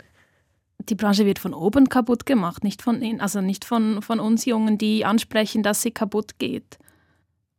Die 0.88 0.94
Branche 0.94 1.24
wird 1.24 1.38
von 1.38 1.54
oben 1.54 1.88
kaputt 1.88 2.26
gemacht, 2.26 2.64
nicht 2.64 2.82
von, 2.82 3.20
also 3.20 3.40
nicht 3.40 3.64
von, 3.64 4.02
von 4.02 4.20
uns 4.20 4.44
Jungen, 4.44 4.78
die 4.78 5.04
ansprechen, 5.04 5.62
dass 5.62 5.82
sie 5.82 5.90
kaputt 5.90 6.38
geht. 6.38 6.78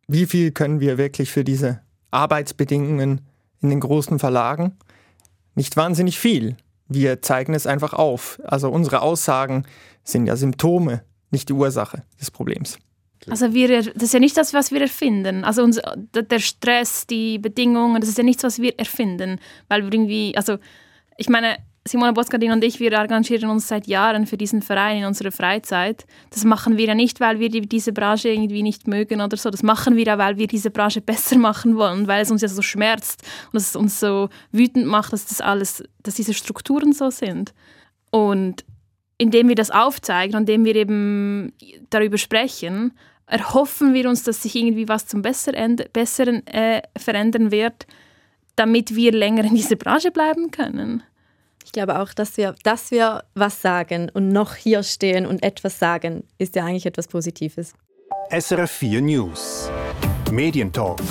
Wie 0.08 0.28
viel 0.28 0.52
können 0.52 0.80
wir 0.80 0.98
wirklich 0.98 1.32
für 1.32 1.44
diese 1.44 1.82
Arbeitsbedingungen 2.16 3.22
in 3.62 3.70
den 3.70 3.80
großen 3.80 4.20
Verlagen? 4.20 4.78
Nicht 5.56 5.78
wahnsinnig 5.78 6.20
viel. 6.20 6.58
Wir 6.88 7.22
zeigen 7.22 7.54
es 7.54 7.68
einfach 7.68 7.94
auf. 7.94 8.40
Also 8.44 8.70
unsere 8.70 9.02
Aussagen 9.02 9.66
sind 10.04 10.28
ja 10.28 10.36
Symptome, 10.36 11.04
nicht 11.32 11.50
die 11.50 11.54
Ursache 11.54 12.04
des 12.20 12.32
Problems. 12.32 12.78
Also 13.30 13.54
wir, 13.54 13.84
das 13.94 14.04
ist 14.04 14.14
ja 14.14 14.20
nicht 14.20 14.38
das, 14.38 14.54
was 14.54 14.72
wir 14.72 14.82
erfinden. 14.82 15.44
Also 15.44 15.64
uns, 15.64 15.80
der 16.14 16.40
Stress, 16.40 17.08
die 17.08 17.40
Bedingungen, 17.40 18.00
das 18.00 18.10
ist 18.10 18.18
ja 18.18 18.24
nichts, 18.24 18.44
was 18.44 18.60
wir 18.60 18.78
erfinden. 18.78 19.40
Weil 19.68 19.84
wir 19.84 19.94
irgendwie, 19.94 20.36
also 20.38 20.58
ich 21.18 21.30
meine, 21.30 21.58
Simona 21.88 22.14
Boskardin 22.14 22.52
und 22.52 22.64
ich, 22.64 22.80
wir 22.80 22.92
engagieren 22.94 23.48
uns 23.52 23.68
seit 23.68 23.86
Jahren 23.86 24.26
für 24.26 24.38
diesen 24.38 24.64
Verein 24.64 24.98
in 24.98 25.06
unserer 25.06 25.32
Freizeit. 25.32 26.08
Das 26.32 26.44
machen 26.44 26.78
wir 26.78 26.88
ja 26.88 26.96
nicht, 26.96 27.20
weil 27.20 27.40
wir 27.40 27.50
diese 27.50 27.94
Branche 27.94 28.30
irgendwie 28.30 28.64
nicht 28.64 28.88
mögen 28.88 29.22
oder 29.22 29.38
so. 29.38 29.52
Das 29.52 29.62
machen 29.62 29.96
wir 29.96 30.04
ja, 30.04 30.18
weil 30.18 30.38
wir 30.38 30.48
diese 30.48 30.72
Branche 30.72 31.02
besser 31.02 31.38
machen 31.38 31.76
wollen, 31.76 32.08
weil 32.08 32.24
es 32.24 32.32
uns 32.32 32.42
ja 32.42 32.48
so 32.48 32.64
schmerzt 32.64 33.22
und 33.52 33.58
es 33.58 33.76
uns 33.76 34.00
so 34.00 34.30
wütend 34.52 34.88
macht, 34.88 35.14
dass 35.14 35.28
das 35.28 35.42
alles, 35.42 35.84
dass 36.02 36.16
diese 36.16 36.34
Strukturen 36.34 36.92
so 36.92 37.12
sind. 37.12 37.54
Und 38.10 38.66
indem 39.20 39.48
wir 39.48 39.56
das 39.56 39.70
aufzeigen, 39.70 40.40
indem 40.40 40.66
wir 40.66 40.76
eben 40.76 41.54
darüber 41.92 42.18
sprechen, 42.18 42.94
erhoffen 43.28 43.94
wir 43.94 44.10
uns, 44.10 44.24
dass 44.24 44.42
sich 44.42 44.56
irgendwie 44.56 44.88
was 44.88 45.06
zum 45.06 45.22
Besseren, 45.22 45.76
Besseren 45.94 46.48
äh, 46.48 46.82
verändern 46.98 47.52
wird, 47.52 47.86
damit 48.56 48.96
wir 48.96 49.12
länger 49.12 49.44
in 49.44 49.54
dieser 49.54 49.76
Branche 49.76 50.10
bleiben 50.10 50.50
können. 50.50 51.04
Ich 51.66 51.72
glaube 51.72 52.00
auch, 52.00 52.14
dass 52.14 52.38
wir, 52.38 52.54
dass 52.62 52.92
wir 52.92 53.24
was 53.34 53.60
sagen 53.64 54.12
und 54.14 54.30
noch 54.30 54.54
hier 54.54 54.84
stehen 54.84 55.26
und 55.26 55.42
etwas 55.42 55.80
sagen, 55.80 56.24
ist 56.38 56.56
ja 56.56 56.64
eigentlich 56.64 56.86
etwas 56.86 57.08
Positives. 57.08 57.74
SRF 58.30 58.70
4 58.70 59.02
News 59.02 59.72
Medientalk 60.32 61.02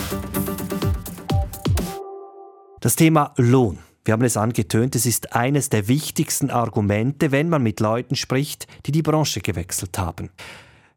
Das 2.81 2.95
Thema 2.95 3.35
Lohn. 3.37 3.81
Wir 4.05 4.13
haben 4.13 4.23
es 4.23 4.37
angetönt, 4.37 4.95
es 4.95 5.07
ist 5.07 5.35
eines 5.35 5.71
der 5.71 5.89
wichtigsten 5.89 6.51
Argumente, 6.51 7.33
wenn 7.33 7.49
man 7.49 7.63
mit 7.63 7.81
Leuten 7.81 8.15
spricht, 8.15 8.69
die 8.87 8.93
die 8.93 9.03
Branche 9.03 9.41
gewechselt 9.41 9.99
haben. 9.99 10.31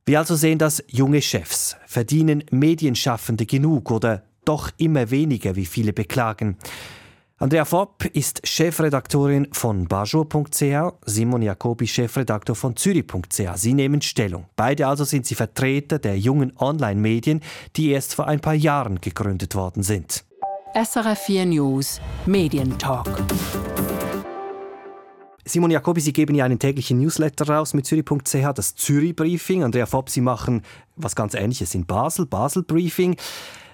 Wir 0.06 0.20
also 0.20 0.36
sehen, 0.36 0.60
dass 0.60 0.84
junge 0.88 1.24
Chefs 1.24 1.78
verdienen 1.88 2.43
Medienschaffende 2.52 3.48
genug 3.48 3.89
oder 3.89 4.22
doch 4.46 4.70
immer 4.78 5.10
weniger, 5.10 5.56
wie 5.56 5.65
viele 5.65 5.93
beklagen. 5.93 6.58
Andrea 7.39 7.65
Fopp 7.65 8.04
ist 8.13 8.41
Chefredaktorin 8.47 9.50
von 9.52 9.88
bajo.ch, 9.88 10.93
Simon 11.06 11.43
Jacobi 11.43 11.86
Chefredaktor 11.86 12.56
von 12.56 12.76
zürich.ch. 12.76 13.41
Sie 13.54 13.76
nehmen 13.76 14.02
Stellung. 14.02 14.47
Beide 14.56 14.88
also 14.88 15.04
sind 15.04 15.28
sie 15.28 15.36
Vertreter 15.36 16.00
der 16.00 16.17
jungen 16.17 16.52
Online-Medien, 16.58 17.41
die 17.76 17.91
erst 17.91 18.15
vor 18.15 18.26
ein 18.26 18.39
paar 18.39 18.56
Jahren 18.56 19.00
gegründet 19.02 19.54
worden 19.54 19.84
sind. 19.84 20.26
SRF 20.73 21.19
4 21.28 21.45
News 21.45 22.02
Medientalk. 22.26 23.08
Simon 25.45 25.69
Jacobi, 25.69 26.02
Sie 26.02 26.13
geben 26.13 26.34
ja 26.34 26.43
einen 26.43 26.58
täglichen 26.58 26.97
Newsletter 26.97 27.47
raus 27.47 27.76
mit 27.76 27.86
Zürich.ch, 27.86 28.54
das 28.56 28.73
Zürich-Briefing. 28.73 29.63
Andrea 29.63 29.86
Fopp, 29.86 30.10
Sie 30.10 30.21
machen 30.21 30.63
was 30.95 31.15
ganz 31.15 31.36
Ähnliches 31.36 31.76
in 31.76 31.86
Basel, 31.86 32.26
Basel-Briefing. 32.26 33.15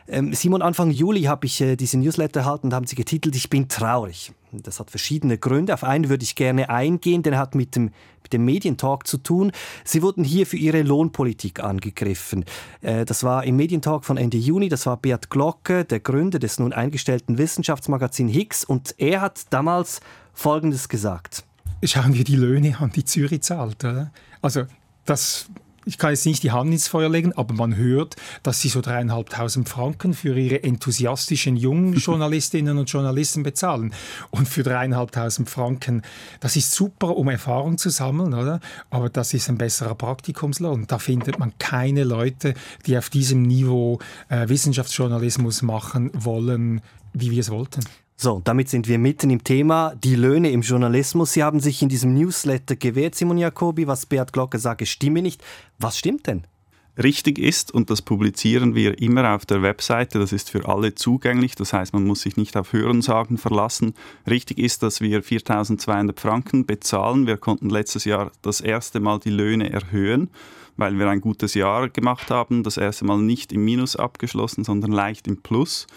Ähm, 0.07 0.33
Simon, 0.33 0.61
Anfang 0.61 0.91
Juli 0.91 1.23
habe 1.23 1.45
ich 1.45 1.61
äh, 1.61 1.75
diesen 1.75 2.01
Newsletter 2.01 2.41
erhalten 2.41 2.67
und 2.67 2.73
haben 2.73 2.87
Sie 2.87 2.95
getitelt 2.95 3.35
Ich 3.35 3.49
bin 3.49 3.69
traurig. 3.69 4.33
Das 4.51 4.79
hat 4.79 4.91
verschiedene 4.91 5.37
Gründe. 5.37 5.73
Auf 5.73 5.83
einen 5.83 6.09
würde 6.09 6.23
ich 6.23 6.35
gerne 6.35 6.69
eingehen, 6.69 7.23
der 7.23 7.37
hat 7.37 7.55
mit 7.55 7.75
dem, 7.75 7.91
mit 8.21 8.33
dem 8.33 8.45
Medientalk 8.45 9.07
zu 9.07 9.17
tun. 9.17 9.51
Sie 9.83 10.01
wurden 10.01 10.23
hier 10.23 10.45
für 10.45 10.57
Ihre 10.57 10.83
Lohnpolitik 10.83 11.63
angegriffen. 11.63 12.45
Äh, 12.81 13.05
das 13.05 13.23
war 13.23 13.43
im 13.45 13.55
Medientalk 13.55 14.05
von 14.05 14.17
Ende 14.17 14.37
Juni. 14.37 14.69
Das 14.69 14.85
war 14.85 14.97
Beat 14.97 15.29
Glocke, 15.29 15.85
der 15.85 15.99
Gründer 15.99 16.39
des 16.39 16.59
nun 16.59 16.73
eingestellten 16.73 17.37
Wissenschaftsmagazin 17.37 18.27
Higgs. 18.27 18.63
Und 18.65 18.95
er 18.97 19.21
hat 19.21 19.41
damals 19.51 20.01
Folgendes 20.33 20.89
gesagt. 20.89 21.45
Schauen 21.83 22.13
wir 22.13 22.23
die 22.23 22.35
Löhne 22.35 22.77
an, 22.79 22.91
die 22.91 23.03
Zürich 23.03 23.41
zahlt. 23.41 23.83
Oder? 23.83 24.11
Also 24.41 24.65
das 25.05 25.47
ich 25.85 25.97
kann 25.97 26.11
jetzt 26.11 26.25
nicht 26.25 26.43
die 26.43 26.51
Hand 26.51 26.71
ins 26.71 26.87
Feuer 26.87 27.09
legen, 27.09 27.33
aber 27.33 27.53
man 27.53 27.75
hört, 27.75 28.15
dass 28.43 28.61
sie 28.61 28.69
so 28.69 28.81
dreieinhalbtausend 28.81 29.67
Franken 29.67 30.13
für 30.13 30.37
ihre 30.37 30.63
enthusiastischen 30.63 31.55
jungen 31.55 31.93
Journalistinnen 31.97 32.77
und 32.77 32.89
Journalisten 32.89 33.43
bezahlen. 33.43 33.93
Und 34.31 34.47
für 34.47 34.63
dreieinhalbtausend 34.63 35.49
Franken, 35.49 36.01
das 36.39 36.55
ist 36.55 36.73
super, 36.73 37.15
um 37.17 37.29
Erfahrung 37.29 37.77
zu 37.77 37.89
sammeln, 37.89 38.33
oder? 38.33 38.59
Aber 38.89 39.09
das 39.09 39.33
ist 39.33 39.49
ein 39.49 39.57
besserer 39.57 39.95
Praktikumslohn. 39.95 40.85
Da 40.87 40.99
findet 40.99 41.39
man 41.39 41.53
keine 41.59 42.03
Leute, 42.03 42.53
die 42.85 42.97
auf 42.97 43.09
diesem 43.09 43.43
Niveau 43.43 43.99
äh, 44.29 44.47
Wissenschaftsjournalismus 44.47 45.61
machen 45.61 46.11
wollen, 46.13 46.81
wie 47.13 47.31
wir 47.31 47.39
es 47.39 47.49
wollten. 47.49 47.81
So, 48.15 48.41
damit 48.43 48.69
sind 48.69 48.87
wir 48.87 48.99
mitten 48.99 49.29
im 49.29 49.43
Thema, 49.43 49.95
die 49.95 50.15
Löhne 50.15 50.51
im 50.51 50.61
Journalismus. 50.61 51.33
Sie 51.33 51.43
haben 51.43 51.59
sich 51.59 51.81
in 51.81 51.89
diesem 51.89 52.13
Newsletter 52.13 52.75
gewehrt, 52.75 53.15
Simon 53.15 53.37
Jacobi, 53.37 53.87
was 53.87 54.05
Beat 54.05 54.31
Glocke 54.31 54.59
sage, 54.59 54.85
stimme 54.85 55.21
nicht. 55.21 55.43
Was 55.79 55.97
stimmt 55.97 56.27
denn? 56.27 56.43
Richtig 57.01 57.39
ist, 57.39 57.73
und 57.73 57.89
das 57.89 58.03
publizieren 58.03 58.75
wir 58.75 59.01
immer 59.01 59.33
auf 59.33 59.47
der 59.47 59.63
Webseite, 59.63 60.19
das 60.19 60.31
ist 60.31 60.51
für 60.51 60.67
alle 60.67 60.93
zugänglich, 60.93 61.55
das 61.55 61.73
heißt, 61.73 61.91
man 61.91 62.05
muss 62.05 62.21
sich 62.21 62.37
nicht 62.37 62.55
auf 62.55 62.71
Hörensagen 62.71 63.39
verlassen. 63.39 63.95
Richtig 64.29 64.59
ist, 64.59 64.83
dass 64.83 65.01
wir 65.01 65.23
4200 65.23 66.19
Franken 66.19 66.67
bezahlen. 66.67 67.25
Wir 67.25 67.37
konnten 67.37 67.71
letztes 67.71 68.05
Jahr 68.05 68.31
das 68.43 68.61
erste 68.61 68.99
Mal 68.99 69.19
die 69.19 69.31
Löhne 69.31 69.71
erhöhen, 69.71 70.29
weil 70.77 70.99
wir 70.99 71.09
ein 71.09 71.19
gutes 71.19 71.55
Jahr 71.55 71.89
gemacht 71.89 72.29
haben, 72.29 72.61
das 72.61 72.77
erste 72.77 73.05
Mal 73.05 73.17
nicht 73.17 73.51
im 73.53 73.65
Minus 73.65 73.95
abgeschlossen, 73.95 74.63
sondern 74.63 74.91
leicht 74.91 75.27
im 75.27 75.41
Plus. 75.41 75.87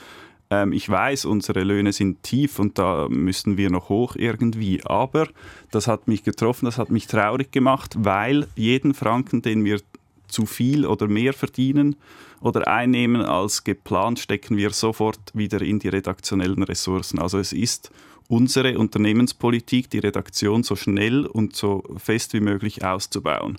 Ähm, 0.50 0.72
ich 0.72 0.88
weiß, 0.88 1.24
unsere 1.24 1.62
Löhne 1.64 1.92
sind 1.92 2.22
tief 2.22 2.59
und 2.59 2.78
da 2.78 3.09
müssen 3.09 3.56
wir 3.56 3.70
noch 3.70 3.88
hoch 3.88 4.16
irgendwie. 4.16 4.85
Aber 4.85 5.28
das 5.70 5.87
hat 5.88 6.09
mich 6.09 6.22
getroffen, 6.22 6.66
das 6.66 6.78
hat 6.78 6.90
mich 6.90 7.06
traurig 7.06 7.52
gemacht, 7.52 7.94
weil 7.98 8.46
jeden 8.54 8.94
Franken, 8.94 9.42
den 9.42 9.64
wir 9.64 9.80
zu 10.28 10.46
viel 10.46 10.87
oder 10.87 11.09
mehr 11.09 11.32
verdienen 11.32 11.96
oder 12.40 12.66
einnehmen 12.68 13.22
als 13.22 13.64
geplant, 13.64 14.18
stecken 14.18 14.56
wir 14.56 14.70
sofort 14.70 15.20
wieder 15.35 15.62
in 15.62 15.78
die 15.78 15.88
redaktionellen 15.88 16.62
Ressourcen. 16.62 17.18
Also 17.18 17.38
es 17.38 17.52
ist 17.52 17.90
unsere 18.28 18.78
Unternehmenspolitik, 18.78 19.90
die 19.90 20.00
Redaktion 20.00 20.62
so 20.62 20.76
schnell 20.76 21.26
und 21.26 21.54
so 21.54 21.82
fest 21.96 22.32
wie 22.35 22.40
möglich 22.40 22.85
auszubauen. 22.85 23.59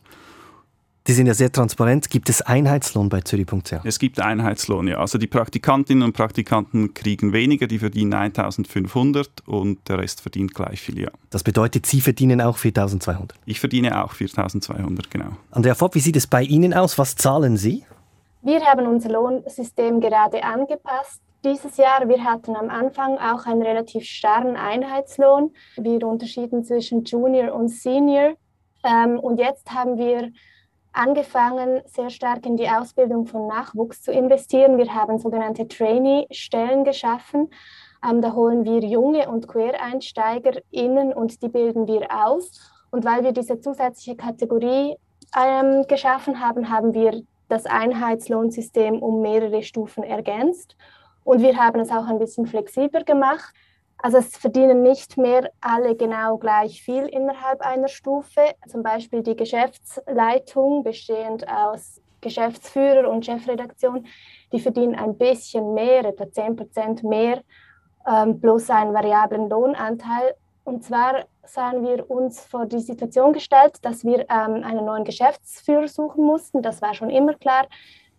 Die 1.08 1.14
sind 1.14 1.26
ja 1.26 1.34
sehr 1.34 1.50
transparent. 1.50 2.10
Gibt 2.10 2.28
es 2.28 2.42
Einheitslohn 2.42 3.08
bei 3.08 3.22
Zürich.ch? 3.22 3.86
Es 3.86 3.98
gibt 3.98 4.20
Einheitslohn, 4.20 4.90
ja. 4.90 4.98
Also 4.98 5.18
die 5.18 5.28
Praktikantinnen 5.28 6.04
und 6.04 6.12
Praktikanten 6.12 6.94
kriegen 6.94 7.32
weniger, 7.32 7.66
die 7.66 7.80
verdienen 7.80 8.14
1500 8.14 9.48
und 9.48 9.88
der 9.88 10.00
Rest 10.00 10.20
verdient 10.20 10.54
gleich 10.54 10.82
viel, 10.82 11.00
ja. 11.00 11.10
Das 11.30 11.44
bedeutet, 11.44 11.86
Sie 11.86 12.02
verdienen 12.02 12.42
auch 12.42 12.58
4200? 12.58 13.40
Ich 13.46 13.62
verdiene 13.62 14.04
auch 14.04 14.12
4200, 14.12 15.10
genau. 15.10 15.30
Andrea 15.52 15.76
Fopp, 15.76 15.96
wie 15.96 16.02
sieht 16.02 16.18
es 16.18 16.28
bei 16.28 16.44
Ihnen 16.44 16.74
aus? 16.74 16.98
Was 16.98 17.16
zahlen 17.16 17.56
Sie? 17.56 17.86
Wir 18.42 18.60
haben 18.66 18.86
unser 18.86 19.10
Lohnsystem 19.10 20.02
gerade 20.02 20.44
angepasst. 20.44 21.22
Dieses 21.46 21.78
Jahr, 21.78 22.10
wir 22.10 22.22
hatten 22.22 22.54
am 22.54 22.70
Anfang 22.70 23.18
auch 23.18 23.46
einen 23.46 23.62
relativ 23.62 24.04
starren 24.04 24.58
Einheitslohn. 24.58 25.52
Wir 25.78 26.06
unterschieden 26.06 26.66
zwischen 26.66 27.06
Junior 27.06 27.54
und 27.54 27.70
Senior. 27.70 28.34
Ähm, 28.84 29.20
und 29.20 29.40
jetzt 29.40 29.72
haben 29.72 29.98
wir 29.98 30.32
angefangen, 30.98 31.82
sehr 31.86 32.10
stark 32.10 32.46
in 32.46 32.58
die 32.58 32.68
Ausbildung 32.68 33.28
von 33.28 33.48
Nachwuchs 33.48 34.02
zu 34.02 34.12
investieren. 34.12 34.78
Wir 34.78 34.94
haben 34.94 35.20
sogenannte 35.20 35.68
Trainee-Stellen 35.68 36.84
geschaffen. 36.84 37.50
Ähm, 38.04 38.22
da 38.22 38.34
holen 38.34 38.66
wir 38.66 38.80
junge 38.80 39.30
und 39.30 39.48
QuereinsteigerInnen 39.48 41.14
und 41.14 41.42
die 41.42 41.50
bilden 41.50 41.88
wir 41.88 42.08
aus. 42.12 42.72
Und 42.90 43.06
weil 43.06 43.24
wir 43.24 43.32
diese 43.32 43.60
zusätzliche 43.60 44.16
Kategorie 44.16 44.96
ähm, 45.38 45.86
geschaffen 45.88 46.40
haben, 46.40 46.70
haben 46.70 46.94
wir 46.94 47.22
das 47.48 47.66
Einheitslohnsystem 47.66 49.02
um 49.02 49.22
mehrere 49.22 49.62
Stufen 49.64 50.04
ergänzt. 50.04 50.76
Und 51.24 51.42
wir 51.42 51.58
haben 51.58 51.80
es 51.80 51.92
auch 51.92 52.08
ein 52.08 52.20
bisschen 52.20 52.48
flexibler 52.48 53.04
gemacht. 53.04 53.54
Also 54.00 54.18
es 54.18 54.38
verdienen 54.38 54.84
nicht 54.84 55.18
mehr 55.18 55.50
alle 55.60 55.96
genau 55.96 56.38
gleich 56.38 56.82
viel 56.84 57.06
innerhalb 57.06 57.62
einer 57.62 57.88
Stufe. 57.88 58.42
Zum 58.68 58.84
Beispiel 58.84 59.24
die 59.24 59.36
Geschäftsleitung 59.36 60.84
bestehend 60.84 61.48
aus 61.48 62.02
Geschäftsführer 62.22 63.10
und 63.10 63.26
Chefredaktion, 63.26 64.06
die 64.52 64.60
verdienen 64.60 64.96
ein 64.96 65.18
bisschen 65.18 65.74
mehr, 65.74 66.06
etwa 66.06 66.32
10 66.32 66.56
Prozent 66.56 67.04
mehr, 67.04 67.42
ähm, 68.08 68.40
plus 68.40 68.70
einen 68.70 68.94
variablen 68.94 69.50
Lohnanteil. 69.50 70.36
Und 70.64 70.84
zwar 70.84 71.26
sahen 71.44 71.84
wir 71.84 72.10
uns 72.10 72.42
vor 72.42 72.66
die 72.66 72.80
Situation 72.80 73.34
gestellt, 73.34 73.78
dass 73.84 74.04
wir 74.04 74.22
ähm, 74.30 74.64
einen 74.64 74.86
neuen 74.86 75.06
Geschäftsführer 75.06 75.88
suchen 75.88 76.26
mussten. 76.26 76.62
Das 76.62 76.82
war 76.82 76.94
schon 76.94 77.10
immer 77.10 77.34
klar. 77.36 77.68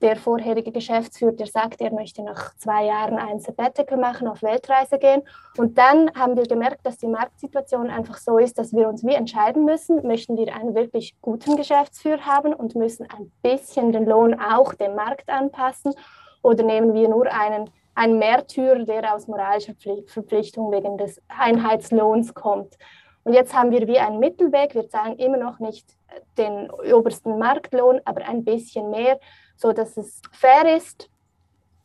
Der 0.00 0.16
vorherige 0.16 0.70
Geschäftsführer, 0.70 1.32
der 1.32 1.46
sagte, 1.46 1.84
er 1.84 1.92
möchte 1.92 2.22
nach 2.22 2.54
zwei 2.56 2.84
Jahren 2.84 3.18
ein 3.18 3.40
Sabbatical 3.40 3.98
machen, 3.98 4.28
auf 4.28 4.42
Weltreise 4.42 4.98
gehen. 4.98 5.22
Und 5.56 5.76
dann 5.76 6.10
haben 6.14 6.36
wir 6.36 6.44
gemerkt, 6.44 6.86
dass 6.86 6.98
die 6.98 7.08
Marktsituation 7.08 7.90
einfach 7.90 8.18
so 8.18 8.38
ist, 8.38 8.58
dass 8.58 8.72
wir 8.72 8.88
uns 8.88 9.04
wie 9.04 9.14
entscheiden 9.14 9.64
müssen, 9.64 10.06
möchten 10.06 10.36
wir 10.36 10.54
einen 10.54 10.76
wirklich 10.76 11.16
guten 11.20 11.56
Geschäftsführer 11.56 12.24
haben 12.24 12.54
und 12.54 12.76
müssen 12.76 13.08
ein 13.10 13.32
bisschen 13.42 13.90
den 13.90 14.06
Lohn 14.06 14.38
auch 14.38 14.72
dem 14.74 14.94
Markt 14.94 15.28
anpassen 15.28 15.94
oder 16.42 16.62
nehmen 16.62 16.94
wir 16.94 17.08
nur 17.08 17.32
einen, 17.32 17.68
einen 17.94 18.18
Märtyrer, 18.18 18.84
der 18.84 19.14
aus 19.14 19.26
moralischer 19.26 19.74
Verpflichtung 20.06 20.70
wegen 20.70 20.96
des 20.96 21.20
Einheitslohns 21.26 22.34
kommt. 22.34 22.78
Und 23.24 23.34
jetzt 23.34 23.54
haben 23.54 23.72
wir 23.72 23.86
wie 23.86 23.98
einen 23.98 24.20
Mittelweg. 24.20 24.74
Wir 24.74 24.88
zahlen 24.88 25.18
immer 25.18 25.36
noch 25.36 25.58
nicht 25.58 25.86
den 26.38 26.70
obersten 26.70 27.38
Marktlohn, 27.38 28.00
aber 28.04 28.26
ein 28.26 28.44
bisschen 28.44 28.90
mehr, 28.90 29.18
so 29.58 29.72
dass 29.72 29.96
es 29.96 30.22
fair 30.32 30.76
ist, 30.76 31.10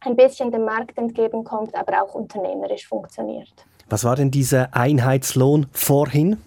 ein 0.01 0.15
bisschen 0.15 0.51
dem 0.51 0.65
Markt 0.65 0.97
entgegenkommt, 0.97 1.75
aber 1.75 2.03
auch 2.03 2.13
unternehmerisch 2.13 2.87
funktioniert. 2.87 3.53
Was 3.89 4.03
war 4.03 4.15
denn 4.15 4.31
dieser 4.31 4.73
Einheitslohn 4.73 5.67
vorhin? 5.71 6.37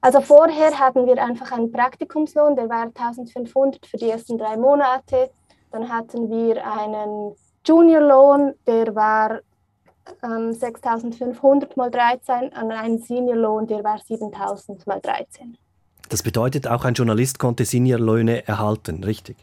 Also 0.00 0.20
vorher 0.20 0.78
hatten 0.78 1.06
wir 1.06 1.22
einfach 1.22 1.52
einen 1.52 1.72
Praktikumslohn, 1.72 2.56
der 2.56 2.68
war 2.68 2.84
1500 2.84 3.86
für 3.86 3.96
die 3.96 4.10
ersten 4.10 4.38
drei 4.38 4.56
Monate. 4.56 5.30
Dann 5.72 5.88
hatten 5.88 6.30
wir 6.30 6.64
einen 6.64 7.34
Juniorlohn, 7.66 8.54
der 8.66 8.94
war 8.94 9.40
ähm, 10.22 10.50
6.500 10.50 11.70
mal 11.76 11.90
13 11.90 12.48
und 12.48 12.70
einen 12.70 12.98
Seniorlohn, 12.98 13.66
der 13.66 13.82
war 13.82 13.96
7.000 13.96 14.86
mal 14.86 15.00
13. 15.00 15.56
Das 16.10 16.22
bedeutet, 16.22 16.68
auch 16.68 16.84
ein 16.84 16.94
Journalist 16.94 17.38
konnte 17.38 17.64
Seniorlöhne 17.64 18.46
erhalten, 18.46 19.02
richtig? 19.04 19.38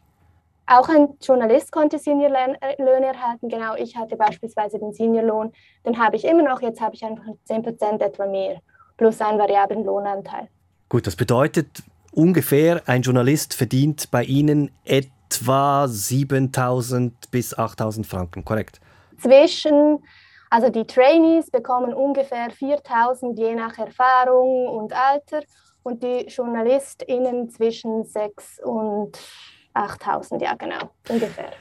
Auch 0.68 0.88
ein 0.90 1.10
Journalist 1.22 1.72
konnte 1.72 2.00
Seniorlöhne 2.00 3.06
erhalten, 3.06 3.50
genau. 3.50 3.76
Ich 3.76 3.96
hatte 3.98 4.16
beispielsweise 4.16 4.80
den 4.80 4.94
Seniorlohn, 4.94 5.52
den 5.86 5.98
habe 5.98 6.16
ich 6.16 6.24
immer 6.26 6.44
noch, 6.44 6.62
jetzt 6.62 6.80
habe 6.80 6.96
ich 6.96 7.04
einfach 7.04 7.26
10% 7.50 8.02
etwa 8.02 8.26
mehr, 8.26 8.62
plus 8.98 9.20
einen 9.22 9.40
variablen 9.40 9.84
Lohnanteil. 9.84 10.48
Gut, 10.88 11.08
das 11.08 11.16
bedeutet 11.16 11.84
ungefähr, 12.14 12.82
ein 12.86 13.02
Journalist 13.02 13.54
verdient 13.54 14.12
bei 14.12 14.24
Ihnen 14.24 14.72
etwa 14.86 15.86
7.000 15.86 17.12
bis 17.32 17.58
8.000 17.58 18.06
Franken, 18.06 18.46
korrekt? 18.46 18.80
Zwischen 19.18 20.00
also 20.52 20.70
die 20.70 20.86
Trainees 20.86 21.50
bekommen 21.50 21.94
ungefähr 21.94 22.52
4000 22.52 23.40
je 23.40 23.56
nach 23.56 23.78
Erfahrung 23.78 24.68
und 24.68 24.92
Alter 24.92 25.44
und 25.82 26.04
die 26.04 26.28
JournalistInnen 26.28 27.50
zwischen 27.50 28.04
6 28.04 28.60
und 28.62 29.18
8000, 29.74 30.42
ja 30.42 30.56
genau, 30.56 30.92
ungefähr. 31.10 31.52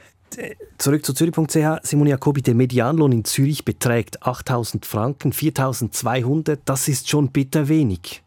Zurück 0.77 1.05
zu 1.05 1.13
Zürich.ch. 1.13 1.57
Simon 1.83 2.07
Jacobi, 2.07 2.41
der 2.41 2.55
Medianlohn 2.55 3.11
in 3.11 3.25
Zürich 3.25 3.65
beträgt 3.65 4.23
8000 4.25 4.85
Franken, 4.85 5.33
4200. 5.33 6.61
Das 6.65 6.87
ist 6.87 7.09
schon 7.09 7.29
bitter 7.29 7.67
wenig. 7.67 8.23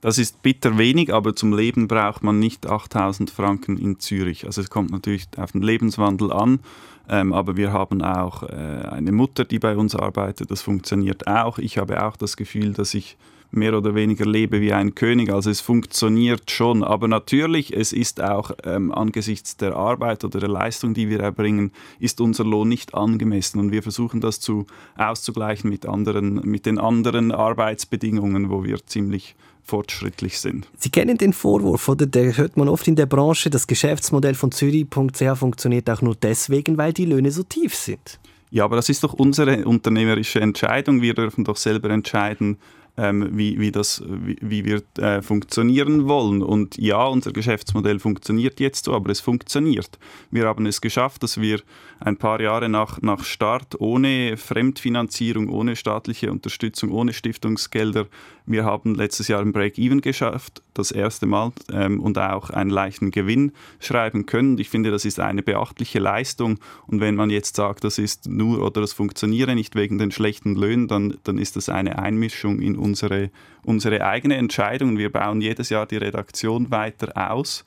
Das 0.00 0.18
ist 0.18 0.42
bitter 0.42 0.78
wenig, 0.78 1.12
aber 1.12 1.34
zum 1.34 1.56
Leben 1.56 1.86
braucht 1.88 2.22
man 2.22 2.38
nicht 2.38 2.66
8000 2.66 3.30
Franken 3.30 3.76
in 3.76 4.00
Zürich. 4.00 4.46
Also 4.46 4.60
es 4.60 4.70
kommt 4.70 4.90
natürlich 4.90 5.26
auf 5.36 5.52
den 5.52 5.62
Lebenswandel 5.62 6.32
an. 6.32 6.60
Ähm, 7.08 7.32
aber 7.32 7.56
wir 7.56 7.72
haben 7.72 8.02
auch 8.02 8.44
äh, 8.44 8.46
eine 8.46 9.12
Mutter, 9.12 9.44
die 9.44 9.58
bei 9.58 9.76
uns 9.76 9.94
arbeitet. 9.94 10.50
Das 10.50 10.62
funktioniert 10.62 11.26
auch. 11.26 11.58
Ich 11.58 11.78
habe 11.78 12.04
auch 12.04 12.16
das 12.16 12.36
Gefühl, 12.36 12.72
dass 12.72 12.94
ich 12.94 13.16
mehr 13.54 13.76
oder 13.76 13.94
weniger 13.94 14.24
lebe 14.24 14.60
wie 14.60 14.72
ein 14.72 14.94
König. 14.94 15.32
Also 15.32 15.50
es 15.50 15.60
funktioniert 15.60 16.50
schon. 16.50 16.82
Aber 16.82 17.08
natürlich, 17.08 17.76
es 17.76 17.92
ist 17.92 18.20
auch 18.20 18.52
ähm, 18.64 18.92
angesichts 18.92 19.56
der 19.56 19.76
Arbeit 19.76 20.24
oder 20.24 20.40
der 20.40 20.48
Leistung, 20.48 20.94
die 20.94 21.08
wir 21.08 21.20
erbringen, 21.20 21.72
ist 21.98 22.20
unser 22.20 22.44
Lohn 22.44 22.68
nicht 22.68 22.94
angemessen. 22.94 23.58
Und 23.58 23.72
wir 23.72 23.82
versuchen 23.82 24.20
das 24.20 24.40
zu, 24.40 24.66
auszugleichen 24.96 25.70
mit, 25.70 25.86
anderen, 25.86 26.34
mit 26.44 26.66
den 26.66 26.78
anderen 26.78 27.32
Arbeitsbedingungen, 27.32 28.50
wo 28.50 28.64
wir 28.64 28.84
ziemlich 28.86 29.34
fortschrittlich 29.64 30.40
sind. 30.40 30.66
Sie 30.76 30.90
kennen 30.90 31.18
den 31.18 31.32
Vorwurf, 31.32 31.88
oder? 31.88 32.06
Der 32.06 32.36
hört 32.36 32.56
man 32.56 32.68
oft 32.68 32.88
in 32.88 32.96
der 32.96 33.06
Branche. 33.06 33.48
Das 33.48 33.66
Geschäftsmodell 33.66 34.34
von 34.34 34.50
Zürich.ch 34.50 35.36
funktioniert 35.36 35.88
auch 35.88 36.02
nur 36.02 36.16
deswegen, 36.16 36.78
weil 36.78 36.92
die 36.92 37.04
Löhne 37.04 37.30
so 37.30 37.42
tief 37.42 37.74
sind. 37.74 38.18
Ja, 38.50 38.64
aber 38.64 38.76
das 38.76 38.90
ist 38.90 39.02
doch 39.02 39.14
unsere 39.14 39.64
unternehmerische 39.64 40.40
Entscheidung. 40.40 41.00
Wir 41.00 41.14
dürfen 41.14 41.42
doch 41.42 41.56
selber 41.56 41.88
entscheiden, 41.88 42.58
ähm, 42.96 43.30
wie, 43.32 43.58
wie, 43.58 43.72
das, 43.72 44.02
wie, 44.06 44.36
wie 44.40 44.64
wir 44.64 44.82
äh, 44.98 45.22
funktionieren 45.22 46.08
wollen. 46.08 46.42
Und 46.42 46.76
ja, 46.76 47.06
unser 47.06 47.32
Geschäftsmodell 47.32 47.98
funktioniert 47.98 48.60
jetzt 48.60 48.84
so, 48.84 48.94
aber 48.94 49.10
es 49.10 49.20
funktioniert. 49.20 49.98
Wir 50.30 50.46
haben 50.46 50.66
es 50.66 50.80
geschafft, 50.80 51.22
dass 51.22 51.40
wir 51.40 51.60
ein 52.00 52.16
paar 52.16 52.40
Jahre 52.40 52.68
nach, 52.68 53.00
nach 53.00 53.24
Start 53.24 53.80
ohne 53.80 54.36
Fremdfinanzierung, 54.36 55.48
ohne 55.48 55.76
staatliche 55.76 56.30
Unterstützung, 56.30 56.90
ohne 56.90 57.12
Stiftungsgelder, 57.12 58.06
wir 58.46 58.64
haben 58.64 58.94
letztes 58.94 59.28
Jahr 59.28 59.40
ein 59.40 59.52
Break-Even 59.52 60.00
geschafft, 60.00 60.62
das 60.74 60.90
erste 60.90 61.26
Mal, 61.26 61.52
ähm, 61.72 62.00
und 62.00 62.18
auch 62.18 62.50
einen 62.50 62.70
leichten 62.70 63.10
Gewinn 63.10 63.52
schreiben 63.78 64.26
können. 64.26 64.58
Ich 64.58 64.68
finde, 64.68 64.90
das 64.90 65.04
ist 65.04 65.20
eine 65.20 65.42
beachtliche 65.42 65.98
Leistung. 65.98 66.58
Und 66.86 67.00
wenn 67.00 67.14
man 67.14 67.30
jetzt 67.30 67.56
sagt, 67.56 67.84
das 67.84 67.98
ist 67.98 68.28
nur 68.28 68.62
oder 68.64 68.80
das 68.80 68.92
funktioniere 68.92 69.54
nicht 69.54 69.74
wegen 69.74 69.98
den 69.98 70.10
schlechten 70.10 70.54
Löhnen, 70.56 70.88
dann, 70.88 71.18
dann 71.24 71.38
ist 71.38 71.56
das 71.56 71.68
eine 71.68 71.98
Einmischung 71.98 72.60
in 72.60 72.76
unsere, 72.76 73.30
unsere 73.64 74.04
eigene 74.04 74.36
Entscheidung. 74.36 74.98
Wir 74.98 75.10
bauen 75.10 75.40
jedes 75.40 75.68
Jahr 75.68 75.86
die 75.86 75.96
Redaktion 75.96 76.70
weiter 76.70 77.30
aus. 77.30 77.64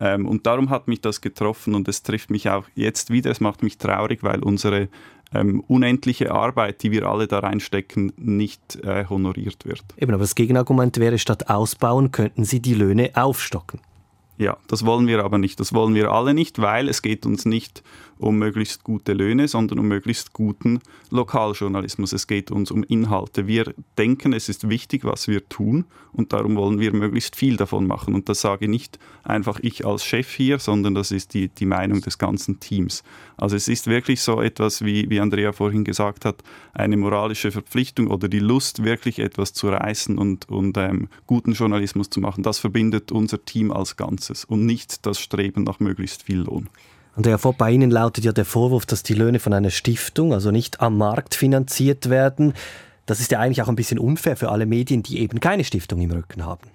Ähm, 0.00 0.26
und 0.26 0.46
darum 0.46 0.70
hat 0.70 0.88
mich 0.88 1.00
das 1.00 1.20
getroffen 1.20 1.74
und 1.74 1.86
es 1.88 2.02
trifft 2.02 2.30
mich 2.30 2.48
auch 2.48 2.64
jetzt 2.74 3.10
wieder. 3.10 3.30
Es 3.30 3.40
macht 3.40 3.62
mich 3.62 3.78
traurig, 3.78 4.22
weil 4.22 4.42
unsere 4.42 4.88
ähm, 5.34 5.62
unendliche 5.66 6.32
Arbeit, 6.32 6.82
die 6.82 6.90
wir 6.90 7.06
alle 7.06 7.26
da 7.26 7.40
reinstecken, 7.40 8.12
nicht 8.16 8.76
äh, 8.84 9.06
honoriert 9.08 9.64
wird. 9.64 9.82
Eben, 9.96 10.12
aber 10.12 10.22
das 10.22 10.34
Gegenargument 10.34 10.98
wäre, 10.98 11.18
statt 11.18 11.50
ausbauen, 11.50 12.12
könnten 12.12 12.44
Sie 12.44 12.60
die 12.60 12.74
Löhne 12.74 13.10
aufstocken. 13.14 13.80
Ja, 14.36 14.56
das 14.66 14.84
wollen 14.84 15.06
wir 15.06 15.24
aber 15.24 15.38
nicht. 15.38 15.60
Das 15.60 15.72
wollen 15.72 15.94
wir 15.94 16.10
alle 16.10 16.34
nicht, 16.34 16.60
weil 16.60 16.88
es 16.88 17.02
geht 17.02 17.24
uns 17.24 17.44
nicht 17.44 17.82
um 18.18 18.38
möglichst 18.38 18.84
gute 18.84 19.12
Löhne, 19.12 19.48
sondern 19.48 19.78
um 19.78 19.88
möglichst 19.88 20.32
guten 20.32 20.80
Lokaljournalismus. 21.10 22.12
Es 22.12 22.26
geht 22.26 22.50
uns 22.50 22.70
um 22.70 22.82
Inhalte. 22.84 23.46
Wir 23.46 23.74
denken, 23.98 24.32
es 24.32 24.48
ist 24.48 24.68
wichtig, 24.68 25.04
was 25.04 25.28
wir 25.28 25.48
tun 25.48 25.84
und 26.12 26.32
darum 26.32 26.56
wollen 26.56 26.80
wir 26.80 26.92
möglichst 26.92 27.36
viel 27.36 27.56
davon 27.56 27.86
machen. 27.86 28.14
Und 28.14 28.28
das 28.28 28.40
sage 28.40 28.68
nicht 28.68 28.98
einfach 29.24 29.58
ich 29.62 29.84
als 29.84 30.04
Chef 30.04 30.32
hier, 30.32 30.58
sondern 30.58 30.94
das 30.94 31.10
ist 31.10 31.34
die, 31.34 31.48
die 31.48 31.66
Meinung 31.66 32.00
des 32.00 32.18
ganzen 32.18 32.60
Teams. 32.60 33.02
Also 33.36 33.56
es 33.56 33.68
ist 33.68 33.88
wirklich 33.88 34.20
so 34.20 34.40
etwas, 34.40 34.84
wie, 34.84 35.10
wie 35.10 35.20
Andrea 35.20 35.52
vorhin 35.52 35.84
gesagt 35.84 36.24
hat, 36.24 36.42
eine 36.72 36.96
moralische 36.96 37.50
Verpflichtung 37.50 38.08
oder 38.08 38.28
die 38.28 38.38
Lust, 38.38 38.84
wirklich 38.84 39.18
etwas 39.18 39.52
zu 39.52 39.68
reißen 39.68 40.18
und, 40.18 40.48
und 40.48 40.76
ähm, 40.76 41.08
guten 41.26 41.52
Journalismus 41.52 42.10
zu 42.10 42.20
machen. 42.20 42.42
Das 42.42 42.58
verbindet 42.58 43.10
unser 43.10 43.44
Team 43.44 43.72
als 43.72 43.96
Ganzes 43.96 44.23
und 44.30 44.66
nicht 44.66 45.06
das 45.06 45.18
Streben 45.18 45.64
nach 45.64 45.80
möglichst 45.80 46.22
viel 46.22 46.40
Lohn. 46.40 46.68
Andrea 47.16 47.38
Vogt, 47.38 47.58
bei 47.58 47.70
Ihnen 47.70 47.90
lautet 47.90 48.24
ja 48.24 48.32
der 48.32 48.44
Vorwurf, 48.44 48.86
dass 48.86 49.04
die 49.04 49.14
Löhne 49.14 49.38
von 49.38 49.52
einer 49.52 49.70
Stiftung, 49.70 50.32
also 50.32 50.50
nicht 50.50 50.80
am 50.80 50.98
Markt 50.98 51.34
finanziert 51.34 52.10
werden. 52.10 52.54
Das 53.06 53.20
ist 53.20 53.30
ja 53.30 53.38
eigentlich 53.38 53.62
auch 53.62 53.68
ein 53.68 53.76
bisschen 53.76 53.98
unfair 53.98 54.36
für 54.36 54.50
alle 54.50 54.66
Medien, 54.66 55.02
die 55.02 55.20
eben 55.20 55.38
keine 55.38 55.62
Stiftung 55.62 56.00
im 56.00 56.10
Rücken 56.10 56.44
haben. 56.44 56.68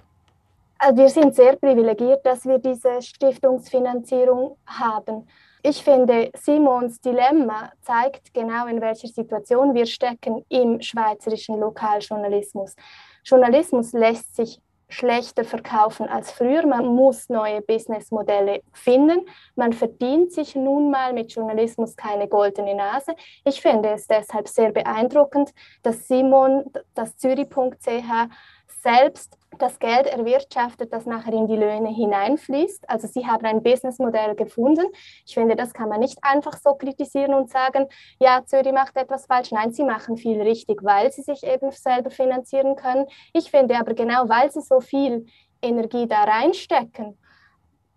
Also 0.77 1.01
wir 1.01 1.09
sind 1.09 1.35
sehr 1.35 1.57
privilegiert, 1.57 2.25
dass 2.25 2.45
wir 2.45 2.57
diese 2.57 3.01
Stiftungsfinanzierung 3.01 4.55
haben. 4.65 5.27
Ich 5.61 5.83
finde, 5.83 6.31
Simons 6.41 7.01
Dilemma 7.01 7.73
zeigt 7.81 8.33
genau, 8.33 8.67
in 8.67 8.79
welcher 8.79 9.09
Situation 9.09 9.75
wir 9.75 9.85
stecken 9.85 10.45
im 10.47 10.81
schweizerischen 10.81 11.59
Lokaljournalismus. 11.59 12.77
Journalismus 13.25 13.91
lässt 13.91 14.37
sich 14.37 14.61
schlechter 14.89 15.43
verkaufen 15.43 16.07
als 16.09 16.31
früher. 16.31 16.65
Man 16.65 16.87
muss 16.87 17.29
neue 17.29 17.61
Businessmodelle 17.61 18.61
finden. 18.73 19.25
Man 19.55 19.73
verdient 19.73 20.33
sich 20.33 20.55
nun 20.55 20.91
mal 20.91 21.13
mit 21.13 21.31
Journalismus 21.31 21.95
keine 21.95 22.27
goldene 22.27 22.75
Nase. 22.75 23.15
Ich 23.45 23.61
finde 23.61 23.89
es 23.91 24.07
deshalb 24.07 24.47
sehr 24.47 24.71
beeindruckend, 24.71 25.51
dass 25.83 26.07
Simon, 26.07 26.65
das 26.95 27.15
Zürich.ch 27.17 28.29
selbst 28.81 29.38
das 29.57 29.79
Geld 29.79 30.05
erwirtschaftet, 30.05 30.93
das 30.93 31.05
nachher 31.05 31.33
in 31.33 31.47
die 31.47 31.55
Löhne 31.55 31.89
hineinfließt. 31.89 32.89
Also 32.89 33.07
sie 33.07 33.25
haben 33.25 33.45
ein 33.45 33.63
Businessmodell 33.63 34.35
gefunden. 34.35 34.85
Ich 35.25 35.33
finde, 35.33 35.55
das 35.55 35.73
kann 35.73 35.89
man 35.89 35.99
nicht 35.99 36.17
einfach 36.21 36.57
so 36.57 36.75
kritisieren 36.75 37.33
und 37.33 37.49
sagen, 37.49 37.87
ja, 38.19 38.43
Zürich 38.45 38.71
macht 38.71 38.95
etwas 38.95 39.25
falsch. 39.25 39.51
Nein, 39.51 39.71
sie 39.71 39.83
machen 39.83 40.17
viel 40.17 40.41
richtig, 40.41 40.83
weil 40.83 41.11
sie 41.11 41.23
sich 41.23 41.43
eben 41.43 41.71
selber 41.71 42.11
finanzieren 42.11 42.75
können. 42.75 43.07
Ich 43.33 43.49
finde 43.49 43.77
aber 43.77 43.93
genau, 43.93 44.29
weil 44.29 44.51
sie 44.51 44.61
so 44.61 44.79
viel 44.79 45.25
Energie 45.61 46.07
da 46.07 46.23
reinstecken, 46.23 47.17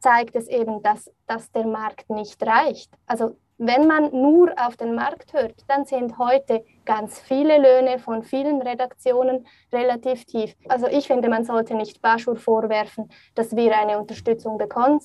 zeigt 0.00 0.34
es 0.34 0.48
eben, 0.48 0.82
dass, 0.82 1.11
dass 1.26 1.53
der 1.53 1.66
Markt 1.66 2.11
nicht 2.11 2.42
reicht. 2.44 2.92
Also 3.07 3.36
wenn 3.59 3.86
man 3.86 4.11
nur 4.11 4.53
auf 4.57 4.76
den 4.76 4.94
Markt 4.94 5.32
hört, 5.32 5.55
dann 5.68 5.84
sind 5.84 6.18
heute 6.18 6.64
ganz 6.84 7.20
viele 7.20 7.59
Löhne 7.59 7.98
von 7.98 8.22
vielen 8.22 8.61
Redaktionen 8.61 9.46
relativ 9.72 10.24
tief. 10.24 10.55
Also 10.68 10.86
ich 10.88 11.07
finde, 11.07 11.28
man 11.28 11.44
sollte 11.44 11.74
nicht 11.74 12.03
Baschur 12.03 12.36
vorwerfen, 12.36 13.09
dass 13.34 13.55
wir 13.55 13.76
eine 13.78 13.98
Unterstützung 13.98 14.59
bekommen, 14.59 15.00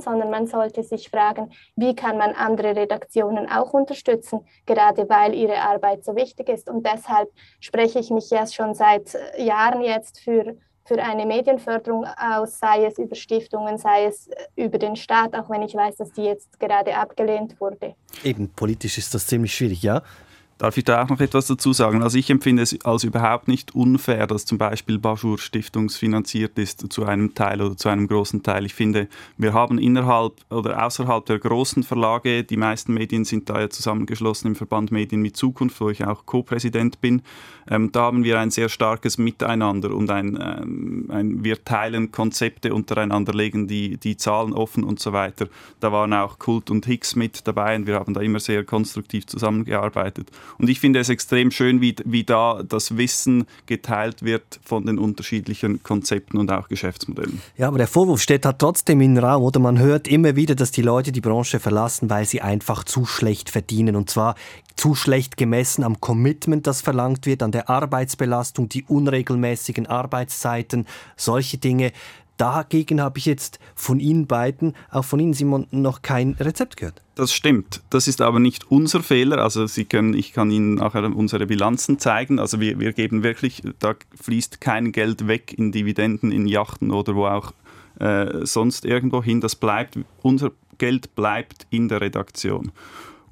sondern 0.00 0.30
man 0.30 0.46
sollte 0.46 0.82
sich 0.82 1.10
fragen, 1.10 1.52
wie 1.76 1.94
kann 1.94 2.16
man 2.16 2.32
andere 2.32 2.74
Redaktionen 2.74 3.50
auch 3.50 3.74
unterstützen, 3.74 4.40
gerade 4.64 5.08
weil 5.08 5.34
ihre 5.34 5.58
Arbeit 5.58 6.04
so 6.04 6.16
wichtig 6.16 6.48
ist. 6.48 6.70
Und 6.70 6.86
deshalb 6.86 7.28
spreche 7.60 7.98
ich 7.98 8.10
mich 8.10 8.30
ja 8.30 8.46
schon 8.46 8.74
seit 8.74 9.18
Jahren 9.36 9.82
jetzt 9.82 10.20
für 10.20 10.56
für 10.88 11.02
eine 11.02 11.26
Medienförderung 11.26 12.06
aus, 12.06 12.58
sei 12.58 12.86
es 12.86 12.98
über 12.98 13.14
Stiftungen, 13.14 13.76
sei 13.76 14.06
es 14.06 14.28
äh, 14.28 14.64
über 14.64 14.78
den 14.78 14.96
Staat, 14.96 15.34
auch 15.34 15.50
wenn 15.50 15.62
ich 15.62 15.74
weiß, 15.74 15.96
dass 15.96 16.10
die 16.12 16.22
jetzt 16.22 16.58
gerade 16.58 16.96
abgelehnt 16.96 17.60
wurde. 17.60 17.94
Eben, 18.24 18.48
politisch 18.48 18.96
ist 18.96 19.14
das 19.14 19.26
ziemlich 19.26 19.54
schwierig, 19.54 19.82
ja? 19.82 20.02
Darf 20.58 20.76
ich 20.76 20.82
da 20.82 21.04
auch 21.04 21.08
noch 21.08 21.20
etwas 21.20 21.46
dazu 21.46 21.72
sagen? 21.72 22.02
Also 22.02 22.18
ich 22.18 22.30
empfinde 22.30 22.64
es 22.64 22.84
als 22.84 23.04
überhaupt 23.04 23.46
nicht 23.46 23.76
unfair, 23.76 24.26
dass 24.26 24.44
zum 24.44 24.58
Beispiel 24.58 24.98
Bajour 24.98 25.38
stiftungsfinanziert 25.38 26.58
ist 26.58 26.92
zu 26.92 27.04
einem 27.04 27.34
Teil 27.34 27.62
oder 27.62 27.76
zu 27.76 27.88
einem 27.88 28.08
großen 28.08 28.42
Teil. 28.42 28.66
Ich 28.66 28.74
finde, 28.74 29.06
wir 29.36 29.52
haben 29.52 29.78
innerhalb 29.78 30.32
oder 30.50 30.84
außerhalb 30.84 31.24
der 31.26 31.38
großen 31.38 31.84
Verlage, 31.84 32.42
die 32.42 32.56
meisten 32.56 32.92
Medien 32.92 33.24
sind 33.24 33.48
da 33.48 33.60
ja 33.60 33.70
zusammengeschlossen 33.70 34.48
im 34.48 34.56
Verband 34.56 34.90
Medien 34.90 35.22
mit 35.22 35.36
Zukunft, 35.36 35.80
wo 35.80 35.90
ich 35.90 36.04
auch 36.04 36.26
Co-Präsident 36.26 37.00
bin, 37.00 37.22
ähm, 37.70 37.92
da 37.92 38.02
haben 38.02 38.24
wir 38.24 38.38
ein 38.40 38.50
sehr 38.50 38.68
starkes 38.68 39.18
Miteinander 39.18 39.94
und 39.94 40.10
ein, 40.10 40.38
ähm, 40.40 41.06
ein, 41.10 41.44
wir 41.44 41.62
teilen 41.64 42.10
Konzepte 42.10 42.74
untereinander, 42.74 43.32
legen 43.32 43.68
die, 43.68 43.98
die 43.98 44.16
Zahlen 44.16 44.52
offen 44.52 44.84
und 44.84 45.00
so 45.00 45.12
weiter. 45.12 45.48
Da 45.80 45.92
waren 45.92 46.12
auch 46.14 46.38
Kult 46.38 46.70
und 46.70 46.86
Hicks 46.86 47.14
mit 47.14 47.46
dabei 47.46 47.76
und 47.76 47.86
wir 47.86 47.96
haben 47.96 48.14
da 48.14 48.20
immer 48.20 48.40
sehr 48.40 48.64
konstruktiv 48.64 49.26
zusammengearbeitet. 49.26 50.30
Und 50.58 50.68
ich 50.68 50.80
finde 50.80 51.00
es 51.00 51.08
extrem 51.08 51.50
schön, 51.50 51.80
wie, 51.80 51.94
wie 52.04 52.24
da 52.24 52.62
das 52.66 52.96
Wissen 52.96 53.46
geteilt 53.66 54.22
wird 54.22 54.60
von 54.64 54.86
den 54.86 54.98
unterschiedlichen 54.98 55.82
Konzepten 55.82 56.38
und 56.38 56.50
auch 56.50 56.68
Geschäftsmodellen. 56.68 57.40
Ja, 57.56 57.68
aber 57.68 57.78
der 57.78 57.88
Vorwurf 57.88 58.20
steht 58.20 58.46
halt 58.46 58.58
trotzdem 58.58 59.00
im 59.00 59.18
Raum, 59.18 59.42
oder? 59.42 59.60
Man 59.60 59.78
hört 59.78 60.08
immer 60.08 60.36
wieder, 60.36 60.54
dass 60.54 60.70
die 60.70 60.82
Leute 60.82 61.12
die 61.12 61.20
Branche 61.20 61.60
verlassen, 61.60 62.10
weil 62.10 62.24
sie 62.24 62.40
einfach 62.40 62.84
zu 62.84 63.04
schlecht 63.04 63.50
verdienen. 63.50 63.96
Und 63.96 64.10
zwar 64.10 64.34
zu 64.76 64.94
schlecht 64.94 65.36
gemessen 65.36 65.82
am 65.82 66.00
Commitment, 66.00 66.66
das 66.66 66.80
verlangt 66.80 67.26
wird, 67.26 67.42
an 67.42 67.52
der 67.52 67.68
Arbeitsbelastung, 67.68 68.68
die 68.68 68.84
unregelmäßigen 68.84 69.86
Arbeitszeiten, 69.86 70.86
solche 71.16 71.58
Dinge. 71.58 71.92
Dagegen 72.38 73.00
habe 73.00 73.18
ich 73.18 73.26
jetzt 73.26 73.58
von 73.74 73.98
Ihnen 74.00 74.26
beiden, 74.26 74.74
auch 74.90 75.04
von 75.04 75.20
Ihnen 75.20 75.34
Simon, 75.34 75.66
noch 75.72 76.02
kein 76.02 76.36
Rezept 76.38 76.76
gehört. 76.76 77.02
Das 77.16 77.32
stimmt. 77.32 77.82
Das 77.90 78.06
ist 78.06 78.20
aber 78.20 78.38
nicht 78.38 78.70
unser 78.70 79.02
Fehler. 79.02 79.38
Also 79.38 79.66
Sie 79.66 79.84
können, 79.84 80.14
ich 80.14 80.32
kann 80.32 80.52
Ihnen 80.52 80.74
nachher 80.74 81.04
unsere 81.04 81.46
Bilanzen 81.46 81.98
zeigen. 81.98 82.38
Also 82.38 82.60
wir, 82.60 82.78
wir 82.78 82.92
geben 82.92 83.24
wirklich, 83.24 83.62
da 83.80 83.96
fließt 84.20 84.60
kein 84.60 84.92
Geld 84.92 85.26
weg 85.26 85.52
in 85.58 85.72
Dividenden, 85.72 86.30
in 86.30 86.46
Yachten 86.46 86.92
oder 86.92 87.16
wo 87.16 87.26
auch 87.26 87.52
äh, 87.98 88.46
sonst 88.46 88.84
irgendwo 88.84 89.20
hin. 89.20 89.40
Das 89.40 89.56
bleibt, 89.56 89.98
unser 90.22 90.52
Geld 90.78 91.16
bleibt 91.16 91.66
in 91.70 91.88
der 91.88 92.00
Redaktion. 92.00 92.70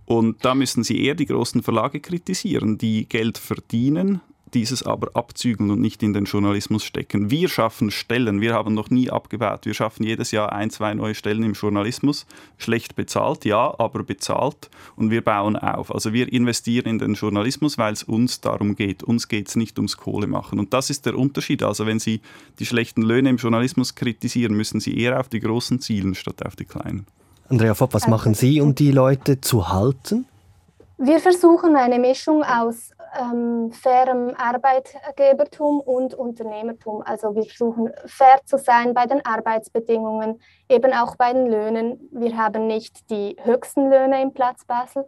Und 0.04 0.44
da 0.44 0.56
müssen 0.56 0.82
Sie 0.82 1.00
eher 1.00 1.14
die 1.14 1.26
großen 1.26 1.62
Verlage 1.62 2.00
kritisieren, 2.00 2.76
die 2.76 3.08
Geld 3.08 3.38
verdienen 3.38 4.20
dieses 4.54 4.82
aber 4.82 5.10
abzügeln 5.14 5.70
und 5.70 5.80
nicht 5.80 6.02
in 6.02 6.12
den 6.12 6.24
Journalismus 6.24 6.84
stecken. 6.84 7.30
Wir 7.30 7.48
schaffen 7.48 7.90
Stellen, 7.90 8.40
wir 8.40 8.54
haben 8.54 8.74
noch 8.74 8.90
nie 8.90 9.10
abgebaut. 9.10 9.66
Wir 9.66 9.74
schaffen 9.74 10.04
jedes 10.04 10.30
Jahr 10.30 10.52
ein, 10.52 10.70
zwei 10.70 10.94
neue 10.94 11.14
Stellen 11.14 11.42
im 11.42 11.54
Journalismus. 11.54 12.26
Schlecht 12.56 12.96
bezahlt, 12.96 13.44
ja, 13.44 13.74
aber 13.78 14.04
bezahlt 14.04 14.70
und 14.94 15.10
wir 15.10 15.22
bauen 15.22 15.56
auf. 15.56 15.92
Also 15.92 16.12
wir 16.12 16.32
investieren 16.32 16.86
in 16.86 16.98
den 16.98 17.14
Journalismus, 17.14 17.76
weil 17.76 17.92
es 17.92 18.02
uns 18.02 18.40
darum 18.40 18.76
geht. 18.76 19.02
Uns 19.02 19.28
geht 19.28 19.48
es 19.48 19.56
nicht 19.56 19.78
ums 19.78 19.96
Kohle 19.96 20.26
machen. 20.26 20.58
Und 20.58 20.72
das 20.72 20.90
ist 20.90 21.06
der 21.06 21.18
Unterschied. 21.18 21.62
Also 21.62 21.86
wenn 21.86 21.98
Sie 21.98 22.20
die 22.58 22.66
schlechten 22.66 23.02
Löhne 23.02 23.30
im 23.30 23.36
Journalismus 23.36 23.94
kritisieren, 23.94 24.54
müssen 24.54 24.80
Sie 24.80 24.98
eher 24.98 25.18
auf 25.18 25.28
die 25.28 25.40
großen 25.40 25.80
zielen 25.80 26.14
statt 26.14 26.44
auf 26.44 26.56
die 26.56 26.64
kleinen. 26.64 27.06
Andrea 27.48 27.74
Fopp, 27.74 27.94
was 27.94 28.08
machen 28.08 28.34
Sie, 28.34 28.60
um 28.60 28.74
die 28.74 28.90
Leute 28.90 29.40
zu 29.40 29.68
halten? 29.68 30.26
Wir 30.98 31.20
versuchen 31.20 31.76
eine 31.76 31.98
Mischung 31.98 32.42
aus 32.42 32.90
ähm, 33.18 33.72
fairem 33.72 34.34
Arbeitgebertum 34.36 35.80
und 35.80 36.14
Unternehmertum. 36.14 37.02
Also 37.02 37.34
wir 37.34 37.44
versuchen 37.44 37.92
fair 38.06 38.40
zu 38.44 38.58
sein 38.58 38.94
bei 38.94 39.06
den 39.06 39.24
Arbeitsbedingungen, 39.24 40.40
eben 40.68 40.92
auch 40.92 41.16
bei 41.16 41.32
den 41.32 41.46
Löhnen. 41.46 42.08
Wir 42.12 42.36
haben 42.36 42.66
nicht 42.66 43.10
die 43.10 43.36
höchsten 43.42 43.90
Löhne 43.90 44.22
im 44.22 44.32
Platz 44.32 44.64
Basel, 44.64 45.06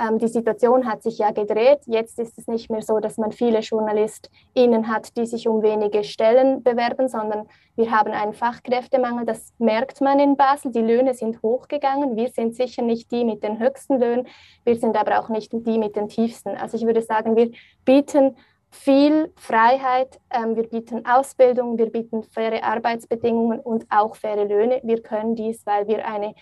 ähm, 0.00 0.18
die 0.18 0.28
Situation 0.28 0.86
hat 0.86 1.02
sich 1.02 1.18
ja 1.18 1.30
gedreht. 1.30 1.80
Jetzt 1.86 2.18
ist 2.18 2.38
es 2.38 2.46
nicht 2.46 2.70
mehr 2.70 2.82
so, 2.82 2.98
dass 3.00 3.18
man 3.18 3.32
viele 3.32 3.60
JournalistInnen 3.60 4.88
hat, 4.88 5.16
die 5.16 5.26
sich 5.26 5.46
um 5.46 5.62
wenige 5.62 6.04
Stellen 6.04 6.62
bewerben, 6.62 7.08
sondern 7.08 7.46
wir 7.76 7.90
haben 7.90 8.12
einen 8.12 8.32
Fachkräftemangel. 8.32 9.26
Das 9.26 9.52
merkt 9.58 10.00
man 10.00 10.18
in 10.18 10.36
Basel. 10.36 10.72
Die 10.72 10.80
Löhne 10.80 11.14
sind 11.14 11.42
hochgegangen. 11.42 12.16
Wir 12.16 12.28
sind 12.28 12.54
sicher 12.54 12.82
nicht 12.82 13.10
die 13.10 13.24
mit 13.24 13.42
den 13.42 13.58
höchsten 13.58 13.98
Löhnen. 13.98 14.26
Wir 14.64 14.76
sind 14.76 14.96
aber 14.96 15.20
auch 15.20 15.28
nicht 15.28 15.52
die 15.52 15.78
mit 15.78 15.96
den 15.96 16.08
tiefsten. 16.08 16.56
Also 16.56 16.76
ich 16.76 16.86
würde 16.86 17.02
sagen, 17.02 17.36
wir 17.36 17.50
bieten 17.84 18.36
viel 18.70 19.32
Freiheit, 19.36 20.20
ähm, 20.30 20.56
wir 20.56 20.68
bieten 20.68 21.04
Ausbildung, 21.04 21.76
wir 21.76 21.90
bieten 21.90 22.22
faire 22.22 22.62
Arbeitsbedingungen 22.62 23.58
und 23.60 23.84
auch 23.90 24.14
faire 24.14 24.44
Löhne. 24.44 24.80
Wir 24.84 25.02
können 25.02 25.34
dies, 25.34 25.66
weil 25.66 25.88
wir 25.88 26.06
eine 26.06 26.34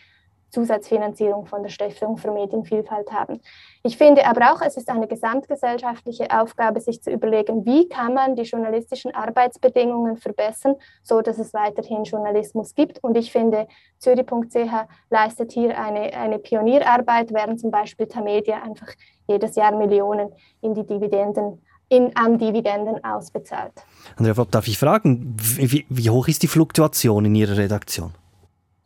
Zusatzfinanzierung 0.51 1.47
von 1.47 1.63
der 1.63 1.71
Stiftung 1.71 2.17
für 2.17 2.31
Medienvielfalt 2.31 3.11
haben. 3.13 3.41
Ich 3.83 3.97
finde 3.99 4.27
aber 4.27 4.53
auch, 4.53 4.63
es 4.63 4.77
ist 4.77 4.89
eine 4.89 5.07
gesamtgesellschaftliche 5.07 6.31
Aufgabe, 6.31 6.81
sich 6.81 7.03
zu 7.03 7.11
überlegen, 7.11 7.65
wie 7.67 7.89
kann 7.89 8.15
man 8.15 8.35
die 8.35 8.43
journalistischen 8.43 9.15
Arbeitsbedingungen 9.15 10.17
verbessern, 10.17 10.77
so 11.03 11.21
dass 11.21 11.39
es 11.39 11.53
weiterhin 11.53 12.05
Journalismus 12.05 12.75
gibt. 12.75 13.03
Und 13.03 13.17
ich 13.17 13.31
finde, 13.33 13.69
Zürich.ch 13.99 14.87
leistet 15.11 15.53
hier 15.53 15.79
eine, 15.79 16.13
eine 16.15 16.39
Pionierarbeit, 16.39 17.33
während 17.33 17.61
zum 17.61 17.71
Beispiel 17.71 18.07
Tamedia 18.07 18.63
einfach 18.63 18.89
jedes 19.27 19.57
Jahr 19.57 19.77
Millionen 19.77 20.33
in 20.61 20.75
die 20.75 20.87
Dividenden 20.87 21.63
in, 21.89 22.15
an 22.17 22.39
Dividenden 22.39 23.03
ausbezahlt. 23.03 23.73
Andrea, 24.17 24.45
darf 24.51 24.69
ich 24.69 24.79
fragen, 24.79 25.35
wie, 25.39 25.87
wie 25.89 26.11
hoch 26.11 26.29
ist 26.29 26.43
die 26.43 26.49
Fluktuation 26.49 27.25
in 27.25 27.35
Ihrer 27.35 27.57
Redaktion? 27.57 28.13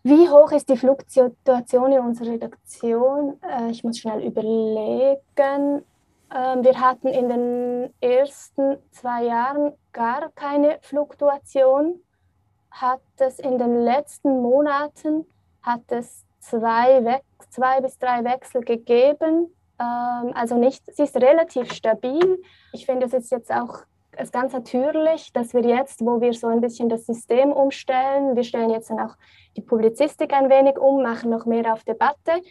Wie 0.04 0.28
hoch 0.28 0.50
ist 0.50 0.68
die 0.68 0.76
Fluktuation 0.76 1.92
in 1.92 2.00
unserer 2.00 2.32
Redaktion? 2.32 3.38
Äh, 3.42 3.70
ich 3.70 3.84
muss 3.84 3.98
schnell 3.98 4.24
überlegen. 4.24 5.84
Ähm, 6.34 6.64
wir 6.64 6.80
hatten 6.80 7.06
in 7.06 7.28
den 7.28 7.94
ersten 8.00 8.78
zwei 8.90 9.24
Jahren 9.24 9.74
gar 9.92 10.30
keine 10.30 10.78
Fluktuation. 10.82 12.02
Hat 12.72 13.02
es 13.18 13.38
in 13.38 13.58
den 13.58 13.84
letzten 13.84 14.42
Monaten 14.42 15.24
hat 15.62 15.82
es 15.88 16.24
zwei, 16.40 17.22
zwei 17.50 17.80
bis 17.80 17.96
drei 17.98 18.24
Wechsel 18.24 18.62
gegeben. 18.62 19.54
Ähm, 19.78 20.32
also 20.34 20.56
nicht, 20.56 20.84
sie 20.96 21.04
ist 21.04 21.16
relativ 21.16 21.72
stabil. 21.72 22.42
Ich 22.72 22.86
finde 22.86 23.06
es 23.06 23.12
ist 23.12 23.30
jetzt 23.30 23.52
auch 23.52 23.84
es 24.16 24.24
ist 24.24 24.32
ganz 24.32 24.52
natürlich, 24.52 25.32
dass 25.32 25.54
wir 25.54 25.62
jetzt, 25.62 26.00
wo 26.02 26.20
wir 26.20 26.32
so 26.34 26.46
ein 26.46 26.60
bisschen 26.60 26.88
das 26.88 27.06
System 27.06 27.50
umstellen, 27.52 28.36
wir 28.36 28.44
stellen 28.44 28.70
jetzt 28.70 28.90
dann 28.90 29.00
auch 29.00 29.16
die 29.56 29.62
Publizistik 29.62 30.32
ein 30.32 30.50
wenig 30.50 30.78
um, 30.78 31.02
machen 31.02 31.30
noch 31.30 31.46
mehr 31.46 31.72
auf 31.72 31.82
Debatte, 31.84 32.42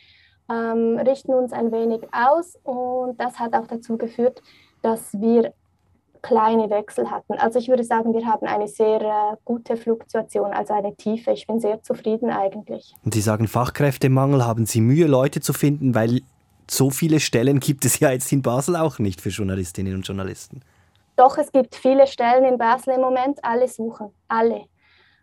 ähm, 0.50 1.00
richten 1.06 1.34
uns 1.34 1.54
ein 1.54 1.72
wenig 1.72 2.02
aus 2.12 2.58
und 2.64 3.20
das 3.20 3.40
hat 3.40 3.54
auch 3.54 3.68
dazu 3.68 3.98
geführt, 3.98 4.42
dass 4.82 5.14
wir 5.14 5.54
kleine 6.22 6.70
Wechsel 6.70 7.10
hatten. 7.10 7.34
Also 7.34 7.60
ich 7.60 7.68
würde 7.68 7.84
sagen, 7.84 8.14
wir 8.14 8.26
haben 8.26 8.48
eine 8.48 8.68
sehr 8.68 9.02
äh, 9.02 9.38
gute 9.44 9.76
Fluktuation, 9.76 10.52
also 10.54 10.74
eine 10.74 10.96
tiefe. 10.96 11.32
Ich 11.32 11.48
bin 11.48 11.60
sehr 11.60 11.82
zufrieden 11.82 12.30
eigentlich. 12.30 12.94
Und 13.04 13.14
Sie 13.14 13.22
sagen 13.22 13.48
Fachkräftemangel, 13.48 14.46
haben 14.46 14.66
Sie 14.66 14.82
Mühe, 14.82 15.08
Leute 15.08 15.42
zu 15.42 15.54
finden, 15.54 15.96
weil 15.96 16.22
so 16.70 16.90
viele 16.90 17.20
Stellen 17.20 17.60
gibt 17.60 17.86
es 17.86 18.00
ja 18.00 18.12
jetzt 18.12 18.32
in 18.32 18.42
Basel 18.42 18.76
auch 18.76 19.00
nicht 19.00 19.20
für 19.20 19.30
Journalistinnen 19.30 19.96
und 19.96 20.08
Journalisten. 20.08 20.62
Doch, 21.22 21.38
es 21.38 21.52
gibt 21.52 21.76
viele 21.76 22.08
Stellen 22.08 22.46
in 22.46 22.58
Basel 22.58 22.96
im 22.96 23.02
Moment, 23.02 23.46
alle 23.46 23.68
suchen, 23.68 24.12
alle. 24.28 24.66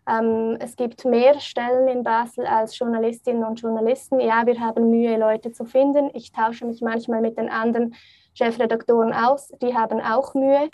Ähm, 0.07 0.55
es 0.61 0.77
gibt 0.77 1.03
mehr 1.03 1.37
Stellen 1.41 1.89
in 1.89 2.03
Basel 2.03 2.47
als 2.47 2.79
Journalistinnen 2.79 3.43
und 3.43 3.59
Journalisten. 3.59 4.21
Ja, 4.21 4.45
wir 4.45 4.61
haben 4.61 4.89
Mühe, 4.91 5.17
Leute 5.17 5.51
zu 5.51 5.65
finden. 5.65 6.09
Ich 6.13 6.31
tausche 6.31 6.65
mich 6.65 6.81
manchmal 6.81 7.19
mit 7.19 7.37
den 7.37 7.49
anderen 7.49 7.95
Chefredaktoren 8.33 9.11
aus, 9.11 9.49
die 9.61 9.75
haben 9.75 9.99
auch 9.99 10.33
Mühe. 10.35 10.69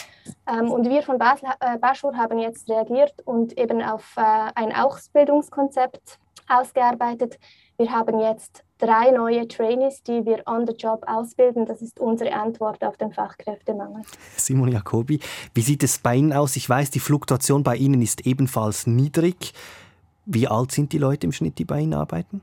Ähm, 0.47 0.69
und 0.69 0.87
wir 0.87 1.01
von 1.01 1.17
Basel, 1.17 1.49
äh, 1.59 1.79
Baschur 1.79 2.15
haben 2.15 2.37
jetzt 2.37 2.69
reagiert 2.69 3.15
und 3.25 3.57
eben 3.57 3.81
auf 3.81 4.17
äh, 4.17 4.51
ein 4.53 4.75
Ausbildungskonzept 4.75 6.19
ausgearbeitet. 6.47 7.39
Wir 7.77 7.91
haben 7.91 8.19
jetzt 8.19 8.63
drei 8.77 9.11
neue 9.11 9.47
Trainees, 9.47 10.03
die 10.03 10.25
wir 10.25 10.43
on 10.45 10.65
the 10.67 10.73
job 10.73 11.03
ausbilden. 11.07 11.65
Das 11.65 11.81
ist 11.81 11.99
unsere 11.99 12.33
Antwort 12.33 12.83
auf 12.83 12.97
den 12.97 13.11
Fachkräftemangel. 13.11 14.03
Simon 14.37 14.71
Jacobi, 14.71 15.19
wie 15.53 15.61
sieht 15.61 15.83
es 15.83 15.99
bei 15.99 16.15
Ihnen 16.15 16.33
aus? 16.33 16.55
Ich 16.55 16.69
weiß, 16.69 16.91
die 16.91 16.99
Fluktuation 16.99 17.63
bei 17.63 17.75
Ihnen 17.75 18.01
ist 18.01 18.25
ebenfalls 18.25 18.87
niedrig. 18.87 19.53
Wie 20.25 20.47
alt 20.47 20.71
sind 20.71 20.91
die 20.91 20.97
Leute 20.97 21.27
im 21.27 21.31
Schnitt, 21.31 21.59
die 21.59 21.65
bei 21.65 21.81
Ihnen 21.81 21.93
arbeiten? 21.93 22.41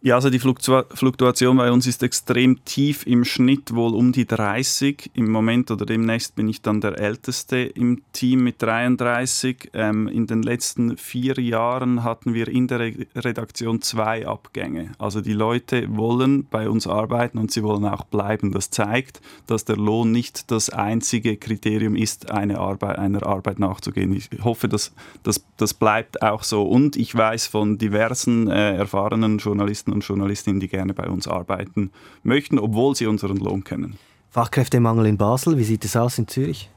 Ja, 0.00 0.14
also 0.14 0.30
die 0.30 0.38
Fluktuation 0.38 1.56
bei 1.56 1.72
uns 1.72 1.84
ist 1.88 2.04
extrem 2.04 2.64
tief 2.64 3.04
im 3.04 3.24
Schnitt, 3.24 3.74
wohl 3.74 3.96
um 3.96 4.12
die 4.12 4.26
30. 4.26 5.10
Im 5.14 5.28
Moment 5.28 5.72
oder 5.72 5.86
demnächst 5.86 6.36
bin 6.36 6.48
ich 6.48 6.62
dann 6.62 6.80
der 6.80 7.00
Älteste 7.00 7.56
im 7.56 8.02
Team 8.12 8.44
mit 8.44 8.62
33. 8.62 9.70
Ähm, 9.72 10.06
in 10.06 10.28
den 10.28 10.44
letzten 10.44 10.96
vier 10.96 11.40
Jahren 11.40 12.04
hatten 12.04 12.32
wir 12.32 12.46
in 12.46 12.68
der 12.68 12.78
Redaktion 13.16 13.82
zwei 13.82 14.24
Abgänge. 14.24 14.92
Also 14.98 15.20
die 15.20 15.32
Leute 15.32 15.88
wollen 15.96 16.46
bei 16.48 16.68
uns 16.68 16.86
arbeiten 16.86 17.36
und 17.36 17.50
sie 17.50 17.64
wollen 17.64 17.84
auch 17.84 18.04
bleiben. 18.04 18.52
Das 18.52 18.70
zeigt, 18.70 19.20
dass 19.48 19.64
der 19.64 19.78
Lohn 19.78 20.12
nicht 20.12 20.52
das 20.52 20.70
einzige 20.70 21.36
Kriterium 21.36 21.96
ist, 21.96 22.30
eine 22.30 22.60
Arbeit, 22.60 23.00
einer 23.00 23.26
Arbeit 23.26 23.58
nachzugehen. 23.58 24.12
Ich 24.12 24.30
hoffe, 24.44 24.68
dass 24.68 24.92
das, 25.24 25.44
das 25.56 25.74
bleibt 25.74 26.22
auch 26.22 26.44
so. 26.44 26.62
Und 26.62 26.94
ich 26.94 27.12
weiß 27.16 27.48
von 27.48 27.78
diversen 27.78 28.48
äh, 28.48 28.76
erfahrenen 28.76 29.38
Journalisten, 29.38 29.87
Journalisten 29.88 29.92
und 29.92 30.04
Journalistinnen, 30.04 30.60
die 30.60 30.68
gerne 30.68 30.94
bei 30.94 31.08
uns 31.08 31.26
arbeiten 31.26 31.90
möchten, 32.22 32.58
obwohl 32.58 32.94
sie 32.94 33.06
unseren 33.06 33.38
Lohn 33.38 33.64
kennen. 33.64 33.98
Fachkräftemangel 34.30 35.06
in 35.06 35.16
Basel, 35.16 35.56
wie 35.56 35.64
sieht 35.64 35.84
es 35.84 35.96
aus 35.96 36.18
in 36.18 36.28
Zürich? 36.28 36.70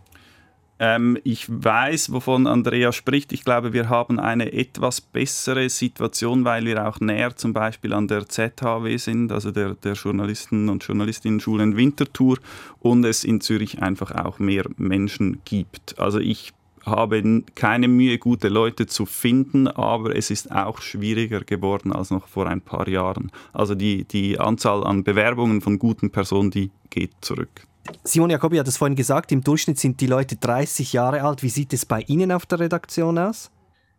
Ähm, 0.79 1.17
ich 1.23 1.45
weiß, 1.47 2.11
wovon 2.11 2.47
Andrea 2.47 2.91
spricht. 2.91 3.33
Ich 3.33 3.43
glaube, 3.43 3.71
wir 3.71 3.87
haben 3.89 4.19
eine 4.19 4.51
etwas 4.51 4.99
bessere 4.99 5.69
Situation, 5.69 6.43
weil 6.43 6.65
wir 6.65 6.87
auch 6.87 6.99
näher 6.99 7.35
zum 7.35 7.53
Beispiel 7.53 7.93
an 7.93 8.07
der 8.07 8.27
ZHW 8.27 8.97
sind, 8.97 9.31
also 9.31 9.51
der, 9.51 9.75
der 9.75 9.93
Journalisten- 9.93 10.69
und 10.69 10.83
Journalistinnen-Schule 10.83 11.63
in 11.63 11.77
Winterthur, 11.77 12.37
und 12.79 13.03
es 13.05 13.23
in 13.23 13.41
Zürich 13.41 13.81
einfach 13.81 14.11
auch 14.11 14.39
mehr 14.39 14.65
Menschen 14.77 15.41
gibt. 15.45 15.99
Also 15.99 16.19
ich 16.19 16.51
habe 16.85 17.43
keine 17.55 17.87
Mühe, 17.87 18.17
gute 18.17 18.47
Leute 18.47 18.87
zu 18.87 19.05
finden, 19.05 19.67
aber 19.67 20.15
es 20.15 20.31
ist 20.31 20.51
auch 20.51 20.81
schwieriger 20.81 21.41
geworden 21.41 21.93
als 21.93 22.09
noch 22.09 22.27
vor 22.27 22.47
ein 22.47 22.61
paar 22.61 22.87
Jahren. 22.87 23.31
Also 23.53 23.75
die, 23.75 24.05
die 24.05 24.39
Anzahl 24.39 24.83
an 24.83 25.03
Bewerbungen 25.03 25.61
von 25.61 25.79
guten 25.79 26.11
Personen, 26.11 26.51
die 26.51 26.71
geht 26.89 27.11
zurück. 27.21 27.67
Simon 28.03 28.29
Jacobi 28.29 28.57
hat 28.57 28.67
es 28.67 28.77
vorhin 28.77 28.95
gesagt, 28.95 29.31
im 29.31 29.43
Durchschnitt 29.43 29.79
sind 29.79 30.01
die 30.01 30.07
Leute 30.07 30.35
30 30.35 30.93
Jahre 30.93 31.23
alt. 31.23 31.43
Wie 31.43 31.49
sieht 31.49 31.73
es 31.73 31.85
bei 31.85 32.01
Ihnen 32.01 32.31
auf 32.31 32.45
der 32.45 32.59
Redaktion 32.59 33.17
aus? 33.17 33.51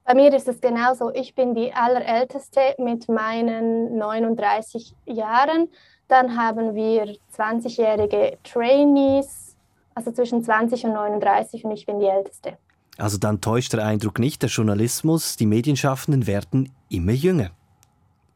Bei 0.05 0.15
mir 0.15 0.33
ist 0.35 0.49
es 0.49 0.61
genauso. 0.61 1.13
Ich 1.15 1.35
bin 1.35 1.55
die 1.55 1.73
allerälteste 1.73 2.61
mit 2.79 3.09
meinen 3.09 3.97
39 3.99 4.95
Jahren. 5.07 5.69
Dann 6.09 6.37
haben 6.37 6.75
wir 6.75 7.17
20-jährige 7.37 8.39
Trainees, 8.43 9.57
also 9.95 10.11
zwischen 10.11 10.43
20 10.43 10.85
und 10.85 10.95
39 10.95 11.65
und 11.65 11.71
ich 11.71 11.87
bin 11.87 12.01
die 12.01 12.07
älteste. 12.07 12.59
Also 12.99 13.19
dann 13.19 13.41
täuscht 13.41 13.73
der 13.73 13.85
Eindruck 13.85 14.19
nicht, 14.19 14.43
der 14.43 14.51
Journalismus, 14.51 15.37
die 15.37 15.47
Medienschaffenden 15.47 16.27
werden 16.27 16.71
immer 16.89 17.13
jünger. 17.13 17.51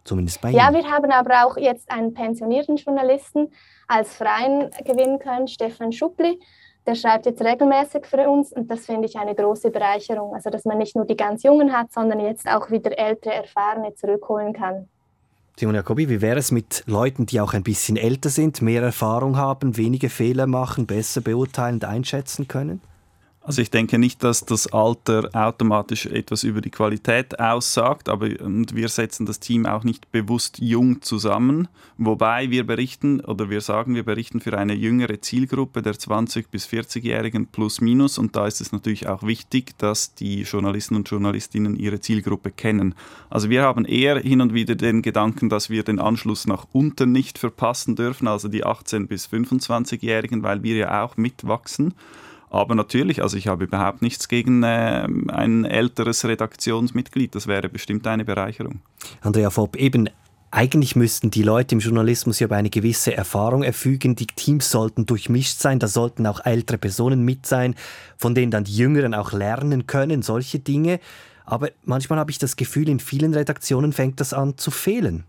Zumindest 0.04 0.40
bei 0.40 0.50
Ja, 0.50 0.68
Ihnen. 0.70 0.84
wir 0.84 0.90
haben 0.90 1.10
aber 1.10 1.44
auch 1.46 1.56
jetzt 1.56 1.90
einen 1.90 2.14
pensionierten 2.14 2.76
Journalisten 2.76 3.48
als 3.88 4.14
Freien 4.14 4.70
gewinnen 4.84 5.18
können, 5.18 5.48
Stefan 5.48 5.92
Schuppli. 5.92 6.40
Der 6.86 6.94
schreibt 6.94 7.26
jetzt 7.26 7.42
regelmäßig 7.42 8.06
für 8.06 8.28
uns 8.28 8.52
und 8.52 8.70
das 8.70 8.86
finde 8.86 9.06
ich 9.08 9.16
eine 9.16 9.34
große 9.34 9.70
Bereicherung. 9.70 10.34
Also, 10.34 10.50
dass 10.50 10.64
man 10.64 10.78
nicht 10.78 10.94
nur 10.94 11.04
die 11.04 11.16
ganz 11.16 11.42
Jungen 11.42 11.72
hat, 11.72 11.92
sondern 11.92 12.20
jetzt 12.20 12.48
auch 12.48 12.70
wieder 12.70 12.96
ältere, 12.96 13.34
erfahrene 13.34 13.94
zurückholen 13.94 14.52
kann. 14.52 14.88
Simon 15.58 15.74
Jacobi, 15.74 16.08
wie 16.08 16.20
wäre 16.20 16.38
es 16.38 16.52
mit 16.52 16.84
Leuten, 16.86 17.26
die 17.26 17.40
auch 17.40 17.54
ein 17.54 17.64
bisschen 17.64 17.96
älter 17.96 18.28
sind, 18.28 18.62
mehr 18.62 18.82
Erfahrung 18.82 19.36
haben, 19.36 19.76
wenige 19.76 20.10
Fehler 20.10 20.46
machen, 20.46 20.86
besser 20.86 21.20
beurteilend 21.20 21.84
einschätzen 21.84 22.46
können? 22.46 22.80
Also 23.46 23.62
ich 23.62 23.70
denke 23.70 23.96
nicht, 24.00 24.24
dass 24.24 24.44
das 24.44 24.72
Alter 24.72 25.30
automatisch 25.32 26.06
etwas 26.06 26.42
über 26.42 26.60
die 26.60 26.72
Qualität 26.72 27.38
aussagt, 27.38 28.08
aber 28.08 28.26
und 28.40 28.74
wir 28.74 28.88
setzen 28.88 29.24
das 29.24 29.38
Team 29.38 29.66
auch 29.66 29.84
nicht 29.84 30.10
bewusst 30.10 30.58
jung 30.58 31.00
zusammen, 31.00 31.68
wobei 31.96 32.50
wir 32.50 32.66
berichten 32.66 33.20
oder 33.20 33.48
wir 33.48 33.60
sagen, 33.60 33.94
wir 33.94 34.02
berichten 34.02 34.40
für 34.40 34.58
eine 34.58 34.74
jüngere 34.74 35.20
Zielgruppe 35.20 35.80
der 35.80 35.96
20 35.96 36.50
bis 36.50 36.66
40-Jährigen 36.66 37.46
plus 37.46 37.80
minus 37.80 38.18
und 38.18 38.34
da 38.34 38.48
ist 38.48 38.60
es 38.60 38.72
natürlich 38.72 39.06
auch 39.06 39.22
wichtig, 39.22 39.78
dass 39.78 40.16
die 40.16 40.42
Journalisten 40.42 40.96
und 40.96 41.08
Journalistinnen 41.08 41.76
ihre 41.76 42.00
Zielgruppe 42.00 42.50
kennen. 42.50 42.96
Also 43.30 43.48
wir 43.48 43.62
haben 43.62 43.84
eher 43.84 44.18
hin 44.18 44.40
und 44.40 44.54
wieder 44.54 44.74
den 44.74 45.02
Gedanken, 45.02 45.50
dass 45.50 45.70
wir 45.70 45.84
den 45.84 46.00
Anschluss 46.00 46.48
nach 46.48 46.66
unten 46.72 47.12
nicht 47.12 47.38
verpassen 47.38 47.94
dürfen, 47.94 48.26
also 48.26 48.48
die 48.48 48.64
18 48.64 49.06
bis 49.06 49.28
25-Jährigen, 49.28 50.42
weil 50.42 50.64
wir 50.64 50.74
ja 50.74 51.04
auch 51.04 51.16
mitwachsen. 51.16 51.94
Aber 52.56 52.74
natürlich, 52.74 53.22
also 53.22 53.36
ich 53.36 53.48
habe 53.48 53.64
überhaupt 53.64 54.02
nichts 54.02 54.28
gegen 54.28 54.62
äh, 54.62 55.06
ein 55.28 55.64
älteres 55.64 56.24
Redaktionsmitglied. 56.24 57.34
Das 57.34 57.46
wäre 57.46 57.68
bestimmt 57.68 58.06
eine 58.06 58.24
Bereicherung. 58.24 58.80
Andrea 59.20 59.54
Vopp, 59.54 59.76
eben 59.76 60.08
eigentlich 60.50 60.96
müssten 60.96 61.30
die 61.30 61.42
Leute 61.42 61.74
im 61.74 61.80
Journalismus 61.80 62.40
ja 62.40 62.46
über 62.46 62.56
eine 62.56 62.70
gewisse 62.70 63.14
Erfahrung 63.14 63.62
erfügen. 63.62 64.16
Die 64.16 64.26
Teams 64.26 64.70
sollten 64.70 65.04
durchmischt 65.04 65.58
sein, 65.58 65.78
da 65.78 65.86
sollten 65.86 66.26
auch 66.26 66.44
ältere 66.44 66.78
Personen 66.78 67.24
mit 67.24 67.46
sein, 67.46 67.74
von 68.16 68.34
denen 68.34 68.50
dann 68.50 68.64
die 68.64 68.76
Jüngeren 68.76 69.12
auch 69.12 69.32
lernen 69.32 69.86
können, 69.86 70.22
solche 70.22 70.58
Dinge. 70.58 71.00
Aber 71.44 71.70
manchmal 71.84 72.18
habe 72.18 72.30
ich 72.30 72.38
das 72.38 72.56
Gefühl, 72.56 72.88
in 72.88 73.00
vielen 73.00 73.34
Redaktionen 73.34 73.92
fängt 73.92 74.20
das 74.20 74.32
an 74.32 74.56
zu 74.56 74.70
fehlen. 74.70 75.24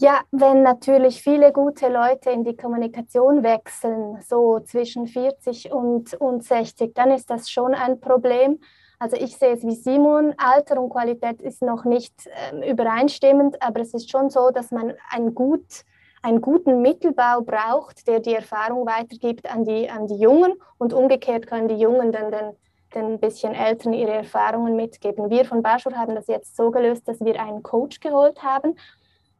Ja, 0.00 0.20
wenn 0.30 0.62
natürlich 0.62 1.22
viele 1.22 1.52
gute 1.52 1.88
Leute 1.88 2.30
in 2.30 2.44
die 2.44 2.56
Kommunikation 2.56 3.42
wechseln, 3.42 4.22
so 4.22 4.60
zwischen 4.60 5.08
40 5.08 5.72
und, 5.72 6.14
und 6.20 6.44
60, 6.44 6.94
dann 6.94 7.10
ist 7.10 7.28
das 7.28 7.50
schon 7.50 7.74
ein 7.74 7.98
Problem. 7.98 8.60
Also 9.00 9.16
ich 9.16 9.36
sehe 9.36 9.54
es 9.54 9.64
wie 9.64 9.74
Simon, 9.74 10.34
Alter 10.36 10.80
und 10.80 10.90
Qualität 10.90 11.42
ist 11.42 11.62
noch 11.62 11.84
nicht 11.84 12.14
äh, 12.52 12.70
übereinstimmend, 12.70 13.60
aber 13.60 13.80
es 13.80 13.92
ist 13.92 14.08
schon 14.08 14.30
so, 14.30 14.50
dass 14.50 14.70
man 14.70 14.94
ein 15.10 15.34
gut, 15.34 15.84
einen 16.22 16.40
guten 16.40 16.80
Mittelbau 16.80 17.40
braucht, 17.40 18.06
der 18.06 18.20
die 18.20 18.34
Erfahrung 18.34 18.86
weitergibt 18.86 19.52
an 19.52 19.64
die, 19.64 19.90
an 19.90 20.06
die 20.06 20.20
Jungen 20.20 20.52
und 20.78 20.92
umgekehrt 20.92 21.48
können 21.48 21.66
die 21.66 21.74
Jungen 21.74 22.12
dann 22.12 22.30
den, 22.30 22.56
den 22.94 23.18
bisschen 23.18 23.52
Älteren 23.52 23.94
ihre 23.94 24.12
Erfahrungen 24.12 24.76
mitgeben. 24.76 25.28
Wir 25.28 25.44
von 25.44 25.60
Baschur 25.60 25.96
haben 25.96 26.14
das 26.14 26.28
jetzt 26.28 26.56
so 26.56 26.70
gelöst, 26.70 27.08
dass 27.08 27.18
wir 27.18 27.40
einen 27.42 27.64
Coach 27.64 27.98
geholt 27.98 28.44
haben 28.44 28.76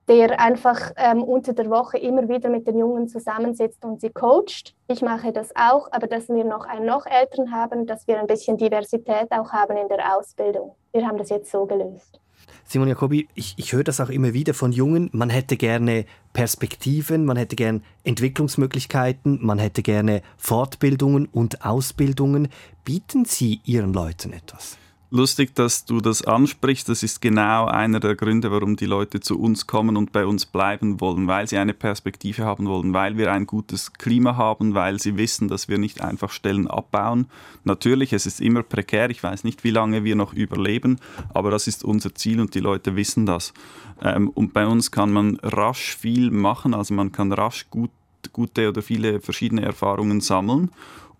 der 0.08 0.40
einfach 0.40 0.92
ähm, 0.96 1.22
unter 1.22 1.52
der 1.52 1.68
Woche 1.68 1.98
immer 1.98 2.28
wieder 2.28 2.48
mit 2.48 2.66
den 2.66 2.78
Jungen 2.78 3.08
zusammensitzt 3.08 3.84
und 3.84 4.00
sie 4.00 4.10
coacht. 4.10 4.74
Ich 4.88 5.02
mache 5.02 5.32
das 5.32 5.54
auch, 5.54 5.88
aber 5.92 6.06
dass 6.06 6.28
wir 6.28 6.44
noch 6.44 6.64
einen 6.64 6.86
noch 6.86 7.06
älteren 7.06 7.52
haben, 7.52 7.86
dass 7.86 8.06
wir 8.08 8.18
ein 8.18 8.26
bisschen 8.26 8.56
Diversität 8.56 9.30
auch 9.30 9.52
haben 9.52 9.76
in 9.76 9.88
der 9.88 10.16
Ausbildung. 10.16 10.74
Wir 10.92 11.06
haben 11.06 11.18
das 11.18 11.28
jetzt 11.28 11.50
so 11.50 11.66
gelöst. 11.66 12.18
Simon 12.64 12.88
Jacobi, 12.88 13.28
ich, 13.34 13.54
ich 13.56 13.72
höre 13.72 13.84
das 13.84 14.00
auch 14.00 14.10
immer 14.10 14.34
wieder 14.34 14.54
von 14.54 14.72
Jungen. 14.72 15.08
Man 15.12 15.30
hätte 15.30 15.56
gerne 15.56 16.04
Perspektiven, 16.32 17.24
man 17.24 17.36
hätte 17.36 17.56
gerne 17.56 17.80
Entwicklungsmöglichkeiten, 18.04 19.38
man 19.42 19.58
hätte 19.58 19.82
gerne 19.82 20.22
Fortbildungen 20.36 21.26
und 21.26 21.64
Ausbildungen. 21.64 22.48
Bieten 22.84 23.24
Sie 23.24 23.60
Ihren 23.64 23.92
Leuten 23.92 24.32
etwas? 24.32 24.78
Lustig, 25.10 25.54
dass 25.54 25.86
du 25.86 26.02
das 26.02 26.22
ansprichst. 26.22 26.86
Das 26.86 27.02
ist 27.02 27.22
genau 27.22 27.64
einer 27.64 27.98
der 27.98 28.14
Gründe, 28.14 28.50
warum 28.50 28.76
die 28.76 28.84
Leute 28.84 29.20
zu 29.20 29.40
uns 29.40 29.66
kommen 29.66 29.96
und 29.96 30.12
bei 30.12 30.26
uns 30.26 30.44
bleiben 30.44 31.00
wollen, 31.00 31.26
weil 31.26 31.48
sie 31.48 31.56
eine 31.56 31.72
Perspektive 31.72 32.44
haben 32.44 32.66
wollen, 32.66 32.92
weil 32.92 33.16
wir 33.16 33.32
ein 33.32 33.46
gutes 33.46 33.94
Klima 33.94 34.36
haben, 34.36 34.74
weil 34.74 35.00
sie 35.00 35.16
wissen, 35.16 35.48
dass 35.48 35.66
wir 35.66 35.78
nicht 35.78 36.02
einfach 36.02 36.30
Stellen 36.30 36.66
abbauen. 36.66 37.26
Natürlich, 37.64 38.12
es 38.12 38.26
ist 38.26 38.42
immer 38.42 38.62
prekär. 38.62 39.08
Ich 39.08 39.22
weiß 39.22 39.44
nicht, 39.44 39.64
wie 39.64 39.70
lange 39.70 40.04
wir 40.04 40.14
noch 40.14 40.34
überleben, 40.34 40.98
aber 41.32 41.50
das 41.50 41.68
ist 41.68 41.84
unser 41.84 42.14
Ziel 42.14 42.38
und 42.38 42.54
die 42.54 42.60
Leute 42.60 42.94
wissen 42.94 43.24
das. 43.24 43.54
Ähm, 44.02 44.28
und 44.28 44.52
bei 44.52 44.66
uns 44.66 44.90
kann 44.90 45.10
man 45.10 45.38
rasch 45.42 45.96
viel 45.96 46.30
machen, 46.30 46.74
also 46.74 46.92
man 46.92 47.12
kann 47.12 47.32
rasch 47.32 47.66
gut, 47.70 47.90
gute 48.34 48.68
oder 48.68 48.82
viele 48.82 49.20
verschiedene 49.20 49.62
Erfahrungen 49.62 50.20
sammeln. 50.20 50.70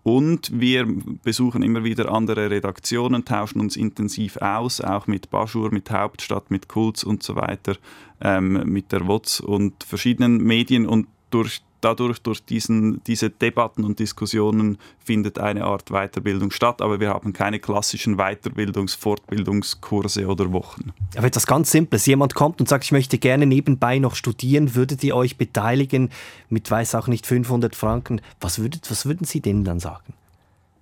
Und 0.09 0.59
wir 0.59 0.87
besuchen 1.23 1.61
immer 1.61 1.83
wieder 1.83 2.11
andere 2.11 2.49
Redaktionen, 2.49 3.25
tauschen 3.25 3.61
uns 3.61 3.77
intensiv 3.77 4.37
aus, 4.37 4.81
auch 4.81 5.05
mit 5.05 5.29
Baschur, 5.29 5.71
mit 5.71 5.91
Hauptstadt, 5.91 6.49
mit 6.49 6.67
Kulz 6.67 7.03
und 7.03 7.21
so 7.21 7.35
weiter, 7.35 7.75
ähm, 8.19 8.63
mit 8.65 8.91
der 8.91 9.05
WOTS 9.05 9.39
und 9.39 9.83
verschiedenen 9.83 10.43
Medien. 10.43 10.87
Und 10.87 11.05
durch 11.29 11.61
dadurch, 11.81 12.19
durch 12.19 12.43
diesen, 12.43 13.03
diese 13.05 13.29
Debatten 13.29 13.83
und 13.83 13.99
Diskussionen 13.99 14.77
findet 15.03 15.39
eine 15.39 15.65
Art 15.65 15.89
Weiterbildung 15.89 16.51
statt, 16.51 16.81
aber 16.81 16.99
wir 16.99 17.09
haben 17.09 17.33
keine 17.33 17.59
klassischen 17.59 18.17
Weiterbildungs-, 18.17 18.97
Fortbildungskurse 18.97 20.27
oder 20.27 20.51
Wochen. 20.51 20.93
Aber 21.15 21.27
etwas 21.27 21.47
ganz 21.47 21.71
Simples. 21.71 22.05
Jemand 22.05 22.35
kommt 22.35 22.59
und 22.59 22.69
sagt, 22.69 22.83
ich 22.83 22.91
möchte 22.91 23.17
gerne 23.17 23.45
nebenbei 23.45 23.99
noch 23.99 24.15
studieren, 24.15 24.75
würdet 24.75 25.03
ihr 25.03 25.15
euch 25.15 25.37
beteiligen 25.37 26.09
mit, 26.49 26.69
weiß 26.69 26.95
auch 26.95 27.07
nicht, 27.07 27.25
500 27.25 27.75
Franken? 27.75 28.21
Was, 28.39 28.59
würdet, 28.59 28.89
was 28.89 29.05
würden 29.05 29.25
Sie 29.25 29.41
denen 29.41 29.63
dann 29.63 29.79
sagen? 29.79 30.13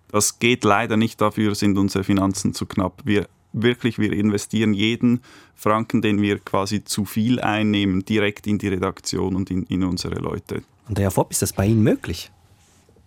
Das 0.10 0.40
geht 0.40 0.64
leider 0.64 0.96
nicht, 0.96 1.20
dafür 1.20 1.54
sind 1.56 1.78
unsere 1.78 2.04
Finanzen 2.04 2.54
zu 2.54 2.66
knapp. 2.66 3.02
Wir 3.04 3.28
wirklich, 3.54 4.00
wir 4.00 4.14
investieren 4.14 4.74
jeden 4.74 5.22
Franken, 5.56 6.02
den 6.02 6.22
wir 6.22 6.40
quasi 6.40 6.84
zu 6.84 7.06
viel 7.06 7.40
einnehmen, 7.40 8.06
direkt 8.06 8.48
in 8.48 8.58
die 8.58 8.68
Redaktion 8.68 9.36
und 9.36 9.50
in, 9.50 9.64
in 9.64 9.84
unsere 9.84 10.16
Leute. 10.16 10.64
Und 10.88 11.00
Herr 11.00 11.12
Fopp, 11.12 11.32
ist 11.32 11.42
das 11.42 11.54
bei 11.54 11.66
Ihnen 11.66 11.84
möglich? 11.84 12.32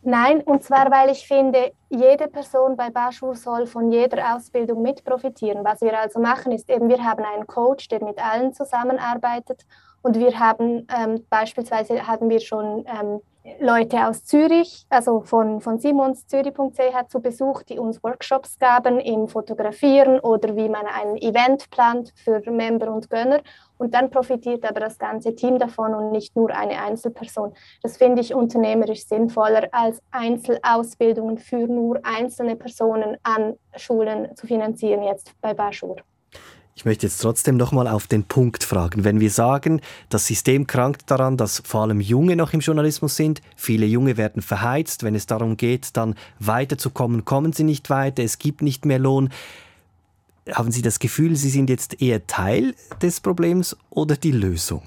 Nein, 0.03 0.41
und 0.41 0.63
zwar, 0.65 0.91
weil 0.91 1.11
ich 1.11 1.27
finde, 1.27 1.73
jede 1.91 2.27
Person 2.29 2.75
bei 2.77 2.89
Baschur 2.89 3.35
soll 3.35 3.67
von 3.67 3.93
jeder 3.93 4.35
Ausbildung 4.35 4.81
mit 4.81 5.05
profitieren. 5.05 5.63
Was 5.63 5.83
wir 5.83 5.99
also 5.99 6.21
machen, 6.21 6.53
ist 6.53 6.71
eben, 6.71 6.89
wir 6.89 7.05
haben 7.05 7.23
einen 7.23 7.47
Coach, 7.47 7.89
der 7.89 8.03
mit 8.03 8.19
allen 8.19 8.55
zusammenarbeitet 8.55 9.67
und 10.03 10.19
wir 10.19 10.39
haben 10.39 10.87
ähm, 10.97 11.27
beispielsweise 11.29 12.07
hatten 12.07 12.31
wir 12.31 12.41
schon 12.41 12.87
ähm, 12.87 13.21
Leute 13.59 14.07
aus 14.07 14.25
Zürich, 14.25 14.85
also 14.91 15.23
von, 15.23 15.63
von 15.63 15.79
Simons 15.79 16.27
Zürich.ch 16.27 17.09
zu 17.09 17.21
Besuch, 17.21 17.63
die 17.63 17.79
uns 17.79 18.03
Workshops 18.03 18.59
gaben 18.59 19.01
im 19.01 19.29
Fotografieren 19.29 20.21
oder 20.21 20.57
wie 20.57 20.69
man 20.69 20.87
ein 20.87 21.17
Event 21.17 21.71
plant 21.71 22.13
für 22.17 22.43
Member 22.51 22.93
und 22.93 23.09
Gönner. 23.09 23.41
Und 23.79 23.95
dann 23.95 24.11
profitiert 24.11 24.65
aber 24.69 24.81
das 24.81 24.99
ganze 24.99 25.35
Team 25.35 25.59
davon 25.59 25.95
und 25.95 26.11
nicht 26.11 26.37
nur 26.37 26.51
eine 26.51 26.83
Einzelperson. 26.83 27.55
Das 27.83 27.97
finde 27.97 28.21
ich 28.21 28.35
unternehmerisch 28.35 29.07
sinnvoller, 29.07 29.69
als 29.73 30.03
Einzelausbildungen 30.11 31.39
für 31.39 31.67
nur 31.67 31.99
einzelne 32.03 32.57
Personen 32.57 33.17
an 33.23 33.57
Schulen 33.75 34.37
zu 34.37 34.47
finanzieren, 34.47 35.03
jetzt 35.03 35.33
bei 35.41 35.55
Baschur. 35.55 35.97
Ich 36.81 36.87
möchte 36.87 37.07
jetzt 37.07 37.19
trotzdem 37.19 37.59
noch 37.59 37.73
mal 37.73 37.87
auf 37.87 38.07
den 38.07 38.25
Punkt 38.25 38.65
fragen. 38.65 39.05
Wenn 39.05 39.21
wir 39.21 39.29
sagen, 39.29 39.83
das 40.09 40.27
System 40.27 40.67
krankt 40.67 41.11
daran, 41.11 41.37
dass 41.37 41.61
vor 41.63 41.83
allem 41.83 42.01
Junge 42.01 42.37
noch 42.37 42.55
im 42.55 42.61
Journalismus 42.61 43.17
sind, 43.17 43.43
viele 43.55 43.85
Junge 43.85 44.17
werden 44.17 44.41
verheizt, 44.41 45.03
wenn 45.03 45.15
es 45.15 45.27
darum 45.27 45.59
geht, 45.59 45.95
dann 45.99 46.15
weiterzukommen, 46.39 47.27
kommen 47.27 47.53
sie 47.53 47.65
nicht 47.65 47.91
weiter, 47.91 48.23
es 48.23 48.39
gibt 48.39 48.63
nicht 48.63 48.87
mehr 48.87 48.99
Lohn. 48.99 49.29
Haben 50.51 50.73
Sie 50.73 50.81
das 50.81 51.01
Gefühl, 51.01 51.37
Sie 51.37 51.51
sind 51.51 51.69
jetzt 51.69 52.01
eher 52.01 52.27
Teil 52.27 52.75
des 53.03 53.21
Problems 53.21 53.77
oder 53.91 54.17
die 54.17 54.33
Lösung? 54.33 54.81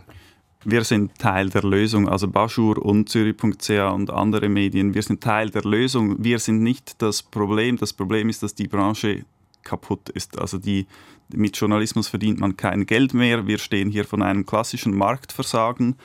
Wir 0.66 0.84
sind 0.86 1.20
Teil 1.20 1.52
der 1.52 1.62
Lösung, 1.62 2.10
also 2.10 2.28
Baschur 2.28 2.84
und 2.84 3.08
Zürich.ch 3.08 3.70
und 3.70 4.10
andere 4.10 4.50
Medien. 4.50 4.96
Wir 4.96 5.04
sind 5.04 5.22
Teil 5.22 5.52
der 5.52 5.62
Lösung. 5.62 6.16
Wir 6.18 6.40
sind 6.40 6.64
nicht 6.64 7.04
das 7.04 7.22
Problem. 7.22 7.78
Das 7.78 7.94
Problem 7.94 8.30
ist, 8.30 8.42
dass 8.42 8.56
die 8.56 8.68
Branche 8.68 9.26
kaputt 9.64 10.10
ist. 10.10 10.38
Also 10.40 10.58
die, 10.58 10.88
mit 11.32 11.58
Journalismus 11.58 12.08
verdient 12.08 12.40
man 12.40 12.58
kein 12.58 12.86
Geld 12.86 13.14
mehr. 13.14 13.48
Wir 13.48 13.58
stehen 13.58 13.90
hier 13.90 14.06
von 14.06 14.22
einem 14.22 14.46
klassischen 14.46 14.96
Marktversagen. 14.96 15.96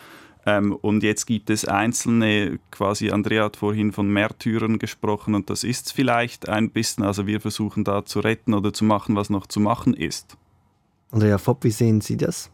Ähm, 0.47 0.75
und 0.77 1.03
jetzt 1.03 1.27
gibt 1.27 1.51
es 1.51 1.67
einzelne, 1.67 2.59
quasi 2.71 3.11
Andrea 3.11 3.45
hat 3.45 3.57
vorhin 3.57 3.93
von 3.93 4.09
Märtyrern 4.09 4.79
gesprochen 4.79 5.35
und 5.35 5.51
das 5.51 5.65
ist 5.65 5.87
es 5.87 5.93
vielleicht 5.93 6.49
ein 6.49 6.71
bisschen. 6.71 7.05
Also 7.05 7.27
wir 7.27 7.41
versuchen 7.41 7.85
da 7.85 8.05
zu 8.05 8.21
retten 8.21 8.55
oder 8.55 8.73
zu 8.73 8.85
machen, 8.85 9.17
was 9.17 9.31
noch 9.31 9.47
zu 9.47 9.61
machen 9.61 9.95
ist. 9.95 10.37
Andrea 11.11 11.39
Fopp, 11.39 11.65
wie 11.65 11.71
sehen 11.71 12.01
Sie 12.01 12.17
das? 12.17 12.51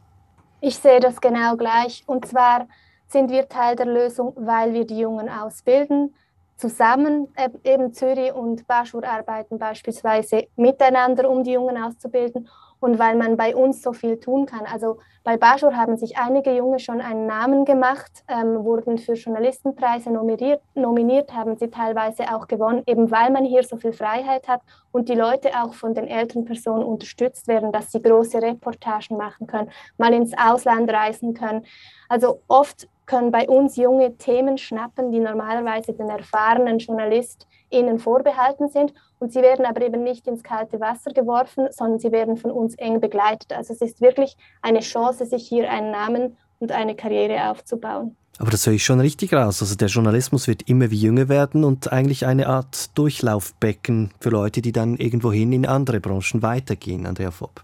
Ich 0.60 0.76
sehe 0.76 1.00
das 1.00 1.20
genau 1.20 1.56
gleich. 1.56 2.02
Und 2.06 2.26
zwar 2.26 2.68
sind 3.06 3.30
wir 3.30 3.48
Teil 3.48 3.76
der 3.76 3.86
Lösung, 3.86 4.32
weil 4.36 4.72
wir 4.72 4.86
die 4.86 4.98
Jungen 4.98 5.28
ausbilden, 5.28 6.14
zusammen, 6.56 7.28
äh, 7.36 7.50
eben 7.64 7.92
Zürich 7.92 8.32
und 8.32 8.66
Baschur 8.66 9.04
arbeiten 9.04 9.58
beispielsweise 9.58 10.46
miteinander, 10.56 11.28
um 11.28 11.44
die 11.44 11.52
Jungen 11.52 11.82
auszubilden 11.82 12.48
und 12.84 12.98
weil 12.98 13.16
man 13.16 13.36
bei 13.36 13.56
uns 13.56 13.82
so 13.82 13.94
viel 13.94 14.20
tun 14.20 14.44
kann. 14.44 14.66
Also 14.66 14.98
bei 15.22 15.38
Baschur 15.38 15.74
haben 15.74 15.96
sich 15.96 16.18
einige 16.18 16.54
Junge 16.54 16.78
schon 16.78 17.00
einen 17.00 17.26
Namen 17.26 17.64
gemacht, 17.64 18.24
ähm, 18.28 18.62
wurden 18.62 18.98
für 18.98 19.14
Journalistenpreise 19.14 20.10
nominiert, 20.10 20.60
nominiert, 20.74 21.32
haben 21.32 21.56
sie 21.56 21.70
teilweise 21.70 22.34
auch 22.34 22.46
gewonnen, 22.46 22.82
eben 22.86 23.10
weil 23.10 23.30
man 23.30 23.44
hier 23.44 23.62
so 23.62 23.78
viel 23.78 23.94
Freiheit 23.94 24.48
hat 24.48 24.60
und 24.92 25.08
die 25.08 25.14
Leute 25.14 25.50
auch 25.62 25.72
von 25.72 25.94
den 25.94 26.06
älteren 26.06 26.44
Personen 26.44 26.84
unterstützt 26.84 27.48
werden, 27.48 27.72
dass 27.72 27.90
sie 27.90 28.02
große 28.02 28.42
Reportagen 28.42 29.16
machen 29.16 29.46
können, 29.46 29.70
mal 29.96 30.12
ins 30.12 30.32
Ausland 30.36 30.92
reisen 30.92 31.32
können. 31.32 31.64
Also 32.10 32.42
oft 32.48 32.86
können 33.06 33.30
bei 33.30 33.48
uns 33.48 33.76
junge 33.76 34.16
Themen 34.16 34.58
schnappen, 34.58 35.12
die 35.12 35.20
normalerweise 35.20 35.92
den 35.92 36.08
erfahrenen 36.08 36.78
JournalistInnen 36.78 37.98
vorbehalten 37.98 38.68
sind. 38.68 38.94
Und 39.18 39.32
sie 39.32 39.42
werden 39.42 39.66
aber 39.66 39.82
eben 39.82 40.02
nicht 40.02 40.26
ins 40.26 40.42
kalte 40.42 40.80
Wasser 40.80 41.12
geworfen, 41.12 41.68
sondern 41.70 41.98
sie 41.98 42.12
werden 42.12 42.36
von 42.36 42.50
uns 42.50 42.74
eng 42.76 43.00
begleitet. 43.00 43.52
Also 43.52 43.72
es 43.72 43.80
ist 43.80 44.00
wirklich 44.00 44.36
eine 44.62 44.80
Chance, 44.80 45.26
sich 45.26 45.46
hier 45.48 45.70
einen 45.70 45.90
Namen 45.90 46.36
und 46.58 46.72
eine 46.72 46.94
Karriere 46.94 47.50
aufzubauen. 47.50 48.16
Aber 48.38 48.50
das 48.50 48.66
höre 48.66 48.74
ich 48.74 48.84
schon 48.84 49.00
richtig 49.00 49.32
raus. 49.32 49.62
Also 49.62 49.76
der 49.76 49.88
Journalismus 49.88 50.48
wird 50.48 50.68
immer 50.68 50.90
wie 50.90 50.96
jünger 50.96 51.28
werden 51.28 51.64
und 51.64 51.92
eigentlich 51.92 52.26
eine 52.26 52.48
Art 52.48 52.96
Durchlaufbecken 52.98 54.10
für 54.18 54.30
Leute, 54.30 54.60
die 54.60 54.72
dann 54.72 54.96
irgendwohin 54.96 55.52
in 55.52 55.66
andere 55.66 56.00
Branchen 56.00 56.42
weitergehen, 56.42 57.06
Andrea 57.06 57.30
Fopp. 57.30 57.62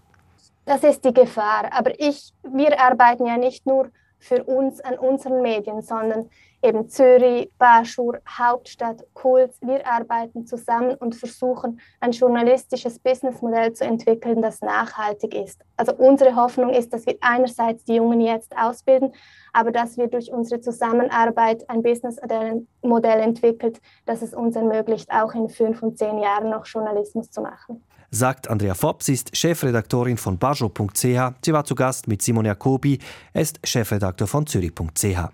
Das 0.65 0.83
ist 0.83 1.03
die 1.03 1.13
Gefahr. 1.13 1.69
Aber 1.71 1.99
ich, 1.99 2.31
wir 2.43 2.79
arbeiten 2.79 3.25
ja 3.25 3.37
nicht 3.37 3.65
nur 3.65 3.89
für 4.21 4.43
uns 4.43 4.79
an 4.81 4.97
unseren 4.97 5.41
Medien, 5.41 5.81
sondern 5.81 6.29
eben 6.63 6.87
Zürich, 6.87 7.51
Baschur, 7.57 8.19
Hauptstadt, 8.27 9.03
Kult. 9.13 9.51
Wir 9.61 9.85
arbeiten 9.85 10.45
zusammen 10.45 10.95
und 10.95 11.15
versuchen, 11.15 11.81
ein 11.99 12.11
journalistisches 12.11 12.99
Businessmodell 12.99 13.73
zu 13.73 13.83
entwickeln, 13.83 14.41
das 14.41 14.61
nachhaltig 14.61 15.33
ist. 15.33 15.65
Also 15.75 15.93
unsere 15.95 16.35
Hoffnung 16.35 16.69
ist, 16.69 16.93
dass 16.93 17.07
wir 17.07 17.17
einerseits 17.21 17.83
die 17.83 17.95
Jungen 17.95 18.21
jetzt 18.21 18.55
ausbilden, 18.55 19.13
aber 19.53 19.71
dass 19.71 19.97
wir 19.97 20.07
durch 20.07 20.31
unsere 20.31 20.61
Zusammenarbeit 20.61 21.67
ein 21.67 21.81
Businessmodell 21.81 23.19
entwickelt, 23.19 23.81
das 24.05 24.21
es 24.21 24.35
uns 24.35 24.55
ermöglicht, 24.55 25.11
auch 25.11 25.33
in 25.33 25.49
fünf 25.49 25.81
und 25.81 25.97
zehn 25.97 26.19
Jahren 26.19 26.51
noch 26.51 26.67
Journalismus 26.67 27.31
zu 27.31 27.41
machen 27.41 27.83
sagt 28.11 28.49
Andrea 28.49 28.75
Fopp. 28.75 29.01
Sie 29.01 29.13
ist 29.13 29.35
Chefredaktorin 29.35 30.17
von 30.17 30.37
bajo.ch. 30.37 31.01
Sie 31.01 31.53
war 31.53 31.65
zu 31.65 31.75
Gast 31.75 32.07
mit 32.07 32.21
Simon 32.21 32.45
Jacobi. 32.45 32.99
Er 33.33 33.41
ist 33.41 33.59
Chefredakteur 33.63 34.27
von 34.27 34.45
zürich.ch. 34.45 35.31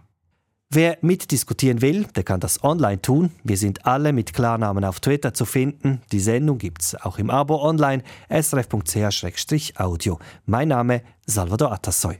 Wer 0.70 0.98
mitdiskutieren 1.02 1.82
will, 1.82 2.06
der 2.16 2.24
kann 2.24 2.42
das 2.42 2.62
online 2.64 3.02
tun. 3.02 3.32
Wir 3.44 3.58
sind 3.58 3.86
alle 3.86 4.12
mit 4.12 4.34
Klarnamen 4.34 4.84
auf 4.84 5.00
Twitter 5.00 5.34
zu 5.34 5.46
finden. 5.46 6.02
Die 6.12 6.20
Sendung 6.20 6.58
gibt 6.58 6.82
es 6.82 6.96
auch 6.96 7.20
im 7.20 7.30
Abo 7.30 7.62
online 7.62 8.04
srf.ch-audio. 8.30 10.20
Mein 10.46 10.68
Name 10.68 11.04
Salvador 11.26 11.72
Atassoy. 11.72 12.20